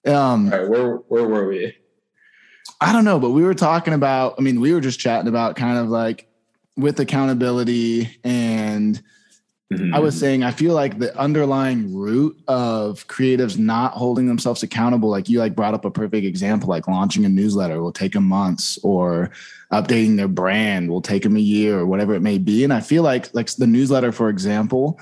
Um, 0.06 0.52
All 0.52 0.60
right, 0.60 0.70
where 0.70 0.96
where 0.96 1.26
were 1.26 1.48
we? 1.48 1.76
I 2.80 2.94
don't 2.94 3.06
know, 3.06 3.20
but 3.20 3.32
we 3.32 3.44
were 3.44 3.54
talking 3.54 3.94
about. 3.94 4.36
I 4.38 4.42
mean, 4.42 4.62
we 4.62 4.74
were 4.74 4.82
just 4.82 5.00
chatting 5.00 5.28
about 5.28 5.56
kind 5.56 5.78
of 5.78 5.90
like 5.90 6.28
with 6.78 7.00
accountability 7.00 8.18
and 8.24 9.02
Mm-hmm. 9.78 9.96
I 9.96 10.00
was 10.00 10.20
saying, 10.20 10.44
I 10.44 10.52
feel 10.52 10.74
like 10.74 11.00
the 11.00 11.18
underlying 11.18 11.94
root 11.94 12.38
of 12.48 13.08
creatives 13.08 13.58
not 13.58 13.94
holding 13.94 14.28
themselves 14.28 14.64
accountable, 14.64 15.10
like 15.10 15.30
you 15.30 15.40
like 15.40 15.56
brought 15.56 15.74
up 15.74 15.86
a 15.86 15.92
perfect 15.92 16.26
example, 16.26 16.70
like 16.70 16.88
launching 16.88 17.26
a 17.26 17.30
newsletter 17.30 17.82
will 17.82 17.92
take 17.92 18.14
them 18.14 18.26
months 18.26 18.78
or 18.84 19.32
updating 19.72 20.18
their 20.18 20.28
brand 20.28 20.90
will 20.90 21.02
take 21.02 21.24
them 21.24 21.36
a 21.36 21.40
year 21.40 21.80
or 21.80 21.86
whatever 21.86 22.14
it 22.14 22.22
may 22.22 22.38
be. 22.38 22.64
And 22.64 22.72
I 22.72 22.80
feel 22.80 23.04
like, 23.04 23.34
like 23.34 23.48
the 23.56 23.68
newsletter, 23.68 24.12
for 24.12 24.30
example, 24.30 25.00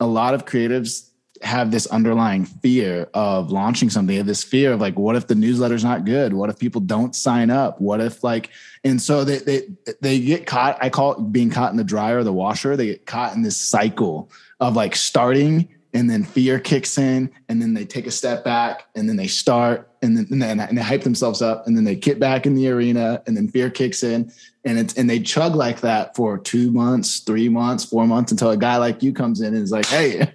a 0.00 0.06
lot 0.06 0.34
of 0.34 0.44
creatives 0.44 1.10
have 1.42 1.70
this 1.70 1.86
underlying 1.86 2.44
fear 2.44 3.08
of 3.14 3.50
launching 3.50 3.90
something, 3.90 4.24
this 4.24 4.44
fear 4.44 4.72
of 4.72 4.80
like, 4.80 4.98
what 4.98 5.16
if 5.16 5.26
the 5.26 5.34
newsletter's 5.34 5.84
not 5.84 6.04
good? 6.04 6.32
What 6.32 6.50
if 6.50 6.58
people 6.58 6.80
don't 6.80 7.14
sign 7.14 7.50
up? 7.50 7.80
What 7.80 8.00
if 8.00 8.22
like, 8.24 8.50
and 8.84 9.00
so 9.00 9.24
they 9.24 9.38
they 9.38 9.62
they 10.00 10.20
get 10.20 10.46
caught. 10.46 10.78
I 10.82 10.90
call 10.90 11.12
it 11.12 11.32
being 11.32 11.50
caught 11.50 11.70
in 11.70 11.76
the 11.76 11.84
dryer 11.84 12.22
the 12.22 12.32
washer. 12.32 12.76
They 12.76 12.86
get 12.86 13.06
caught 13.06 13.34
in 13.34 13.42
this 13.42 13.56
cycle 13.56 14.30
of 14.60 14.76
like 14.76 14.96
starting 14.96 15.68
and 15.96 16.10
then 16.10 16.24
fear 16.24 16.60
kicks 16.60 16.98
in 16.98 17.30
and 17.48 17.60
then 17.60 17.72
they 17.72 17.84
take 17.84 18.06
a 18.06 18.10
step 18.10 18.44
back 18.44 18.86
and 18.94 19.08
then 19.08 19.16
they 19.16 19.26
start 19.26 19.90
and 20.02 20.16
then 20.16 20.26
and, 20.30 20.42
then, 20.42 20.60
and 20.60 20.76
they 20.76 20.82
hype 20.82 21.02
themselves 21.02 21.40
up 21.40 21.66
and 21.66 21.74
then 21.76 21.84
they 21.84 21.96
get 21.96 22.20
back 22.20 22.44
in 22.44 22.54
the 22.54 22.68
arena 22.68 23.22
and 23.26 23.34
then 23.36 23.48
fear 23.48 23.70
kicks 23.70 24.02
in 24.02 24.30
and 24.64 24.78
it's 24.78 24.94
and 24.94 25.08
they 25.08 25.18
chug 25.18 25.54
like 25.54 25.80
that 25.80 26.14
for 26.14 26.36
two 26.36 26.70
months 26.70 27.20
three 27.20 27.48
months 27.48 27.84
four 27.84 28.06
months 28.06 28.30
until 28.30 28.50
a 28.50 28.56
guy 28.56 28.76
like 28.76 29.02
you 29.02 29.12
comes 29.12 29.40
in 29.40 29.54
and 29.54 29.62
is 29.62 29.72
like 29.72 29.86
hey 29.86 30.30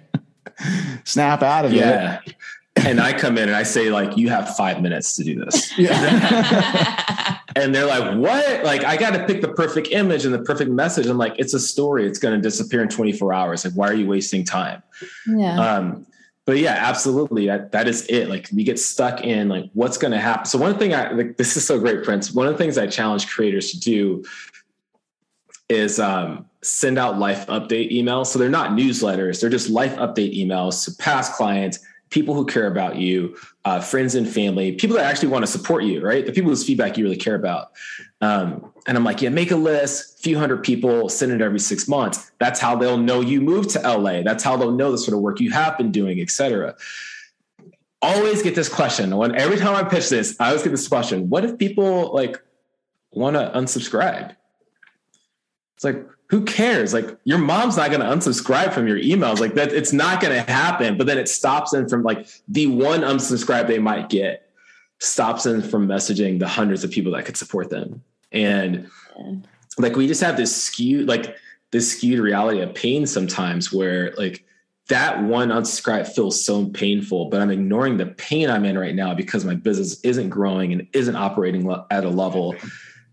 snap 1.04 1.42
out 1.42 1.64
of 1.64 1.72
yeah. 1.72 2.20
it. 2.26 2.34
And 2.76 3.00
I 3.00 3.12
come 3.12 3.36
in 3.36 3.48
and 3.48 3.56
I 3.56 3.64
say, 3.64 3.90
like, 3.90 4.16
you 4.16 4.30
have 4.30 4.56
five 4.56 4.80
minutes 4.80 5.16
to 5.16 5.24
do 5.24 5.44
this. 5.44 5.72
Yeah. 5.78 7.38
and 7.56 7.74
they're 7.74 7.86
like, 7.86 8.16
what? 8.18 8.64
Like, 8.64 8.84
I 8.84 8.96
got 8.96 9.10
to 9.10 9.26
pick 9.26 9.42
the 9.42 9.48
perfect 9.48 9.88
image 9.88 10.24
and 10.24 10.32
the 10.32 10.42
perfect 10.42 10.70
message. 10.70 11.06
I'm 11.06 11.18
like, 11.18 11.34
it's 11.38 11.54
a 11.54 11.60
story. 11.60 12.06
It's 12.06 12.18
going 12.18 12.34
to 12.34 12.40
disappear 12.40 12.82
in 12.82 12.88
24 12.88 13.32
hours. 13.32 13.64
Like, 13.64 13.74
why 13.74 13.88
are 13.88 13.94
you 13.94 14.06
wasting 14.06 14.44
time? 14.44 14.82
Yeah. 15.26 15.58
Um, 15.58 16.06
but 16.44 16.58
yeah, 16.58 16.76
absolutely. 16.78 17.46
That, 17.46 17.72
that 17.72 17.86
is 17.86 18.06
it. 18.08 18.28
Like 18.28 18.48
we 18.52 18.64
get 18.64 18.78
stuck 18.78 19.22
in 19.22 19.48
like 19.48 19.70
what's 19.74 19.96
going 19.96 20.10
to 20.12 20.18
happen. 20.18 20.44
So 20.46 20.58
one 20.58 20.76
thing 20.76 20.92
I 20.92 21.12
like, 21.12 21.36
this 21.36 21.56
is 21.56 21.64
so 21.64 21.78
great, 21.78 22.02
Prince. 22.02 22.32
One 22.32 22.46
of 22.46 22.52
the 22.52 22.58
things 22.58 22.78
I 22.78 22.88
challenge 22.88 23.28
creators 23.28 23.70
to 23.70 23.80
do 23.80 24.24
is 25.72 25.98
um, 25.98 26.46
send 26.62 26.98
out 26.98 27.18
life 27.18 27.46
update 27.46 27.90
emails. 27.90 28.26
So 28.26 28.38
they're 28.38 28.48
not 28.48 28.70
newsletters, 28.70 29.40
they're 29.40 29.50
just 29.50 29.70
life 29.70 29.96
update 29.96 30.38
emails 30.38 30.84
to 30.84 30.92
past 31.02 31.34
clients, 31.34 31.80
people 32.10 32.34
who 32.34 32.44
care 32.44 32.66
about 32.66 32.96
you, 32.96 33.36
uh, 33.64 33.80
friends 33.80 34.14
and 34.14 34.28
family, 34.28 34.72
people 34.72 34.96
that 34.96 35.06
actually 35.06 35.28
want 35.28 35.42
to 35.42 35.50
support 35.50 35.82
you, 35.82 36.02
right? 36.02 36.26
The 36.26 36.32
people 36.32 36.50
whose 36.50 36.64
feedback 36.64 36.98
you 36.98 37.04
really 37.04 37.16
care 37.16 37.34
about. 37.34 37.72
Um, 38.20 38.72
and 38.86 38.96
I'm 38.96 39.04
like, 39.04 39.22
yeah, 39.22 39.30
make 39.30 39.50
a 39.50 39.56
list, 39.56 40.22
few 40.22 40.38
hundred 40.38 40.62
people, 40.62 41.08
send 41.08 41.32
it 41.32 41.40
every 41.40 41.58
six 41.58 41.88
months. 41.88 42.30
That's 42.38 42.60
how 42.60 42.76
they'll 42.76 42.98
know 42.98 43.20
you 43.20 43.40
moved 43.40 43.70
to 43.70 43.80
LA. 43.80 44.22
That's 44.22 44.44
how 44.44 44.56
they'll 44.56 44.72
know 44.72 44.92
the 44.92 44.98
sort 44.98 45.16
of 45.16 45.22
work 45.22 45.40
you 45.40 45.50
have 45.52 45.78
been 45.78 45.90
doing, 45.90 46.20
et 46.20 46.30
cetera. 46.30 46.76
Always 48.02 48.42
get 48.42 48.54
this 48.54 48.68
question. 48.68 49.16
When 49.16 49.34
every 49.34 49.56
time 49.56 49.74
I 49.74 49.88
pitch 49.88 50.10
this, 50.10 50.36
I 50.38 50.48
always 50.48 50.62
get 50.62 50.70
this 50.70 50.88
question: 50.88 51.30
What 51.30 51.44
if 51.44 51.56
people 51.56 52.12
like 52.12 52.42
want 53.12 53.36
to 53.36 53.52
unsubscribe? 53.54 54.34
It's 55.82 55.96
like, 55.96 56.08
who 56.28 56.44
cares? 56.44 56.94
Like 56.94 57.18
your 57.24 57.38
mom's 57.38 57.76
not 57.76 57.90
going 57.90 58.00
to 58.00 58.06
unsubscribe 58.06 58.72
from 58.72 58.86
your 58.86 58.98
emails. 58.98 59.40
Like 59.40 59.54
that, 59.54 59.72
it's 59.72 59.92
not 59.92 60.20
going 60.20 60.32
to 60.32 60.50
happen. 60.50 60.96
But 60.96 61.08
then 61.08 61.18
it 61.18 61.28
stops 61.28 61.72
them 61.72 61.88
from 61.88 62.04
like 62.04 62.28
the 62.46 62.68
one 62.68 63.00
unsubscribe 63.00 63.66
they 63.66 63.80
might 63.80 64.08
get, 64.08 64.48
stops 65.00 65.42
them 65.42 65.60
from 65.60 65.88
messaging 65.88 66.38
the 66.38 66.46
hundreds 66.46 66.84
of 66.84 66.92
people 66.92 67.12
that 67.12 67.24
could 67.24 67.36
support 67.36 67.68
them. 67.68 68.02
And 68.30 68.88
like 69.76 69.96
we 69.96 70.06
just 70.06 70.22
have 70.22 70.36
this 70.36 70.54
skewed, 70.54 71.08
like 71.08 71.36
this 71.72 71.90
skewed 71.90 72.20
reality 72.20 72.60
of 72.60 72.74
pain 72.74 73.04
sometimes 73.04 73.72
where 73.72 74.12
like 74.12 74.44
that 74.88 75.22
one 75.24 75.48
unsubscribe 75.48 76.06
feels 76.06 76.42
so 76.44 76.66
painful, 76.66 77.28
but 77.28 77.40
I'm 77.40 77.50
ignoring 77.50 77.96
the 77.96 78.06
pain 78.06 78.48
I'm 78.48 78.64
in 78.64 78.78
right 78.78 78.94
now 78.94 79.14
because 79.14 79.44
my 79.44 79.56
business 79.56 80.00
isn't 80.02 80.28
growing 80.28 80.72
and 80.72 80.86
isn't 80.92 81.16
operating 81.16 81.68
at 81.90 82.04
a 82.04 82.08
level 82.08 82.54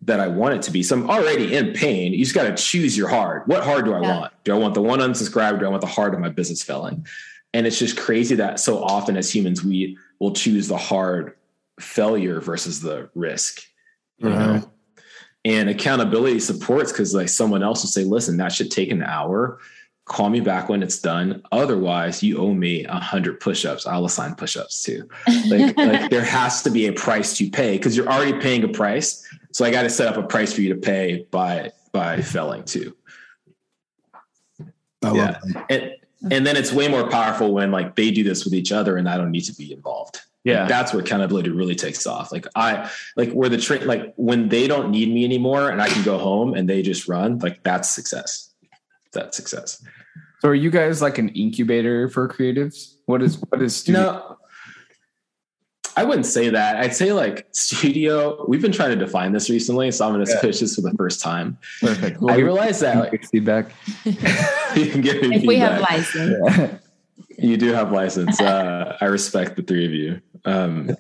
that 0.04 0.20
I 0.20 0.28
want 0.28 0.56
it 0.56 0.62
to 0.64 0.72
be. 0.72 0.82
So 0.82 0.95
I'm 0.95 1.10
already 1.10 1.56
in 1.56 1.74
pain. 1.74 2.14
You 2.14 2.24
just 2.24 2.36
got 2.36 2.43
to 2.43 2.62
choose 2.62 2.97
your 2.97 3.10
hard. 3.10 3.47
What 3.47 3.64
hard 3.64 3.86
do 3.86 3.93
I 3.93 4.02
yeah. 4.02 4.20
want? 4.20 4.34
Do 4.43 4.56
I 4.56 4.58
want 4.58 4.74
the 4.74 4.82
one 4.82 5.00
unsubscribed? 5.00 5.60
Do 5.60 5.66
I 5.66 5.70
want 5.70 5.82
the 5.82 5.88
hard 5.88 6.14
of 6.14 6.20
my 6.20 6.30
business 6.30 6.64
failing? 6.64 7.06
And 7.54 7.68
it's 7.68 7.80
just 7.80 7.97
crazy 7.97 8.36
that 8.36 8.60
so 8.60 8.82
often 8.82 9.18
as 9.18 9.34
humans, 9.34 9.64
we 9.64 9.97
will 10.20 10.34
choose 10.34 10.68
the 10.68 10.78
hard 10.78 11.36
failure 11.80 12.39
versus 12.39 12.82
the 12.82 13.10
risk, 13.16 13.62
you 14.18 14.30
right. 14.30 14.38
know? 14.38 14.72
And 15.45 15.70
accountability 15.70 16.39
supports 16.39 16.91
because 16.91 17.16
like 17.16 17.30
someone 17.30 17.64
else 17.64 17.82
will 17.82 17.89
say, 17.89 18.04
listen, 18.04 18.38
that 18.38 18.52
should 18.52 18.72
take 18.72 18.91
an 18.91 19.02
hour. 19.02 19.60
Call 20.06 20.30
me 20.30 20.41
back 20.41 20.70
when 20.70 20.84
it's 20.84 21.00
done. 21.00 21.43
Otherwise, 21.52 22.22
you 22.22 22.39
owe 22.39 22.54
me 22.54 22.84
a 22.86 22.95
hundred 22.95 23.39
push-ups. 23.39 23.86
I'll 23.86 24.06
assign 24.06 24.36
push-ups 24.36 24.84
too. 24.84 25.08
Like, 25.47 25.78
like 25.78 26.10
there 26.10 26.26
has 26.26 26.62
to 26.64 26.70
be 26.70 26.88
a 26.88 26.93
price 26.93 27.38
to 27.38 27.50
pay 27.50 27.78
because 27.78 27.95
you're 27.95 28.10
already 28.10 28.38
paying 28.39 28.64
a 28.64 28.68
price 28.68 29.26
so 29.52 29.66
I 29.66 29.72
got 29.72 29.84
to 29.84 29.89
set 29.89 30.08
up 30.08 30.18
a 30.18 30.28
price 30.28 30.54
for 30.54 30.62
you 30.62 30.74
to 30.74 30.80
pay 30.80 31.26
by 31.32 31.72
by 31.91 32.22
felling 32.22 32.64
too. 32.64 32.95
I 35.04 35.14
yeah. 35.14 35.39
And, 35.70 35.91
and 36.32 36.45
then 36.45 36.58
it's 36.58 36.72
way 36.72 36.88
more 36.88 37.10
powerful 37.10 37.54
when 37.54 37.72
like 37.72 37.95
they 37.95 38.12
do 38.12 38.24
this 38.24 38.43
with 38.43 38.54
each 38.54 38.72
other 38.72 38.97
and 38.97 39.08
I 39.08 39.18
don't 39.18 39.32
need 39.32 39.45
to 39.45 39.54
be 39.54 39.72
involved. 39.72 40.20
Yeah. 40.43 40.62
Like, 40.62 40.70
that's 40.70 40.93
where 40.93 41.02
accountability 41.02 41.50
really 41.50 41.76
takes 41.76 42.06
off. 42.06 42.32
Like 42.32 42.45
I 42.56 42.89
like 43.16 43.32
where 43.32 43.50
the 43.50 43.58
train 43.58 43.88
like 43.88 44.14
when 44.16 44.50
they 44.50 44.68
don't 44.68 44.91
need 44.91 45.14
me 45.14 45.24
anymore 45.26 45.70
and 45.70 45.82
I 45.82 45.89
can 45.89 46.04
go 46.04 46.18
home 46.18 46.54
and 46.54 46.70
they 46.70 46.82
just 46.82 47.08
run, 47.08 47.39
like 47.39 47.64
that's 47.64 47.89
success. 47.89 48.54
That's 49.14 49.36
success. 49.36 49.84
So 50.39 50.50
are 50.50 50.56
you 50.56 50.70
guys 50.70 51.02
like 51.02 51.18
an 51.18 51.30
incubator 51.30 52.10
for 52.10 52.28
creatives? 52.28 52.95
What 53.06 53.22
is 53.22 53.41
what 53.50 53.62
is 53.62 53.76
studio? 53.76 54.02
No, 54.02 54.38
I 56.00 56.06
wouldn't 56.06 56.28
say 56.28 56.47
that. 56.47 56.78
I'd 56.78 56.95
say 56.95 57.12
like 57.12 57.45
studio. 57.52 58.45
We've 58.47 58.62
been 58.62 58.72
trying 58.72 58.91
to 58.91 58.95
define 58.95 59.34
this 59.34 59.50
recently, 59.50 59.91
so 59.91 60.08
I'm 60.08 60.14
going 60.14 60.26
to 60.26 60.32
yeah. 60.32 60.39
pitch 60.39 60.62
this 60.62 60.76
for 60.76 60.82
the 60.82 60.93
first 60.93 61.20
time. 61.20 61.58
Perfect. 61.82 62.22
Well, 62.22 62.34
I 62.34 62.38
realize 62.38 62.80
that 62.80 63.12
like, 63.12 63.26
feedback. 63.32 63.74
you 64.06 64.86
can 64.86 65.02
give 65.02 65.22
me 65.22 65.36
if 65.36 65.41
feedback. 65.41 65.45
we 65.45 65.58
have 65.58 65.82
license. 65.82 66.56
Yeah. 66.56 66.78
You 67.38 67.58
do 67.58 67.74
have 67.74 67.91
license. 67.91 68.39
Uh, 68.39 68.95
I 69.02 69.06
respect 69.08 69.58
the 69.58 69.62
three 69.62 69.86
of 69.86 69.91
you. 69.91 70.22
Um, 70.45 70.95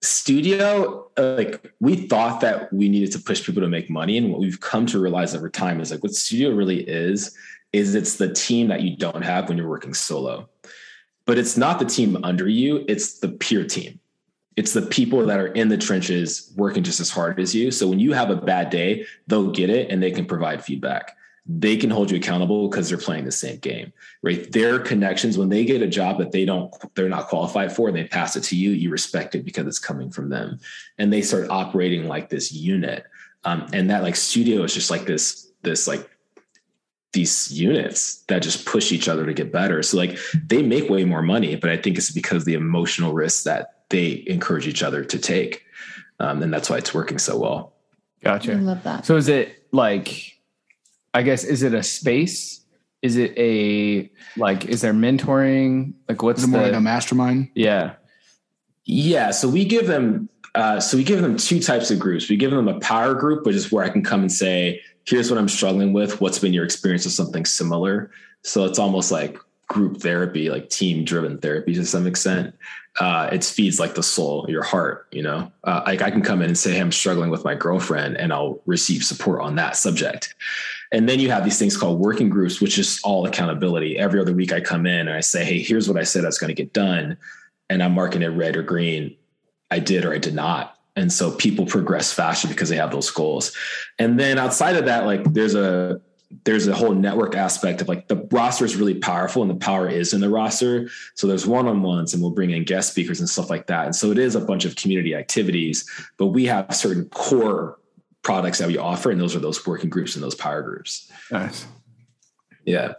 studio, 0.00 1.10
like 1.18 1.70
we 1.80 1.96
thought 1.96 2.40
that 2.40 2.72
we 2.72 2.88
needed 2.88 3.12
to 3.12 3.18
push 3.18 3.44
people 3.44 3.60
to 3.60 3.68
make 3.68 3.90
money, 3.90 4.16
and 4.16 4.30
what 4.30 4.40
we've 4.40 4.60
come 4.60 4.86
to 4.86 4.98
realize 4.98 5.34
over 5.34 5.50
time 5.50 5.82
is 5.82 5.90
like 5.90 6.02
what 6.02 6.14
studio 6.14 6.50
really 6.50 6.80
is 6.80 7.36
is 7.74 7.94
it's 7.94 8.16
the 8.16 8.32
team 8.32 8.68
that 8.68 8.80
you 8.80 8.96
don't 8.96 9.22
have 9.22 9.50
when 9.50 9.58
you're 9.58 9.68
working 9.68 9.92
solo 9.92 10.48
but 11.24 11.38
it's 11.38 11.56
not 11.56 11.78
the 11.78 11.84
team 11.84 12.18
under 12.22 12.48
you, 12.48 12.84
it's 12.88 13.18
the 13.18 13.28
peer 13.28 13.64
team. 13.64 13.98
It's 14.56 14.72
the 14.74 14.82
people 14.82 15.24
that 15.26 15.40
are 15.40 15.46
in 15.46 15.68
the 15.68 15.78
trenches 15.78 16.52
working 16.56 16.82
just 16.82 17.00
as 17.00 17.10
hard 17.10 17.40
as 17.40 17.54
you. 17.54 17.70
So 17.70 17.88
when 17.88 17.98
you 17.98 18.12
have 18.12 18.30
a 18.30 18.36
bad 18.36 18.70
day, 18.70 19.06
they'll 19.26 19.50
get 19.50 19.70
it 19.70 19.90
and 19.90 20.02
they 20.02 20.10
can 20.10 20.26
provide 20.26 20.62
feedback. 20.62 21.16
They 21.46 21.76
can 21.76 21.90
hold 21.90 22.10
you 22.10 22.18
accountable 22.18 22.68
because 22.68 22.88
they're 22.88 22.98
playing 22.98 23.24
the 23.24 23.32
same 23.32 23.58
game, 23.58 23.92
right? 24.22 24.50
Their 24.52 24.78
connections, 24.78 25.38
when 25.38 25.48
they 25.48 25.64
get 25.64 25.82
a 25.82 25.88
job 25.88 26.18
that 26.18 26.32
they 26.32 26.44
don't, 26.44 26.72
they're 26.94 27.08
not 27.08 27.28
qualified 27.28 27.74
for, 27.74 27.88
and 27.88 27.96
they 27.96 28.04
pass 28.04 28.36
it 28.36 28.42
to 28.44 28.56
you, 28.56 28.70
you 28.70 28.90
respect 28.90 29.34
it 29.34 29.44
because 29.44 29.66
it's 29.66 29.78
coming 29.78 30.10
from 30.10 30.28
them. 30.28 30.60
And 30.98 31.12
they 31.12 31.22
start 31.22 31.50
operating 31.50 32.06
like 32.06 32.28
this 32.28 32.52
unit. 32.52 33.06
Um, 33.44 33.66
and 33.72 33.90
that 33.90 34.04
like 34.04 34.14
studio 34.14 34.62
is 34.62 34.74
just 34.74 34.90
like 34.90 35.04
this, 35.04 35.50
this 35.62 35.88
like 35.88 36.08
these 37.12 37.52
units 37.52 38.22
that 38.28 38.42
just 38.42 38.64
push 38.64 38.90
each 38.90 39.08
other 39.08 39.26
to 39.26 39.34
get 39.34 39.52
better. 39.52 39.82
So 39.82 39.98
like 39.98 40.18
they 40.46 40.62
make 40.62 40.88
way 40.88 41.04
more 41.04 41.22
money, 41.22 41.56
but 41.56 41.70
I 41.70 41.76
think 41.76 41.98
it's 41.98 42.10
because 42.10 42.44
the 42.44 42.54
emotional 42.54 43.12
risks 43.12 43.44
that 43.44 43.84
they 43.90 44.24
encourage 44.26 44.66
each 44.66 44.82
other 44.82 45.04
to 45.04 45.18
take. 45.18 45.62
Um, 46.18 46.42
and 46.42 46.52
that's 46.52 46.70
why 46.70 46.78
it's 46.78 46.94
working 46.94 47.18
so 47.18 47.38
well. 47.38 47.74
Gotcha. 48.22 48.52
I 48.52 48.56
love 48.56 48.82
that. 48.84 49.04
So 49.04 49.16
is 49.16 49.28
it 49.28 49.66
like, 49.72 50.38
I 51.12 51.22
guess, 51.22 51.44
is 51.44 51.62
it 51.62 51.74
a 51.74 51.82
space? 51.82 52.64
Is 53.02 53.16
it 53.16 53.34
a, 53.36 54.10
like, 54.36 54.66
is 54.66 54.80
there 54.80 54.94
mentoring? 54.94 55.92
Like 56.08 56.22
what's 56.22 56.42
the, 56.42 56.48
more 56.48 56.62
like 56.62 56.72
a 56.72 56.80
mastermind? 56.80 57.50
Yeah. 57.54 57.94
Yeah. 58.84 59.32
So 59.32 59.48
we 59.48 59.64
give 59.64 59.86
them, 59.86 60.30
uh, 60.54 60.80
so 60.80 60.96
we 60.96 61.04
give 61.04 61.20
them 61.20 61.36
two 61.36 61.60
types 61.60 61.90
of 61.90 61.98
groups. 61.98 62.30
We 62.30 62.36
give 62.36 62.52
them 62.52 62.68
a 62.68 62.78
power 62.80 63.14
group, 63.14 63.44
which 63.44 63.56
is 63.56 63.70
where 63.70 63.84
I 63.84 63.90
can 63.90 64.02
come 64.02 64.20
and 64.20 64.32
say, 64.32 64.80
here's 65.04 65.30
what 65.30 65.38
I'm 65.38 65.48
struggling 65.48 65.92
with. 65.92 66.20
What's 66.20 66.38
been 66.38 66.52
your 66.52 66.64
experience 66.64 67.04
with 67.04 67.14
something 67.14 67.44
similar? 67.44 68.10
So 68.42 68.64
it's 68.64 68.78
almost 68.78 69.10
like 69.10 69.38
group 69.68 69.98
therapy, 69.98 70.50
like 70.50 70.68
team 70.68 71.04
driven 71.04 71.38
therapy 71.38 71.74
to 71.74 71.86
some 71.86 72.06
extent. 72.06 72.54
Uh, 73.00 73.30
it 73.32 73.42
feeds 73.42 73.80
like 73.80 73.94
the 73.94 74.02
soul, 74.02 74.44
your 74.48 74.62
heart, 74.62 75.06
you 75.12 75.22
know, 75.22 75.50
uh, 75.64 75.82
like 75.86 76.02
I 76.02 76.10
can 76.10 76.20
come 76.20 76.42
in 76.42 76.48
and 76.48 76.58
say, 76.58 76.74
Hey, 76.74 76.80
I'm 76.80 76.92
struggling 76.92 77.30
with 77.30 77.42
my 77.42 77.54
girlfriend 77.54 78.18
and 78.18 78.32
I'll 78.32 78.60
receive 78.66 79.02
support 79.02 79.40
on 79.40 79.56
that 79.56 79.76
subject. 79.76 80.34
And 80.92 81.08
then 81.08 81.18
you 81.18 81.30
have 81.30 81.42
these 81.42 81.58
things 81.58 81.74
called 81.74 81.98
working 81.98 82.28
groups, 82.28 82.60
which 82.60 82.78
is 82.78 83.00
all 83.02 83.24
accountability. 83.24 83.98
Every 83.98 84.20
other 84.20 84.34
week 84.34 84.52
I 84.52 84.60
come 84.60 84.84
in 84.84 85.08
and 85.08 85.16
I 85.16 85.20
say, 85.20 85.42
Hey, 85.42 85.62
here's 85.62 85.88
what 85.88 85.96
I 85.96 86.02
said 86.02 86.24
I 86.24 86.26
was 86.26 86.38
going 86.38 86.54
to 86.54 86.62
get 86.62 86.74
done. 86.74 87.16
And 87.70 87.82
I'm 87.82 87.94
marking 87.94 88.20
it 88.20 88.26
red 88.26 88.56
or 88.56 88.62
green. 88.62 89.16
I 89.70 89.78
did 89.78 90.04
or 90.04 90.12
I 90.12 90.18
did 90.18 90.34
not 90.34 90.76
and 90.96 91.12
so 91.12 91.30
people 91.30 91.66
progress 91.66 92.12
faster 92.12 92.48
because 92.48 92.68
they 92.68 92.76
have 92.76 92.90
those 92.90 93.10
goals 93.10 93.56
and 93.98 94.18
then 94.18 94.38
outside 94.38 94.76
of 94.76 94.84
that 94.84 95.06
like 95.06 95.24
there's 95.32 95.54
a 95.54 96.00
there's 96.44 96.66
a 96.66 96.74
whole 96.74 96.94
network 96.94 97.36
aspect 97.36 97.80
of 97.80 97.88
like 97.88 98.08
the 98.08 98.26
roster 98.32 98.64
is 98.64 98.76
really 98.76 98.94
powerful 98.94 99.42
and 99.42 99.50
the 99.50 99.56
power 99.56 99.88
is 99.88 100.12
in 100.12 100.20
the 100.20 100.30
roster. 100.30 100.88
So 101.14 101.26
there's 101.26 101.46
one-on-ones 101.46 102.14
and 102.14 102.22
we'll 102.22 102.32
bring 102.32 102.50
in 102.50 102.64
guest 102.64 102.90
speakers 102.90 103.20
and 103.20 103.28
stuff 103.28 103.50
like 103.50 103.66
that. 103.66 103.84
And 103.84 103.94
so 103.94 104.10
it 104.10 104.18
is 104.18 104.34
a 104.34 104.40
bunch 104.40 104.64
of 104.64 104.74
community 104.76 105.14
activities, 105.14 105.88
but 106.16 106.28
we 106.28 106.46
have 106.46 106.74
certain 106.74 107.08
core 107.10 107.78
products 108.22 108.58
that 108.58 108.68
we 108.68 108.78
offer. 108.78 109.10
And 109.10 109.20
those 109.20 109.36
are 109.36 109.40
those 109.40 109.64
working 109.66 109.90
groups 109.90 110.14
and 110.14 110.24
those 110.24 110.34
power 110.34 110.62
groups. 110.62 111.10
Nice. 111.30 111.66
Yeah. 112.64 112.94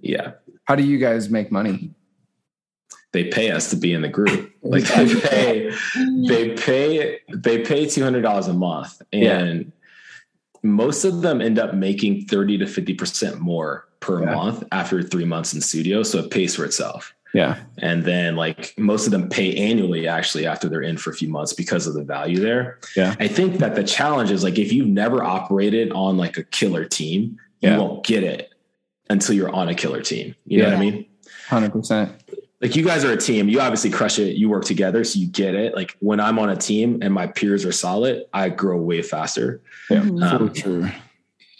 Yeah. 0.00 0.32
How 0.64 0.74
do 0.74 0.82
you 0.82 0.98
guys 0.98 1.30
make 1.30 1.50
money? 1.50 1.94
They 3.12 3.24
pay 3.24 3.50
us 3.50 3.70
to 3.70 3.76
be 3.76 3.92
in 3.94 4.02
the 4.02 4.08
group. 4.08 4.52
Like 4.60 4.82
they 4.82 5.06
mm-hmm. 5.06 5.28
pay, 5.28 5.70
they 6.26 6.54
pay, 6.54 7.20
they 7.32 7.58
pay 7.62 7.86
$200 7.86 8.48
a 8.48 8.52
month. 8.52 9.00
And 9.12 9.64
yeah 9.64 9.70
most 10.62 11.04
of 11.04 11.22
them 11.22 11.40
end 11.40 11.58
up 11.58 11.74
making 11.74 12.26
30 12.26 12.58
to 12.58 12.64
50% 12.64 13.38
more 13.38 13.88
per 14.00 14.22
yeah. 14.22 14.34
month 14.34 14.64
after 14.72 15.02
three 15.02 15.24
months 15.24 15.54
in 15.54 15.60
studio. 15.60 16.02
So 16.02 16.18
it 16.18 16.30
pays 16.30 16.56
for 16.56 16.64
itself. 16.64 17.14
Yeah. 17.34 17.58
And 17.78 18.04
then 18.04 18.36
like 18.36 18.74
most 18.78 19.06
of 19.06 19.12
them 19.12 19.28
pay 19.28 19.54
annually 19.54 20.08
actually 20.08 20.46
after 20.46 20.68
they're 20.68 20.82
in 20.82 20.96
for 20.96 21.10
a 21.10 21.14
few 21.14 21.28
months 21.28 21.52
because 21.52 21.86
of 21.86 21.94
the 21.94 22.02
value 22.02 22.38
there. 22.38 22.78
Yeah. 22.96 23.14
I 23.20 23.28
think 23.28 23.58
that 23.58 23.74
the 23.74 23.84
challenge 23.84 24.30
is 24.30 24.42
like 24.42 24.58
if 24.58 24.72
you've 24.72 24.88
never 24.88 25.22
operated 25.22 25.92
on 25.92 26.16
like 26.16 26.38
a 26.38 26.44
killer 26.44 26.84
team, 26.84 27.38
you 27.60 27.70
won't 27.70 28.04
get 28.04 28.22
it 28.22 28.54
until 29.10 29.34
you're 29.34 29.50
on 29.50 29.68
a 29.68 29.74
killer 29.74 30.00
team. 30.00 30.34
You 30.46 30.58
yeah. 30.58 30.70
know 30.70 30.70
what 30.70 30.78
I 30.78 30.90
mean? 30.90 31.06
100% 31.48 32.12
like 32.60 32.74
you 32.74 32.84
guys 32.84 33.04
are 33.04 33.12
a 33.12 33.16
team. 33.16 33.48
You 33.48 33.60
obviously 33.60 33.90
crush 33.90 34.18
it. 34.18 34.36
You 34.36 34.48
work 34.48 34.64
together, 34.64 35.04
so 35.04 35.18
you 35.18 35.28
get 35.28 35.54
it. 35.54 35.74
Like 35.74 35.96
when 36.00 36.18
I'm 36.18 36.38
on 36.38 36.50
a 36.50 36.56
team 36.56 36.98
and 37.02 37.14
my 37.14 37.28
peers 37.28 37.64
are 37.64 37.72
solid, 37.72 38.24
I 38.32 38.48
grow 38.48 38.78
way 38.78 39.02
faster. 39.02 39.62
Yeah, 39.90 40.00
um, 40.22 40.52
true. 40.52 40.88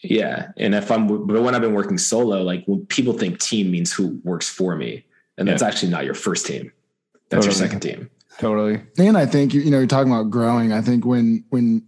Yeah, 0.03 0.49
and 0.57 0.75
if 0.75 0.91
I'm, 0.91 1.07
but 1.27 1.43
when 1.43 1.55
I've 1.55 1.61
been 1.61 1.75
working 1.75 1.99
solo, 1.99 2.43
like 2.43 2.65
when 2.67 2.87
people 2.87 3.13
think 3.13 3.39
team 3.39 3.71
means 3.71 3.93
who 3.93 4.21
works 4.25 4.49
for 4.49 4.77
me, 4.77 5.05
and 5.37 5.47
that's 5.47 5.63
actually 5.63 5.91
not 5.91 6.05
your 6.05 6.15
first 6.15 6.47
team. 6.47 6.73
That's 7.31 7.47
totally. 7.47 7.61
your 7.61 7.69
second 7.69 7.81
team. 7.81 8.11
Totally. 8.39 8.83
And 8.99 9.17
I 9.17 9.27
think 9.27 9.55
you 9.55 9.71
know 9.71 9.79
you're 9.79 9.87
talking 9.87 10.13
about 10.13 10.31
growing. 10.31 10.73
I 10.73 10.83
think 10.83 11.05
when 11.05 11.45
when 11.51 11.85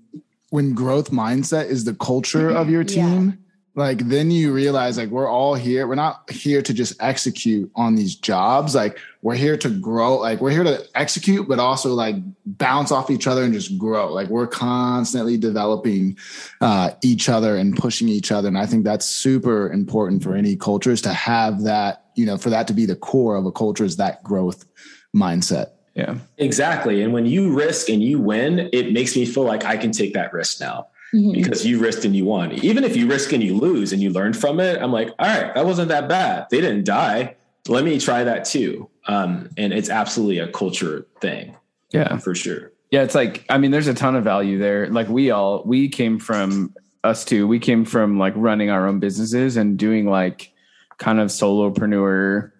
when 0.50 0.74
growth 0.74 1.11
mindset 1.11 1.66
is 1.66 1.84
the 1.84 1.94
culture 1.94 2.50
of 2.50 2.68
your 2.70 2.84
team. 2.84 3.39
Yeah 3.74 3.80
like 3.80 4.08
then 4.08 4.30
you 4.30 4.52
realize 4.52 4.98
like 4.98 5.10
we're 5.10 5.28
all 5.28 5.54
here 5.54 5.86
we're 5.86 5.94
not 5.94 6.28
here 6.30 6.60
to 6.60 6.74
just 6.74 7.00
execute 7.00 7.70
on 7.76 7.94
these 7.94 8.16
jobs. 8.16 8.74
Like 8.74 8.98
we're 9.22 9.36
here 9.36 9.56
to 9.58 9.70
grow 9.70 10.18
like 10.18 10.40
we're 10.40 10.50
here 10.50 10.64
to 10.64 10.84
execute 10.94 11.48
but 11.48 11.58
also 11.58 11.94
like 11.94 12.16
bounce 12.44 12.90
off 12.90 13.10
each 13.10 13.26
other 13.26 13.44
and 13.44 13.54
just 13.54 13.78
grow. 13.78 14.12
Like 14.12 14.28
we're 14.28 14.48
constantly 14.48 15.36
developing 15.36 16.18
uh, 16.60 16.90
each 17.02 17.28
other 17.28 17.56
and 17.56 17.76
pushing 17.76 18.08
each 18.08 18.32
other 18.32 18.48
and 18.48 18.58
i 18.58 18.66
think 18.66 18.84
that's 18.84 19.06
super 19.06 19.70
important 19.70 20.22
for 20.22 20.34
any 20.34 20.56
cultures 20.56 21.00
to 21.02 21.12
have 21.12 21.62
that 21.62 22.06
you 22.16 22.26
know 22.26 22.36
for 22.36 22.50
that 22.50 22.66
to 22.66 22.72
be 22.72 22.86
the 22.86 22.96
core 22.96 23.36
of 23.36 23.46
a 23.46 23.52
culture 23.52 23.84
is 23.84 23.96
that 23.96 24.22
growth 24.22 24.66
mindset. 25.14 25.70
Yeah. 25.94 26.18
Exactly 26.38 27.02
and 27.02 27.12
when 27.12 27.26
you 27.26 27.52
risk 27.52 27.88
and 27.88 28.02
you 28.02 28.18
win 28.18 28.68
it 28.72 28.92
makes 28.92 29.14
me 29.16 29.24
feel 29.24 29.44
like 29.44 29.64
i 29.64 29.76
can 29.76 29.92
take 29.92 30.14
that 30.14 30.32
risk 30.32 30.60
now 30.60 30.86
mm-hmm. 31.14 31.32
because 31.32 31.66
you 31.66 31.78
risked 31.78 32.04
and 32.04 32.14
you 32.14 32.24
won. 32.24 32.52
Even 32.52 32.84
if 32.84 32.96
you 32.96 33.08
risk 33.08 33.32
and 33.32 33.42
you 33.42 33.56
lose 33.56 33.92
and 33.92 34.02
you 34.02 34.11
learned 34.11 34.36
from 34.36 34.61
it, 34.61 34.80
I'm 34.80 34.92
like, 34.92 35.08
all 35.18 35.26
right, 35.26 35.54
that 35.54 35.64
wasn't 35.66 35.88
that 35.88 36.08
bad. 36.08 36.46
They 36.50 36.61
didn't 36.61 36.84
die. 36.84 37.36
Let 37.68 37.84
me 37.84 38.00
try 38.00 38.24
that 38.24 38.44
too. 38.44 38.88
Um, 39.06 39.50
and 39.56 39.72
it's 39.72 39.90
absolutely 39.90 40.38
a 40.38 40.48
culture 40.48 41.06
thing. 41.20 41.56
Yeah, 41.92 42.18
for 42.18 42.34
sure. 42.34 42.72
Yeah, 42.90 43.02
it's 43.02 43.14
like 43.14 43.44
I 43.48 43.58
mean, 43.58 43.70
there's 43.70 43.86
a 43.86 43.94
ton 43.94 44.16
of 44.16 44.24
value 44.24 44.58
there. 44.58 44.88
Like 44.88 45.08
we 45.08 45.30
all 45.30 45.62
we 45.64 45.88
came 45.88 46.18
from 46.18 46.74
us 47.04 47.24
too. 47.24 47.46
We 47.46 47.58
came 47.58 47.84
from 47.84 48.18
like 48.18 48.34
running 48.36 48.70
our 48.70 48.86
own 48.86 49.00
businesses 49.00 49.56
and 49.56 49.78
doing 49.78 50.06
like 50.06 50.52
kind 50.98 51.20
of 51.20 51.28
solopreneur, 51.28 52.52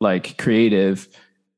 like 0.00 0.36
creative. 0.38 1.08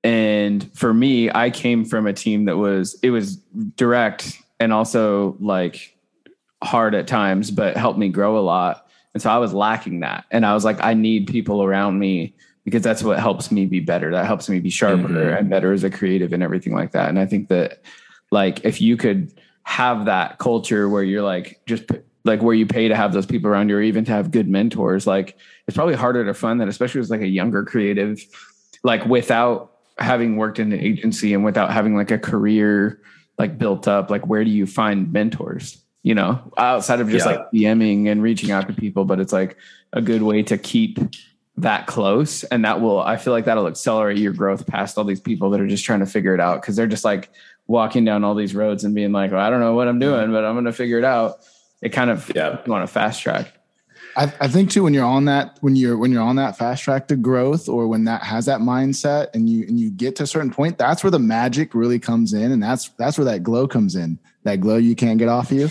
And 0.05 0.71
for 0.77 0.95
me, 0.95 1.31
I 1.31 1.51
came 1.51 1.85
from 1.85 2.07
a 2.07 2.13
team 2.13 2.45
that 2.45 2.57
was 2.57 2.99
it 3.03 3.11
was 3.11 3.37
direct 3.77 4.41
and 4.61 4.73
also 4.73 5.37
like 5.41 5.96
hard 6.63 6.95
at 6.95 7.07
times, 7.07 7.51
but 7.51 7.77
helped 7.77 7.99
me 7.99 8.09
grow 8.09 8.39
a 8.39 8.41
lot. 8.41 8.89
And 9.15 9.23
so 9.23 9.31
I 9.31 9.39
was 9.39 9.55
lacking 9.55 10.01
that. 10.01 10.25
And 10.31 10.45
I 10.45 10.55
was 10.55 10.65
like, 10.65 10.83
I 10.83 10.95
need 10.95 11.27
people 11.27 11.63
around 11.63 11.99
me 11.99 12.35
because 12.65 12.83
that's 12.83 13.03
what 13.03 13.19
helps 13.19 13.51
me 13.51 13.65
be 13.65 13.81
better. 13.81 14.11
That 14.11 14.27
helps 14.27 14.49
me 14.49 14.61
be 14.61 14.71
sharper 14.71 15.09
mm-hmm. 15.09 15.37
and 15.37 15.49
better 15.49 15.73
as 15.73 15.85
a 15.85 15.91
creative 15.91 16.33
and 16.33 16.43
everything 16.43 16.75
like 16.75 16.93
that. 16.93 17.09
And 17.09 17.19
I 17.19 17.25
think 17.25 17.49
that 17.49 17.81
like 18.31 18.65
if 18.65 18.81
you 18.81 18.97
could 18.97 19.33
have 19.63 20.05
that 20.07 20.39
culture 20.39 20.89
where 20.89 21.03
you're 21.03 21.23
like 21.23 21.61
just 21.67 21.85
like 22.25 22.43
where 22.43 22.55
you 22.55 22.67
pay 22.67 22.89
to 22.89 22.97
have 22.97 23.13
those 23.13 23.27
people 23.27 23.49
around 23.49 23.69
you 23.69 23.77
or 23.77 23.83
even 23.83 24.05
to 24.05 24.13
have 24.13 24.31
good 24.31 24.49
mentors, 24.49 25.07
like 25.07 25.39
it's 25.67 25.77
probably 25.77 25.95
harder 25.95 26.25
to 26.25 26.35
fund 26.35 26.61
that, 26.61 26.69
especially 26.69 27.01
as 27.01 27.11
like 27.11 27.21
a 27.21 27.29
younger 27.29 27.65
creative, 27.65 28.21
like 28.83 29.05
without 29.07 29.73
having 29.99 30.37
worked 30.37 30.59
in 30.59 30.73
an 30.73 30.81
agency 30.81 31.33
and 31.33 31.45
without 31.45 31.73
having 31.73 31.97
like 31.97 32.11
a 32.11 32.19
career 32.19 33.01
like 33.39 33.59
built 33.59 33.87
up, 33.87 34.11
like 34.11 34.27
where 34.27 34.45
do 34.45 34.51
you 34.51 34.67
find 34.67 35.13
mentors? 35.13 35.83
You 36.07 36.15
know, 36.15 36.41
outside 36.57 37.01
of 37.01 37.11
just 37.11 37.27
yeah. 37.27 37.33
like 37.33 37.51
DMing 37.51 38.09
and 38.09 38.23
reaching 38.23 38.53
out 38.53 38.69
to 38.69 38.73
people, 38.73 39.05
but 39.05 39.19
it's 39.19 39.33
like 39.33 39.57
a 39.93 40.01
good 40.01 40.23
way 40.23 40.41
to 40.41 40.57
keep 40.57 41.01
that 41.57 41.89
close. 41.89 42.45
And 42.45 42.65
that 42.65 42.81
will, 42.81 43.01
I 43.01 43.17
feel 43.17 43.33
like 43.33 43.47
that'll 43.47 43.67
accelerate 43.67 44.17
your 44.17 44.33
growth 44.33 44.69
past 44.69 44.99
all 44.99 45.03
these 45.03 45.19
people 45.19 45.51
that 45.51 45.61
are 45.61 45.67
just 45.67 45.85
trying 45.85 45.99
to 45.99 46.07
figure 46.07 46.33
it 46.33 46.39
out. 46.39 46.63
Cause 46.63 46.77
they're 46.77 46.87
just 46.87 47.05
like 47.05 47.29
walking 47.67 48.05
down 48.05 48.23
all 48.23 48.37
these 48.37 48.55
roads 48.55 48.85
and 48.85 48.95
being 48.95 49.11
like, 49.11 49.33
well, 49.33 49.41
I 49.41 49.51
don't 49.51 49.59
know 49.59 49.75
what 49.75 49.89
I'm 49.89 49.99
doing, 49.99 50.31
but 50.31 50.45
I'm 50.45 50.55
going 50.55 50.67
to 50.67 50.73
figure 50.73 50.99
it 50.99 51.05
out. 51.05 51.41
It 51.83 51.89
kind 51.89 52.09
of, 52.09 52.31
yeah. 52.37 52.59
you 52.65 52.71
want 52.71 52.87
to 52.87 52.93
fast 52.93 53.21
track. 53.21 53.53
I, 54.17 54.33
I, 54.41 54.49
think 54.49 54.71
too 54.71 54.85
when 54.85 54.95
you're 54.95 55.05
on 55.05 55.27
that 55.27 55.59
when 55.61 55.77
you're 55.77 55.99
when 55.99 56.11
you're 56.11 56.23
on 56.23 56.37
that 56.37 56.57
fast 56.57 56.83
track 56.83 57.09
to 57.09 57.17
growth 57.17 57.69
or 57.69 57.87
when 57.87 58.05
that 58.05 58.23
has 58.23 58.47
that 58.47 58.61
mindset 58.61 59.29
and 59.35 59.49
you 59.49 59.67
and 59.67 59.79
you 59.79 59.91
get 59.91 60.17
to 60.17 60.23
a 60.23 60.27
certain 60.27 60.51
point 60.51 60.79
that's 60.79 61.05
where 61.05 61.11
the 61.11 61.19
magic 61.19 61.75
really 61.75 61.99
comes 61.99 62.33
in 62.33 62.51
and 62.51 62.63
that's 62.63 62.89
that's 62.97 63.19
where 63.19 63.27
that 63.27 63.43
glow 63.43 63.69
comes 63.69 63.95
in 63.95 64.19
that 64.45 64.61
glow 64.61 64.77
you 64.77 64.97
can't 64.97 65.19
get 65.19 65.29
off 65.29 65.53
you 65.53 65.69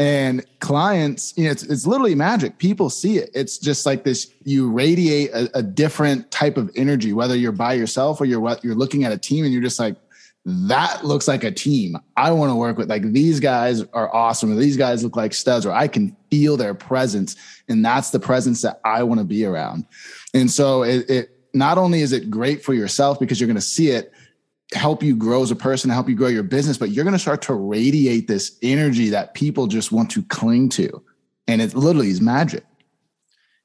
and 0.00 0.46
clients 0.60 1.34
you 1.36 1.44
know 1.44 1.50
it's, 1.50 1.62
it's 1.62 1.86
literally 1.86 2.14
magic 2.14 2.56
people 2.56 2.88
see 2.88 3.18
it 3.18 3.28
it's 3.34 3.58
just 3.58 3.84
like 3.84 4.02
this 4.02 4.32
you 4.44 4.70
radiate 4.70 5.30
a, 5.32 5.58
a 5.58 5.62
different 5.62 6.28
type 6.30 6.56
of 6.56 6.70
energy 6.74 7.12
whether 7.12 7.36
you're 7.36 7.52
by 7.52 7.74
yourself 7.74 8.18
or 8.18 8.24
you're 8.24 8.56
you're 8.62 8.74
looking 8.74 9.04
at 9.04 9.12
a 9.12 9.18
team 9.18 9.44
and 9.44 9.52
you're 9.52 9.62
just 9.62 9.78
like 9.78 9.96
that 10.46 11.04
looks 11.04 11.28
like 11.28 11.44
a 11.44 11.50
team 11.50 11.98
I 12.16 12.30
want 12.30 12.50
to 12.50 12.54
work 12.54 12.78
with. 12.78 12.88
Like 12.88 13.02
these 13.02 13.40
guys 13.40 13.82
are 13.92 14.12
awesome. 14.14 14.56
These 14.56 14.78
guys 14.78 15.04
look 15.04 15.14
like 15.14 15.34
studs, 15.34 15.66
or 15.66 15.72
I 15.72 15.86
can 15.86 16.16
feel 16.30 16.56
their 16.56 16.72
presence. 16.72 17.36
And 17.68 17.84
that's 17.84 18.08
the 18.08 18.20
presence 18.20 18.62
that 18.62 18.80
I 18.82 19.02
want 19.02 19.20
to 19.20 19.24
be 19.24 19.44
around. 19.44 19.84
And 20.32 20.50
so 20.50 20.82
it, 20.82 21.10
it 21.10 21.36
not 21.52 21.76
only 21.76 22.00
is 22.00 22.12
it 22.12 22.30
great 22.30 22.64
for 22.64 22.72
yourself 22.72 23.20
because 23.20 23.38
you're 23.38 23.48
going 23.48 23.56
to 23.56 23.60
see 23.60 23.90
it 23.90 24.14
help 24.74 25.02
you 25.02 25.16
grow 25.16 25.42
as 25.42 25.50
a 25.50 25.56
person, 25.56 25.90
help 25.90 26.08
you 26.08 26.14
grow 26.14 26.28
your 26.28 26.42
business, 26.42 26.78
but 26.78 26.90
you're 26.90 27.04
going 27.04 27.12
to 27.14 27.18
start 27.18 27.42
to 27.42 27.54
radiate 27.54 28.28
this 28.28 28.58
energy 28.62 29.08
that 29.10 29.34
people 29.34 29.66
just 29.66 29.92
want 29.92 30.10
to 30.10 30.22
cling 30.24 30.68
to. 30.70 31.02
And 31.48 31.60
it 31.60 31.74
literally 31.74 32.08
is 32.08 32.20
magic. 32.20 32.64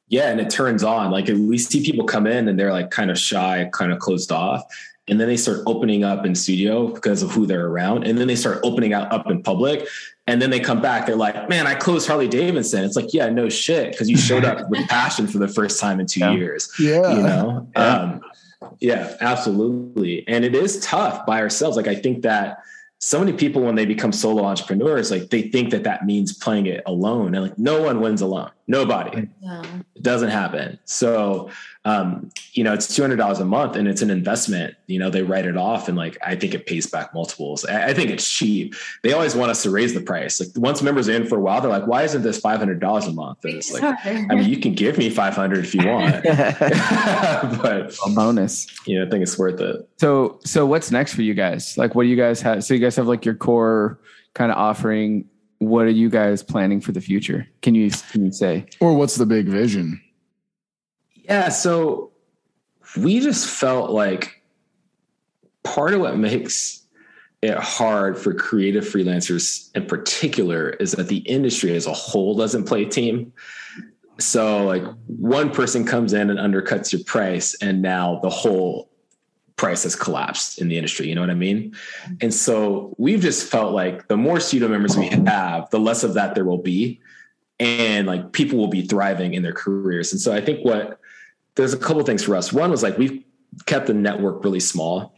Yeah, 0.08 0.30
and 0.30 0.39
it 0.39 0.49
turns 0.49 0.84
on. 0.84 1.12
Like 1.12 1.28
we 1.28 1.58
see 1.58 1.84
people 1.84 2.06
come 2.06 2.28
in 2.28 2.47
and 2.47 2.60
they're 2.60 2.72
like 2.72 2.91
kind 2.91 3.12
of 3.12 3.18
shy, 3.18 3.70
kind 3.74 3.91
of 3.91 3.99
closed 3.99 4.32
off 4.32 4.64
and 5.08 5.20
then 5.20 5.28
they 5.28 5.38
start 5.38 5.60
opening 5.66 6.03
up 6.03 6.26
in 6.26 6.34
studio 6.34 6.88
because 6.88 7.22
of 7.22 7.32
who 7.32 7.45
they're 7.45 7.68
around 7.68 8.06
and 8.06 8.18
then 8.18 8.28
they 8.28 8.36
start 8.36 8.60
opening 8.64 8.93
out 8.93 9.12
up 9.12 9.30
in 9.30 9.41
public 9.41 9.88
and 10.28 10.41
then 10.41 10.49
they 10.49 10.60
come 10.60 10.82
back 10.82 11.06
they're 11.06 11.16
like 11.16 11.47
man 11.49 11.68
i 11.68 11.76
closed 11.76 12.08
harley 12.08 12.28
davidson 12.28 12.84
it's 12.84 12.95
like 12.95 13.14
yeah 13.14 13.30
no 13.30 13.49
shit 13.49 13.91
because 13.91 14.10
you 14.10 14.18
showed 14.18 14.45
up 14.45 14.70
with 14.70 14.88
passion 14.88 15.28
for 15.28 15.38
the 15.38 15.47
first 15.47 15.80
time 15.80 15.99
in 15.99 16.06
two 16.06 16.20
yeah. 16.20 16.32
years 16.32 16.72
yeah 16.80 17.16
you 17.16 17.22
know 17.22 17.68
yeah. 17.76 17.97
Um, 17.97 18.22
yeah 18.80 19.16
absolutely. 19.22 20.28
And 20.28 20.45
it 20.45 20.56
is 20.56 20.80
tough 20.80 21.26
by 21.26 21.41
ourselves. 21.41 21.78
Like 21.78 21.88
i 21.88 21.95
think 21.95 22.22
that 22.24 22.60
so 22.99 23.20
many 23.20 23.34
people 23.34 23.62
when 23.62 23.76
they 23.76 23.86
become 23.86 24.12
solo 24.12 24.43
entrepreneurs 24.43 25.12
like 25.12 25.30
they 25.30 25.43
think 25.43 25.70
that 25.70 25.84
that 25.84 26.06
means 26.06 26.34
playing 26.34 26.66
it 26.66 26.82
alone. 26.86 27.36
And 27.36 27.43
like 27.43 27.58
no 27.58 27.82
one 27.82 28.01
wins 28.01 28.22
alone. 28.22 28.51
Nobody. 28.68 29.30
Yeah. 29.41 29.64
it 29.95 30.03
doesn't 30.03 30.30
happen. 30.30 30.80
So 30.86 31.49
um, 31.86 32.32
you 32.54 32.64
know, 32.64 32.74
it's 32.74 32.94
two 32.94 33.04
hundred 33.04 33.18
dollars 33.18 33.40
a 33.40 33.46
month, 33.46 33.76
and 33.76 33.88
it's 33.88 34.02
an 34.02 34.10
investment. 34.10 34.76
You 34.88 34.98
know, 34.98 35.12
they 35.12 35.22
write 35.22 35.46
it 35.46 35.56
off, 35.56 35.88
and 35.88 35.96
like 35.96 36.18
I 36.26 36.36
think 36.36 36.56
it 36.56 36.66
pays 36.66 36.88
back 36.88 37.14
multiples. 37.14 37.64
I, 37.64 37.90
I 37.90 37.94
think 37.94 38.10
it's 38.10 38.28
cheap. 38.28 38.74
They 39.04 39.14
always 39.14 39.36
want 39.36 39.52
us 39.52 39.62
to 39.64 39.70
raise 39.70 39.94
the 39.94 40.02
price. 40.02 40.40
Like 40.40 40.50
once 40.56 40.82
members 40.82 41.08
are 41.08 41.14
in 41.14 41.28
for 41.28 41.38
a 41.38 41.42
while, 41.42 41.62
they're 41.62 41.70
like, 41.70 41.86
"Why 41.86 42.02
isn't 42.02 42.24
this 42.24 42.40
five 42.40 42.58
hundred 42.58 42.80
dollars 42.80 43.06
a 43.06 43.12
month?" 43.12 43.46
And 43.46 43.54
it's 43.54 43.72
like, 43.72 43.84
I 43.84 44.34
mean, 44.34 44.50
you 44.50 44.58
can 44.58 44.74
give 44.74 44.98
me 44.98 45.12
five 45.12 45.36
hundred 45.36 45.64
if 45.64 45.76
you 45.76 45.88
want, 45.88 46.24
but 46.24 47.96
a 48.04 48.10
bonus. 48.16 48.66
You 48.88 49.00
know, 49.00 49.06
I 49.06 49.10
think 49.10 49.22
it's 49.22 49.38
worth 49.38 49.62
it. 49.62 49.88
So, 49.98 50.40
so 50.44 50.66
what's 50.66 50.90
next 50.90 51.14
for 51.14 51.22
you 51.22 51.36
guys? 51.36 51.78
Like, 51.78 51.94
what 51.94 52.04
do 52.04 52.10
you 52.10 52.18
guys 52.18 52.42
have? 52.42 52.64
So, 52.64 52.74
you 52.74 52.80
guys 52.80 52.96
have 52.96 53.08
like 53.08 53.26
your 53.26 53.36
core 53.36 54.00
kind 54.34 54.52
of 54.52 54.58
offering. 54.58 55.30
What 55.60 55.86
are 55.86 55.90
you 55.90 56.10
guys 56.10 56.42
planning 56.42 56.82
for 56.82 56.94
the 56.94 57.02
future? 57.02 57.48
Can 57.62 57.76
you 57.76 57.92
can 58.12 58.26
you 58.26 58.32
say? 58.32 58.66
Or 58.80 58.96
what's 58.96 59.16
the 59.16 59.26
big 59.28 59.46
vision? 59.46 60.02
Yeah, 61.26 61.50
so 61.50 62.12
we 62.98 63.20
just 63.20 63.48
felt 63.48 63.92
like 63.92 64.44
part 65.64 65.94
of 65.94 66.02
what 66.02 66.18
makes 66.18 66.84
it 67.42 67.58
hard 67.58 68.18
for 68.18 68.34
creative 68.34 68.86
freelancers 68.86 69.70
in 69.76 69.86
particular 69.86 70.70
is 70.70 70.94
that 70.94 71.08
the 71.08 71.18
industry 71.18 71.76
as 71.76 71.86
a 71.86 71.94
whole 71.94 72.36
doesn't 72.36 72.66
play 72.66 72.86
team. 72.86 73.34
So 74.20 74.66
like 74.66 74.84
one 75.08 75.52
person 75.52 75.86
comes 75.86 76.14
in 76.14 76.30
and 76.30 76.40
undercuts 76.40 76.94
your 76.94 77.04
price, 77.04 77.56
and 77.62 77.82
now 77.82 78.20
the 78.22 78.30
whole 78.30 78.90
price 79.58 79.84
has 79.84 79.96
collapsed 79.96 80.60
in 80.60 80.68
the 80.68 80.78
industry. 80.78 81.08
You 81.08 81.16
know 81.16 81.22
what 81.22 81.30
I 81.30 81.36
mean? 81.36 81.76
And 82.22 82.34
so 82.34 82.94
we've 82.98 83.22
just 83.22 83.50
felt 83.50 83.74
like 83.74 84.08
the 84.08 84.18
more 84.18 84.40
studio 84.40 84.68
members 84.68 84.98
we 84.98 85.08
have, 85.08 85.70
the 85.70 85.80
less 85.80 86.04
of 86.04 86.14
that 86.14 86.36
there 86.36 86.46
will 86.46 86.58
be. 86.62 87.00
And 87.60 88.06
like 88.06 88.34
people 88.34 88.60
will 88.60 88.68
be 88.68 88.82
thriving 88.82 89.34
in 89.34 89.44
their 89.44 89.54
careers. 89.54 90.12
And 90.12 90.22
so 90.22 90.34
I 90.34 90.42
think 90.42 90.66
what 90.66 91.00
there's 91.56 91.74
a 91.74 91.78
couple 91.78 92.03
things 92.03 92.24
for 92.24 92.36
us. 92.36 92.53
One 92.53 92.72
was 92.72 92.84
like 92.84 92.97
we've 92.97 93.24
kept 93.66 93.88
the 93.88 93.93
network 93.93 94.43
really 94.43 94.60
small 94.60 95.16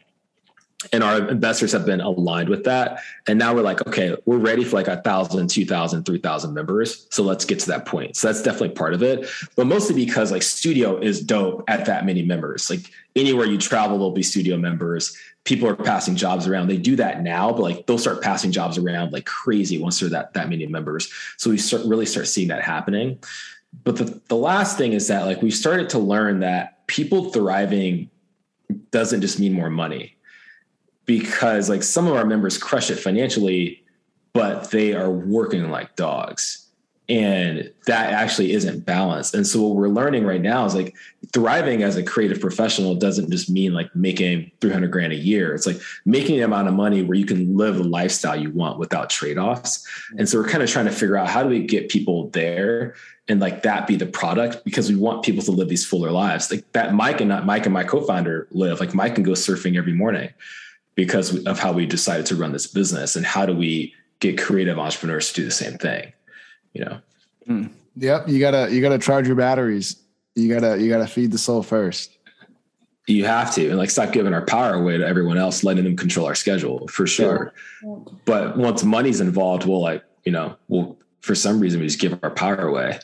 and 0.94 1.04
our 1.04 1.28
investors 1.30 1.72
have 1.72 1.86
been 1.86 2.02
aligned 2.02 2.50
with 2.50 2.64
that. 2.66 3.02
And 3.28 3.40
now 3.40 3.54
we're 3.54 3.62
like 3.62 3.86
okay 3.88 4.16
we're 4.26 4.38
ready 4.38 4.64
for 4.64 4.76
like 4.76 4.88
a 4.88 5.02
thousand 5.02 5.50
two 5.50 5.66
thousand 5.66 6.04
three 6.04 6.20
thousand 6.20 6.54
members. 6.54 7.08
So 7.10 7.24
let's 7.24 7.46
get 7.46 7.60
to 7.60 7.68
that 7.68 7.86
point. 7.86 8.16
So 8.16 8.28
that's 8.28 8.44
definitely 8.44 8.76
part 8.76 8.94
of 8.94 9.02
it. 9.02 9.28
But 9.56 9.68
mostly 9.68 9.96
because 9.96 10.32
like 10.32 10.44
studio 10.44 10.98
is 10.98 11.22
dope 11.22 11.64
at 11.68 11.86
that 11.86 12.06
many 12.06 12.22
members. 12.22 12.70
Like 12.70 12.92
anywhere 13.16 13.48
you 13.48 13.58
travel 13.58 13.98
there'll 13.98 14.12
be 14.12 14.24
studio 14.24 14.58
members. 14.58 15.18
People 15.46 15.70
are 15.70 15.76
passing 15.76 16.16
jobs 16.16 16.46
around. 16.46 16.68
They 16.68 16.78
do 16.78 16.96
that 16.98 17.24
now 17.24 17.52
but 17.52 17.62
like 17.62 17.88
they'll 17.88 17.98
start 17.98 18.22
passing 18.22 18.52
jobs 18.52 18.78
around 18.78 19.14
like 19.14 19.26
crazy 19.26 19.80
once 19.80 20.00
they're 20.00 20.10
that 20.10 20.34
that 20.34 20.50
many 20.50 20.68
members. 20.68 21.12
So 21.38 21.50
we 21.50 21.58
start 21.58 21.86
really 21.86 22.06
start 22.06 22.28
seeing 22.28 22.50
that 22.50 22.62
happening 22.62 23.20
but 23.84 23.98
the, 23.98 24.22
the 24.28 24.36
last 24.36 24.78
thing 24.78 24.94
is 24.94 25.08
that 25.08 25.26
like 25.26 25.42
we 25.42 25.52
started 25.52 25.90
to 25.90 26.00
learn 26.00 26.40
that 26.40 26.86
people 26.88 27.32
thriving 27.32 28.10
doesn't 28.92 29.22
just 29.22 29.40
mean 29.40 29.54
more 29.54 29.70
money 29.70 30.18
because 31.06 31.70
like 31.70 31.84
some 31.84 32.08
of 32.08 32.16
our 32.16 32.26
members 32.26 32.58
crush 32.58 32.90
it 32.90 32.98
financially, 32.98 33.84
but 34.34 34.72
they 34.72 34.94
are 34.94 35.10
working 35.10 35.70
like 35.70 35.96
dogs. 35.96 36.64
And 37.10 37.72
that 37.86 38.12
actually 38.12 38.52
isn't 38.52 38.86
balanced. 38.86 39.34
And 39.34 39.48
so 39.48 39.62
what 39.62 39.78
we're 39.78 39.88
learning 39.88 40.26
right 40.26 40.42
now 40.42 40.66
is 40.66 40.76
like 40.76 40.94
thriving 41.32 41.82
as 41.82 41.96
a 41.96 42.04
creative 42.04 42.42
professional 42.42 42.96
doesn't 42.96 43.32
just 43.32 43.50
mean 43.50 43.74
like 43.74 43.96
making 43.96 44.52
300 44.60 44.92
grand 44.92 45.14
a 45.14 45.16
year. 45.16 45.56
It's 45.56 45.66
like 45.66 45.80
making 46.04 46.36
the 46.36 46.44
amount 46.44 46.68
of 46.68 46.74
money 46.74 47.04
where 47.04 47.18
you 47.18 47.26
can 47.26 47.56
live 47.56 47.78
the 47.78 47.86
lifestyle 47.86 48.36
you 48.36 48.52
want 48.52 48.78
without 48.78 49.10
trade-offs. 49.10 49.88
And 50.18 50.28
so 50.28 50.38
we're 50.38 50.50
kind 50.50 50.62
of 50.62 50.70
trying 50.70 50.88
to 50.88 50.92
figure 50.92 51.16
out 51.16 51.30
how 51.30 51.44
do 51.44 51.50
we 51.50 51.66
get 51.66 51.88
people 51.88 52.30
there 52.32 52.96
and 53.30 53.40
like 53.40 53.64
that 53.64 53.88
be 53.88 53.96
the 53.96 54.06
product 54.06 54.64
because 54.64 54.90
we 54.90 54.96
want 54.96 55.24
people 55.24 55.44
to 55.44 55.52
live 55.52 55.68
these 55.68 55.86
fuller 55.86 56.12
lives. 56.12 56.50
Like 56.50 56.72
that 56.72 56.94
Mike 56.94 57.20
and 57.20 57.30
not 57.30 57.46
Mike 57.46 57.66
and 57.66 57.74
my 57.74 57.84
co-founder 57.84 58.48
live. 58.52 58.80
Like 58.80 58.94
Mike 58.94 59.16
can 59.16 59.24
go 59.24 59.32
surfing 59.32 59.78
every 59.78 59.94
morning 59.94 60.30
because 60.98 61.46
of 61.46 61.60
how 61.60 61.72
we 61.72 61.86
decided 61.86 62.26
to 62.26 62.36
run 62.36 62.52
this 62.52 62.68
business 62.68 63.16
and 63.16 63.26
how 63.26 63.46
do 63.46 63.56
we 63.56 63.94
get 64.20 64.38
creative 64.38 64.80
entrepreneurs 64.80 65.30
to 65.30 65.42
do 65.42 65.46
the 65.46 65.52
same 65.52 65.78
thing 65.78 66.12
you 66.74 66.84
know 66.84 67.00
mm. 67.48 67.70
yep 67.96 68.28
you 68.28 68.40
gotta 68.40 68.74
you 68.74 68.82
gotta 68.82 68.98
charge 68.98 69.28
your 69.28 69.36
batteries 69.36 69.98
you 70.36 70.54
gotta 70.54 70.82
you 70.82 70.90
gotta 70.90 71.08
feed 71.08 71.32
the 71.32 71.38
soul 71.38 71.64
first 71.64 72.18
you 73.08 73.24
have 73.26 73.54
to 73.54 73.70
and 73.70 73.78
like 73.78 73.90
stop 73.90 74.12
giving 74.12 74.34
our 74.34 74.46
power 74.46 74.74
away 74.74 74.98
to 74.98 75.08
everyone 75.08 75.38
else 75.38 75.64
letting 75.64 75.84
them 75.84 75.96
control 75.96 76.26
our 76.26 76.36
schedule 76.36 76.88
for 76.88 77.08
sure 77.08 77.54
yeah. 77.84 77.96
but 78.26 78.58
once 78.58 78.84
money's 78.84 79.22
involved 79.22 79.66
we'll 79.66 79.82
like 79.82 80.04
you 80.26 80.32
know 80.32 80.56
we'll 80.68 80.98
for 81.22 81.36
some 81.36 81.60
reason 81.60 81.80
we 81.80 81.86
just 81.86 82.00
give 82.00 82.18
our 82.24 82.32
power 82.32 82.68
away 82.68 82.90
well 82.90 83.00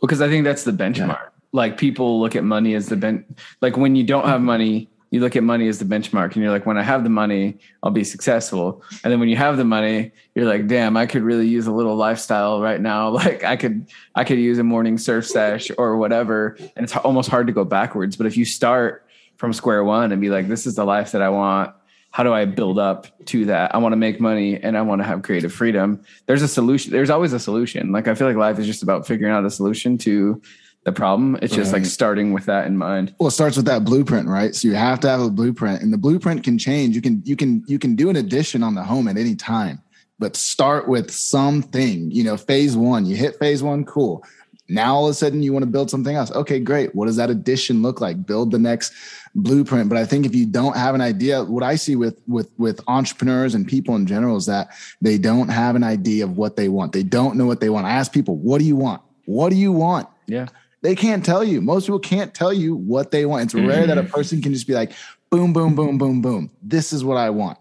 because 0.00 0.20
i 0.20 0.28
think 0.28 0.44
that's 0.44 0.64
the 0.64 0.72
benchmark 0.72 1.08
yeah. 1.08 1.28
like 1.52 1.78
people 1.78 2.20
look 2.20 2.36
at 2.36 2.44
money 2.44 2.74
as 2.74 2.88
the 2.88 2.96
ben 2.96 3.24
like 3.60 3.76
when 3.76 3.96
you 3.96 4.04
don't 4.04 4.26
have 4.26 4.40
money 4.40 4.88
you 5.12 5.20
look 5.20 5.36
at 5.36 5.42
money 5.42 5.68
as 5.68 5.78
the 5.78 5.84
benchmark 5.84 6.32
and 6.32 6.36
you're 6.36 6.50
like, 6.50 6.64
when 6.64 6.78
I 6.78 6.82
have 6.82 7.04
the 7.04 7.10
money, 7.10 7.58
I'll 7.82 7.90
be 7.90 8.02
successful. 8.02 8.82
And 9.04 9.12
then 9.12 9.20
when 9.20 9.28
you 9.28 9.36
have 9.36 9.58
the 9.58 9.64
money, 9.64 10.10
you're 10.34 10.46
like, 10.46 10.66
damn, 10.66 10.96
I 10.96 11.04
could 11.04 11.22
really 11.22 11.46
use 11.46 11.66
a 11.66 11.70
little 11.70 11.96
lifestyle 11.96 12.60
right 12.60 12.80
now. 12.80 13.10
Like 13.22 13.44
I 13.44 13.56
could, 13.56 13.88
I 14.14 14.24
could 14.24 14.38
use 14.38 14.58
a 14.58 14.64
morning 14.64 14.96
surf 14.96 15.26
sesh 15.26 15.70
or 15.76 15.98
whatever. 15.98 16.56
And 16.76 16.84
it's 16.84 16.96
almost 16.96 17.28
hard 17.28 17.46
to 17.48 17.52
go 17.52 17.62
backwards. 17.62 18.16
But 18.16 18.26
if 18.26 18.38
you 18.38 18.46
start 18.46 19.06
from 19.36 19.52
square 19.52 19.84
one 19.84 20.12
and 20.12 20.20
be 20.20 20.30
like, 20.30 20.48
this 20.48 20.66
is 20.66 20.76
the 20.76 20.84
life 20.84 21.12
that 21.12 21.20
I 21.20 21.28
want. 21.28 21.74
How 22.12 22.22
do 22.22 22.32
I 22.32 22.44
build 22.44 22.78
up 22.78 23.06
to 23.26 23.46
that? 23.46 23.74
I 23.74 23.78
want 23.78 23.94
to 23.94 23.96
make 23.96 24.20
money 24.20 24.62
and 24.62 24.76
I 24.76 24.82
want 24.82 25.00
to 25.00 25.04
have 25.04 25.22
creative 25.22 25.52
freedom. 25.52 26.02
There's 26.26 26.42
a 26.42 26.48
solution. 26.48 26.92
There's 26.92 27.10
always 27.10 27.32
a 27.32 27.40
solution. 27.40 27.90
Like 27.90 28.06
I 28.06 28.14
feel 28.14 28.28
like 28.28 28.36
life 28.36 28.58
is 28.58 28.66
just 28.66 28.82
about 28.82 29.06
figuring 29.06 29.32
out 29.32 29.44
a 29.44 29.50
solution 29.50 29.98
to 29.98 30.40
the 30.84 30.92
problem. 30.92 31.38
It's 31.40 31.54
just 31.54 31.72
right. 31.72 31.80
like 31.80 31.86
starting 31.86 32.32
with 32.32 32.46
that 32.46 32.66
in 32.66 32.76
mind. 32.76 33.14
Well, 33.18 33.28
it 33.28 33.32
starts 33.32 33.56
with 33.56 33.66
that 33.66 33.84
blueprint, 33.84 34.28
right? 34.28 34.54
So 34.54 34.68
you 34.68 34.74
have 34.74 35.00
to 35.00 35.08
have 35.08 35.20
a 35.20 35.30
blueprint, 35.30 35.82
and 35.82 35.92
the 35.92 35.98
blueprint 35.98 36.44
can 36.44 36.58
change. 36.58 36.94
You 36.94 37.02
can 37.02 37.22
you 37.24 37.36
can 37.36 37.64
you 37.66 37.78
can 37.78 37.94
do 37.94 38.10
an 38.10 38.16
addition 38.16 38.62
on 38.62 38.74
the 38.74 38.82
home 38.82 39.08
at 39.08 39.16
any 39.16 39.34
time, 39.34 39.80
but 40.18 40.36
start 40.36 40.88
with 40.88 41.10
something. 41.10 42.10
You 42.10 42.24
know, 42.24 42.36
phase 42.36 42.76
one. 42.76 43.06
You 43.06 43.16
hit 43.16 43.38
phase 43.38 43.62
one, 43.62 43.84
cool. 43.84 44.24
Now 44.68 44.94
all 44.94 45.06
of 45.06 45.10
a 45.10 45.14
sudden 45.14 45.42
you 45.42 45.52
want 45.52 45.64
to 45.64 45.70
build 45.70 45.90
something 45.90 46.14
else. 46.14 46.30
Okay, 46.32 46.58
great. 46.58 46.94
What 46.94 47.06
does 47.06 47.16
that 47.16 47.30
addition 47.30 47.82
look 47.82 48.00
like? 48.00 48.24
Build 48.24 48.50
the 48.50 48.58
next 48.58 48.92
blueprint. 49.34 49.88
But 49.88 49.98
I 49.98 50.04
think 50.04 50.24
if 50.24 50.34
you 50.34 50.46
don't 50.46 50.76
have 50.76 50.94
an 50.94 51.00
idea, 51.00 51.44
what 51.44 51.62
I 51.62 51.76
see 51.76 51.96
with 51.96 52.20
with 52.26 52.50
with 52.58 52.80
entrepreneurs 52.88 53.54
and 53.54 53.66
people 53.66 53.96
in 53.96 54.06
general 54.06 54.36
is 54.36 54.46
that 54.46 54.70
they 55.00 55.18
don't 55.18 55.48
have 55.48 55.76
an 55.76 55.84
idea 55.84 56.24
of 56.24 56.36
what 56.36 56.56
they 56.56 56.68
want. 56.68 56.92
They 56.92 57.02
don't 57.02 57.36
know 57.36 57.46
what 57.46 57.60
they 57.60 57.70
want. 57.70 57.86
I 57.86 57.92
ask 57.92 58.12
people, 58.12 58.36
"What 58.36 58.58
do 58.58 58.64
you 58.64 58.76
want? 58.76 59.02
What 59.26 59.50
do 59.50 59.56
you 59.56 59.72
want?" 59.72 60.08
Yeah 60.26 60.46
they 60.82 60.96
can't 60.96 61.24
tell 61.24 61.42
you. 61.42 61.60
Most 61.60 61.86
people 61.86 62.00
can't 62.00 62.34
tell 62.34 62.52
you 62.52 62.74
what 62.74 63.10
they 63.10 63.24
want. 63.24 63.44
It's 63.44 63.54
mm-hmm. 63.54 63.68
rare 63.68 63.86
that 63.86 63.98
a 63.98 64.02
mm-hmm. 64.02 64.12
person 64.12 64.42
can 64.42 64.52
just 64.52 64.66
be 64.66 64.74
like, 64.74 64.92
boom, 65.30 65.52
boom, 65.52 65.74
boom, 65.74 65.96
boom, 65.96 66.20
boom. 66.20 66.50
This 66.62 66.92
is 66.92 67.04
what 67.04 67.16
I 67.16 67.30
want. 67.30 67.58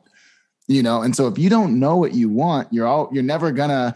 You 0.67 0.83
know, 0.83 1.01
and 1.01 1.15
so 1.15 1.27
if 1.27 1.37
you 1.37 1.49
don't 1.49 1.79
know 1.79 1.97
what 1.97 2.13
you 2.13 2.29
want, 2.29 2.71
you're 2.71 2.87
all 2.87 3.09
you're 3.11 3.23
never 3.23 3.51
gonna 3.51 3.93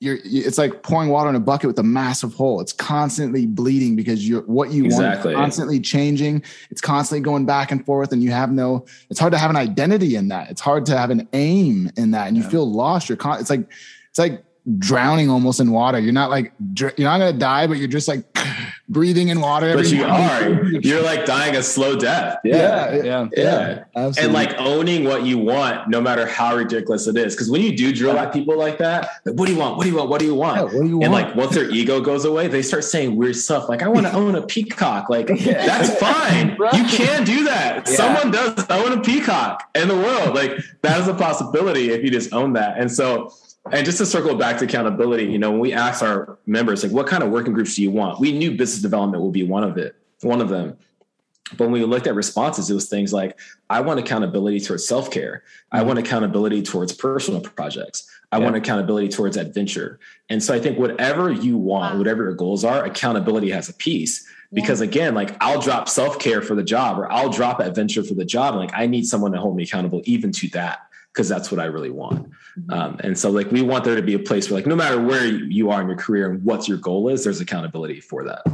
you're 0.00 0.18
it's 0.24 0.58
like 0.58 0.82
pouring 0.82 1.08
water 1.08 1.28
in 1.28 1.36
a 1.36 1.40
bucket 1.40 1.68
with 1.68 1.78
a 1.78 1.82
massive 1.82 2.34
hole. 2.34 2.60
It's 2.60 2.72
constantly 2.72 3.46
bleeding 3.46 3.96
because 3.96 4.28
you're 4.28 4.42
what 4.42 4.70
you 4.70 4.84
exactly. 4.84 5.34
want 5.34 5.44
constantly 5.44 5.80
changing. 5.80 6.42
It's 6.70 6.80
constantly 6.80 7.22
going 7.22 7.46
back 7.46 7.70
and 7.70 7.84
forth, 7.84 8.12
and 8.12 8.22
you 8.22 8.30
have 8.30 8.52
no. 8.52 8.86
It's 9.10 9.20
hard 9.20 9.32
to 9.32 9.38
have 9.38 9.50
an 9.50 9.56
identity 9.56 10.14
in 10.16 10.28
that. 10.28 10.50
It's 10.50 10.60
hard 10.60 10.86
to 10.86 10.96
have 10.96 11.10
an 11.10 11.28
aim 11.32 11.90
in 11.96 12.12
that, 12.12 12.28
and 12.28 12.36
you 12.36 12.42
yeah. 12.42 12.48
feel 12.48 12.70
lost. 12.70 13.08
You're 13.08 13.16
con- 13.16 13.40
it's 13.40 13.50
like 13.50 13.70
it's 14.10 14.18
like 14.18 14.44
drowning 14.76 15.30
almost 15.30 15.60
in 15.60 15.70
water. 15.70 15.98
You're 15.98 16.12
not 16.12 16.30
like 16.30 16.52
you're 16.76 16.92
not 16.98 17.18
gonna 17.18 17.32
die, 17.32 17.66
but 17.66 17.78
you're 17.78 17.88
just 17.88 18.08
like 18.08 18.24
breathing 18.88 19.28
in 19.28 19.40
water. 19.40 19.74
But 19.74 19.90
you 19.90 20.04
are. 20.04 20.64
You're 20.64 21.02
like 21.02 21.24
dying 21.24 21.56
a 21.56 21.62
slow 21.62 21.96
death. 21.96 22.38
Yeah, 22.44 22.94
yeah, 22.94 23.02
yeah. 23.02 23.28
yeah. 23.36 23.84
yeah. 23.96 24.12
And 24.18 24.32
like 24.32 24.54
owning 24.58 25.04
what 25.04 25.24
you 25.24 25.38
want, 25.38 25.88
no 25.88 26.00
matter 26.00 26.26
how 26.26 26.54
ridiculous 26.54 27.06
it 27.06 27.16
is. 27.16 27.34
Because 27.34 27.50
when 27.50 27.62
you 27.62 27.76
do 27.76 27.94
drill 27.94 28.18
at 28.18 28.32
people 28.32 28.56
like 28.58 28.78
that, 28.78 29.08
like, 29.24 29.36
what 29.36 29.46
do 29.46 29.52
you 29.52 29.58
want? 29.58 29.76
What 29.76 29.84
do 29.84 29.90
you 29.90 29.96
want? 29.96 30.10
What 30.10 30.20
do 30.20 30.26
you 30.26 30.34
want? 30.34 30.56
Yeah, 30.56 30.62
what 30.64 30.82
do 30.82 30.88
you 30.88 30.98
want? 30.98 31.04
And 31.04 31.12
like 31.12 31.34
once 31.34 31.54
their 31.54 31.70
ego 31.70 32.00
goes 32.00 32.24
away, 32.24 32.48
they 32.48 32.62
start 32.62 32.84
saying 32.84 33.16
weird 33.16 33.36
stuff. 33.36 33.68
Like 33.68 33.82
I 33.82 33.88
want 33.88 34.06
to 34.06 34.12
own 34.12 34.34
a 34.34 34.42
peacock. 34.42 35.08
Like 35.08 35.26
that's 35.44 35.98
fine. 35.98 36.50
You 36.50 36.84
can 36.84 37.24
do 37.24 37.44
that. 37.44 37.88
Someone 37.88 38.30
does 38.30 38.68
own 38.68 38.98
a 38.98 39.00
peacock 39.00 39.68
in 39.74 39.88
the 39.88 39.96
world. 39.96 40.34
Like 40.34 40.58
that 40.82 41.00
is 41.00 41.08
a 41.08 41.14
possibility 41.14 41.90
if 41.90 42.04
you 42.04 42.10
just 42.10 42.32
own 42.34 42.52
that. 42.54 42.78
And 42.78 42.90
so 42.90 43.32
and 43.72 43.84
just 43.84 43.98
to 43.98 44.06
circle 44.06 44.34
back 44.34 44.58
to 44.58 44.64
accountability, 44.64 45.24
you 45.24 45.38
know, 45.38 45.50
when 45.50 45.60
we 45.60 45.72
asked 45.72 46.02
our 46.02 46.38
members, 46.46 46.82
like, 46.82 46.92
what 46.92 47.06
kind 47.06 47.22
of 47.22 47.30
working 47.30 47.52
groups 47.52 47.76
do 47.76 47.82
you 47.82 47.90
want? 47.90 48.20
We 48.20 48.32
knew 48.32 48.56
business 48.56 48.82
development 48.82 49.22
would 49.22 49.32
be 49.32 49.42
one 49.42 49.64
of 49.64 49.76
it, 49.76 49.96
one 50.22 50.40
of 50.40 50.48
them. 50.48 50.76
But 51.56 51.64
when 51.64 51.72
we 51.72 51.84
looked 51.84 52.06
at 52.06 52.14
responses, 52.14 52.70
it 52.70 52.74
was 52.74 52.88
things 52.88 53.12
like, 53.12 53.38
I 53.70 53.80
want 53.80 54.00
accountability 54.00 54.60
towards 54.60 54.86
self 54.86 55.10
care. 55.10 55.44
I 55.72 55.82
want 55.82 55.98
accountability 55.98 56.62
towards 56.62 56.92
personal 56.92 57.40
projects. 57.40 58.08
I 58.30 58.38
yeah. 58.38 58.44
want 58.44 58.56
accountability 58.56 59.08
towards 59.08 59.36
adventure. 59.36 59.98
And 60.28 60.42
so 60.42 60.54
I 60.54 60.60
think 60.60 60.78
whatever 60.78 61.32
you 61.32 61.56
want, 61.56 61.96
whatever 61.96 62.24
your 62.24 62.34
goals 62.34 62.64
are, 62.64 62.84
accountability 62.84 63.50
has 63.50 63.68
a 63.68 63.74
piece. 63.74 64.26
Because 64.52 64.80
again, 64.80 65.14
like 65.14 65.36
I'll 65.42 65.60
drop 65.60 65.88
self 65.88 66.18
care 66.18 66.40
for 66.40 66.54
the 66.54 66.62
job 66.62 66.98
or 66.98 67.10
I'll 67.10 67.28
drop 67.28 67.60
adventure 67.60 68.02
for 68.02 68.14
the 68.14 68.24
job. 68.24 68.54
Like 68.54 68.70
I 68.74 68.86
need 68.86 69.06
someone 69.06 69.32
to 69.32 69.38
hold 69.38 69.56
me 69.56 69.64
accountable 69.64 70.00
even 70.04 70.32
to 70.32 70.48
that 70.50 70.87
because 71.18 71.28
that's 71.28 71.50
what 71.50 71.58
I 71.58 71.64
really 71.64 71.90
want. 71.90 72.30
Mm-hmm. 72.30 72.70
Um, 72.70 73.00
and 73.02 73.18
so, 73.18 73.28
like, 73.28 73.50
we 73.50 73.60
want 73.60 73.82
there 73.82 73.96
to 73.96 74.02
be 74.02 74.14
a 74.14 74.20
place 74.20 74.48
where, 74.48 74.60
like, 74.60 74.68
no 74.68 74.76
matter 74.76 75.00
where 75.00 75.26
you 75.26 75.68
are 75.68 75.80
in 75.82 75.88
your 75.88 75.96
career 75.96 76.30
and 76.30 76.44
what 76.44 76.68
your 76.68 76.78
goal 76.78 77.08
is, 77.08 77.24
there's 77.24 77.40
accountability 77.40 78.00
for 78.00 78.22
that 78.22 78.44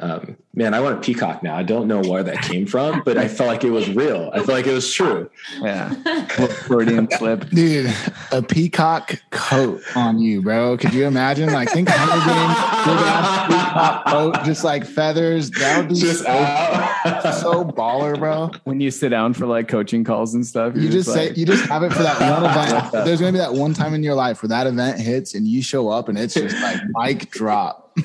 um, 0.00 0.36
man, 0.54 0.74
I 0.74 0.80
want 0.80 0.96
a 0.96 1.00
peacock 1.00 1.42
now. 1.42 1.56
I 1.56 1.64
don't 1.64 1.88
know 1.88 2.00
where 2.00 2.22
that 2.22 2.42
came 2.42 2.66
from, 2.66 3.02
but 3.04 3.18
I 3.18 3.26
felt 3.26 3.48
like 3.48 3.64
it 3.64 3.70
was 3.70 3.88
real. 3.88 4.30
I 4.32 4.36
felt 4.36 4.50
like 4.50 4.66
it 4.68 4.72
was 4.72 4.92
true. 4.92 5.28
Yeah. 5.60 5.88
Freudian 6.66 7.08
slip. 7.10 7.50
Dude, 7.50 7.92
a 8.30 8.40
peacock 8.40 9.20
coat 9.30 9.82
on 9.96 10.20
you, 10.20 10.40
bro. 10.40 10.76
Could 10.76 10.94
you 10.94 11.04
imagine? 11.04 11.52
Like, 11.52 11.70
think 11.70 11.88
Hunger 11.88 12.14
Games, 12.14 12.86
big 12.86 13.06
ass 13.08 13.46
peacock 13.48 14.06
coat, 14.06 14.44
just 14.44 14.62
like 14.62 14.86
feathers. 14.86 15.50
That 15.50 15.78
would 15.78 15.88
be 15.88 15.96
just 15.96 16.22
so, 16.22 17.52
so 17.52 17.64
baller, 17.64 18.16
bro. 18.16 18.52
When 18.62 18.80
you 18.80 18.92
sit 18.92 19.08
down 19.08 19.34
for 19.34 19.46
like 19.46 19.66
coaching 19.66 20.04
calls 20.04 20.32
and 20.32 20.46
stuff, 20.46 20.76
you 20.76 20.90
just 20.90 21.12
say, 21.12 21.30
like, 21.30 21.36
you 21.36 21.44
just 21.44 21.68
have 21.68 21.82
it 21.82 21.92
for 21.92 22.04
that 22.04 22.20
one 22.40 22.48
event. 22.48 22.92
There's 23.04 23.20
going 23.20 23.32
to 23.34 23.36
be 23.36 23.44
that 23.44 23.52
one 23.52 23.74
time 23.74 23.94
in 23.94 24.04
your 24.04 24.14
life 24.14 24.44
where 24.44 24.48
that 24.50 24.68
event 24.68 25.00
hits 25.00 25.34
and 25.34 25.48
you 25.48 25.60
show 25.60 25.88
up 25.88 26.08
and 26.08 26.16
it's 26.16 26.34
just 26.34 26.54
like 26.62 26.80
mic 26.94 27.30
drop 27.32 27.98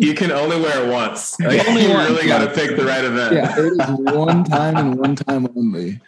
you 0.00 0.14
can 0.14 0.32
only 0.32 0.58
wear 0.58 0.82
it 0.82 0.90
once. 0.90 1.38
Like, 1.38 1.68
only 1.68 1.82
you 1.86 1.94
really 1.94 2.26
got 2.26 2.38
to 2.38 2.50
pick 2.54 2.74
the 2.74 2.84
right 2.86 3.04
event. 3.04 3.34
Yeah, 3.34 3.54
it 3.58 3.72
is 3.72 4.14
one 4.14 4.44
time 4.44 4.76
and 4.76 4.98
one 4.98 5.14
time 5.14 5.46
only. 5.54 6.00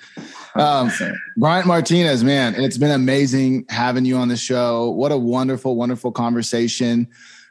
Um, 0.55 0.91
Brian 1.37 1.69
Martinez, 1.69 2.25
man, 2.25 2.55
it's 2.55 2.79
been 2.79 2.91
amazing 2.91 3.67
having 3.69 4.07
you 4.07 4.17
on 4.17 4.29
the 4.29 4.37
show. 4.37 4.91
What 4.91 5.13
a 5.13 5.17
wonderful, 5.19 5.77
wonderful 5.77 6.11
conversation. 6.11 7.07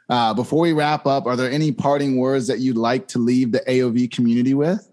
Uh, 0.08 0.34
before 0.34 0.60
we 0.60 0.72
wrap 0.72 1.06
up, 1.06 1.26
are 1.26 1.36
there 1.36 1.50
any 1.50 1.70
parting 1.70 2.16
words 2.16 2.48
that 2.48 2.58
you'd 2.58 2.76
like 2.76 3.06
to 3.08 3.20
leave 3.20 3.52
the 3.52 3.60
AOV 3.60 4.10
community 4.10 4.52
with? 4.52 4.88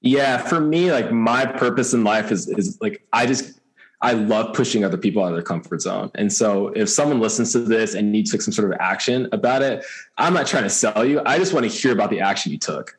Yeah, 0.00 0.38
for 0.38 0.60
me, 0.60 0.90
like 0.90 1.12
my 1.12 1.46
purpose 1.46 1.94
in 1.94 2.02
life 2.02 2.32
is 2.32 2.48
is 2.48 2.76
like 2.80 3.06
I 3.12 3.26
just 3.26 3.60
I 4.02 4.12
love 4.12 4.54
pushing 4.54 4.84
other 4.84 4.98
people 4.98 5.22
out 5.22 5.28
of 5.28 5.34
their 5.34 5.42
comfort 5.42 5.80
zone. 5.80 6.10
And 6.14 6.32
so 6.32 6.68
if 6.68 6.88
someone 6.88 7.20
listens 7.20 7.52
to 7.52 7.60
this 7.60 7.94
and 7.94 8.14
you 8.14 8.22
took 8.22 8.42
some 8.42 8.52
sort 8.52 8.70
of 8.70 8.78
action 8.80 9.28
about 9.32 9.62
it, 9.62 9.84
I'm 10.18 10.34
not 10.34 10.46
trying 10.46 10.64
to 10.64 10.70
sell 10.70 11.04
you. 11.04 11.22
I 11.24 11.38
just 11.38 11.52
want 11.52 11.64
to 11.64 11.70
hear 11.70 11.92
about 11.92 12.10
the 12.10 12.20
action 12.20 12.52
you 12.52 12.58
took. 12.58 12.98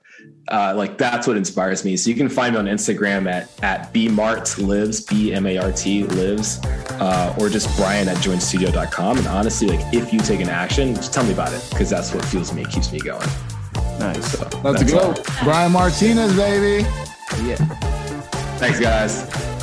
Uh, 0.50 0.74
like 0.76 0.98
that's 0.98 1.28
what 1.28 1.38
inspires 1.38 1.84
me. 1.86 1.98
So 1.98 2.10
you 2.10 2.16
can 2.16 2.30
find 2.30 2.54
me 2.54 2.60
on 2.60 2.66
Instagram 2.66 3.30
at 3.30 3.52
at 3.64 3.94
bmart 3.94 4.58
lives 4.66 5.02
b 5.02 5.34
m 5.34 5.46
a 5.46 5.58
r 5.58 5.72
t 5.72 6.06
lives, 6.06 6.60
uh, 7.00 7.36
or 7.38 7.50
just 7.50 7.76
Brian 7.78 8.08
at 8.08 8.18
joinstudio.com. 8.18 9.18
And 9.18 9.28
honestly, 9.28 9.68
like 9.68 9.94
if 9.94 10.12
you 10.12 10.20
take 10.20 10.40
an 10.40 10.50
action, 10.50 10.96
just 10.96 11.14
tell 11.14 11.24
me 11.24 11.34
about 11.34 11.54
it 11.54 11.64
because 11.70 11.90
that's 11.90 12.14
what 12.14 12.26
fuels 12.26 12.54
me, 12.54 12.66
keeps 12.66 12.92
me 12.92 13.00
going. 13.00 13.28
Nice. 14.00 14.32
So 14.32 14.50
Let's 14.64 14.84
go, 14.90 15.00
all. 15.00 15.18
Brian 15.44 15.72
Martinez, 15.72 16.36
baby. 16.36 16.88
Yeah. 17.44 17.58
Thanks, 18.58 18.80
guys. 18.80 19.57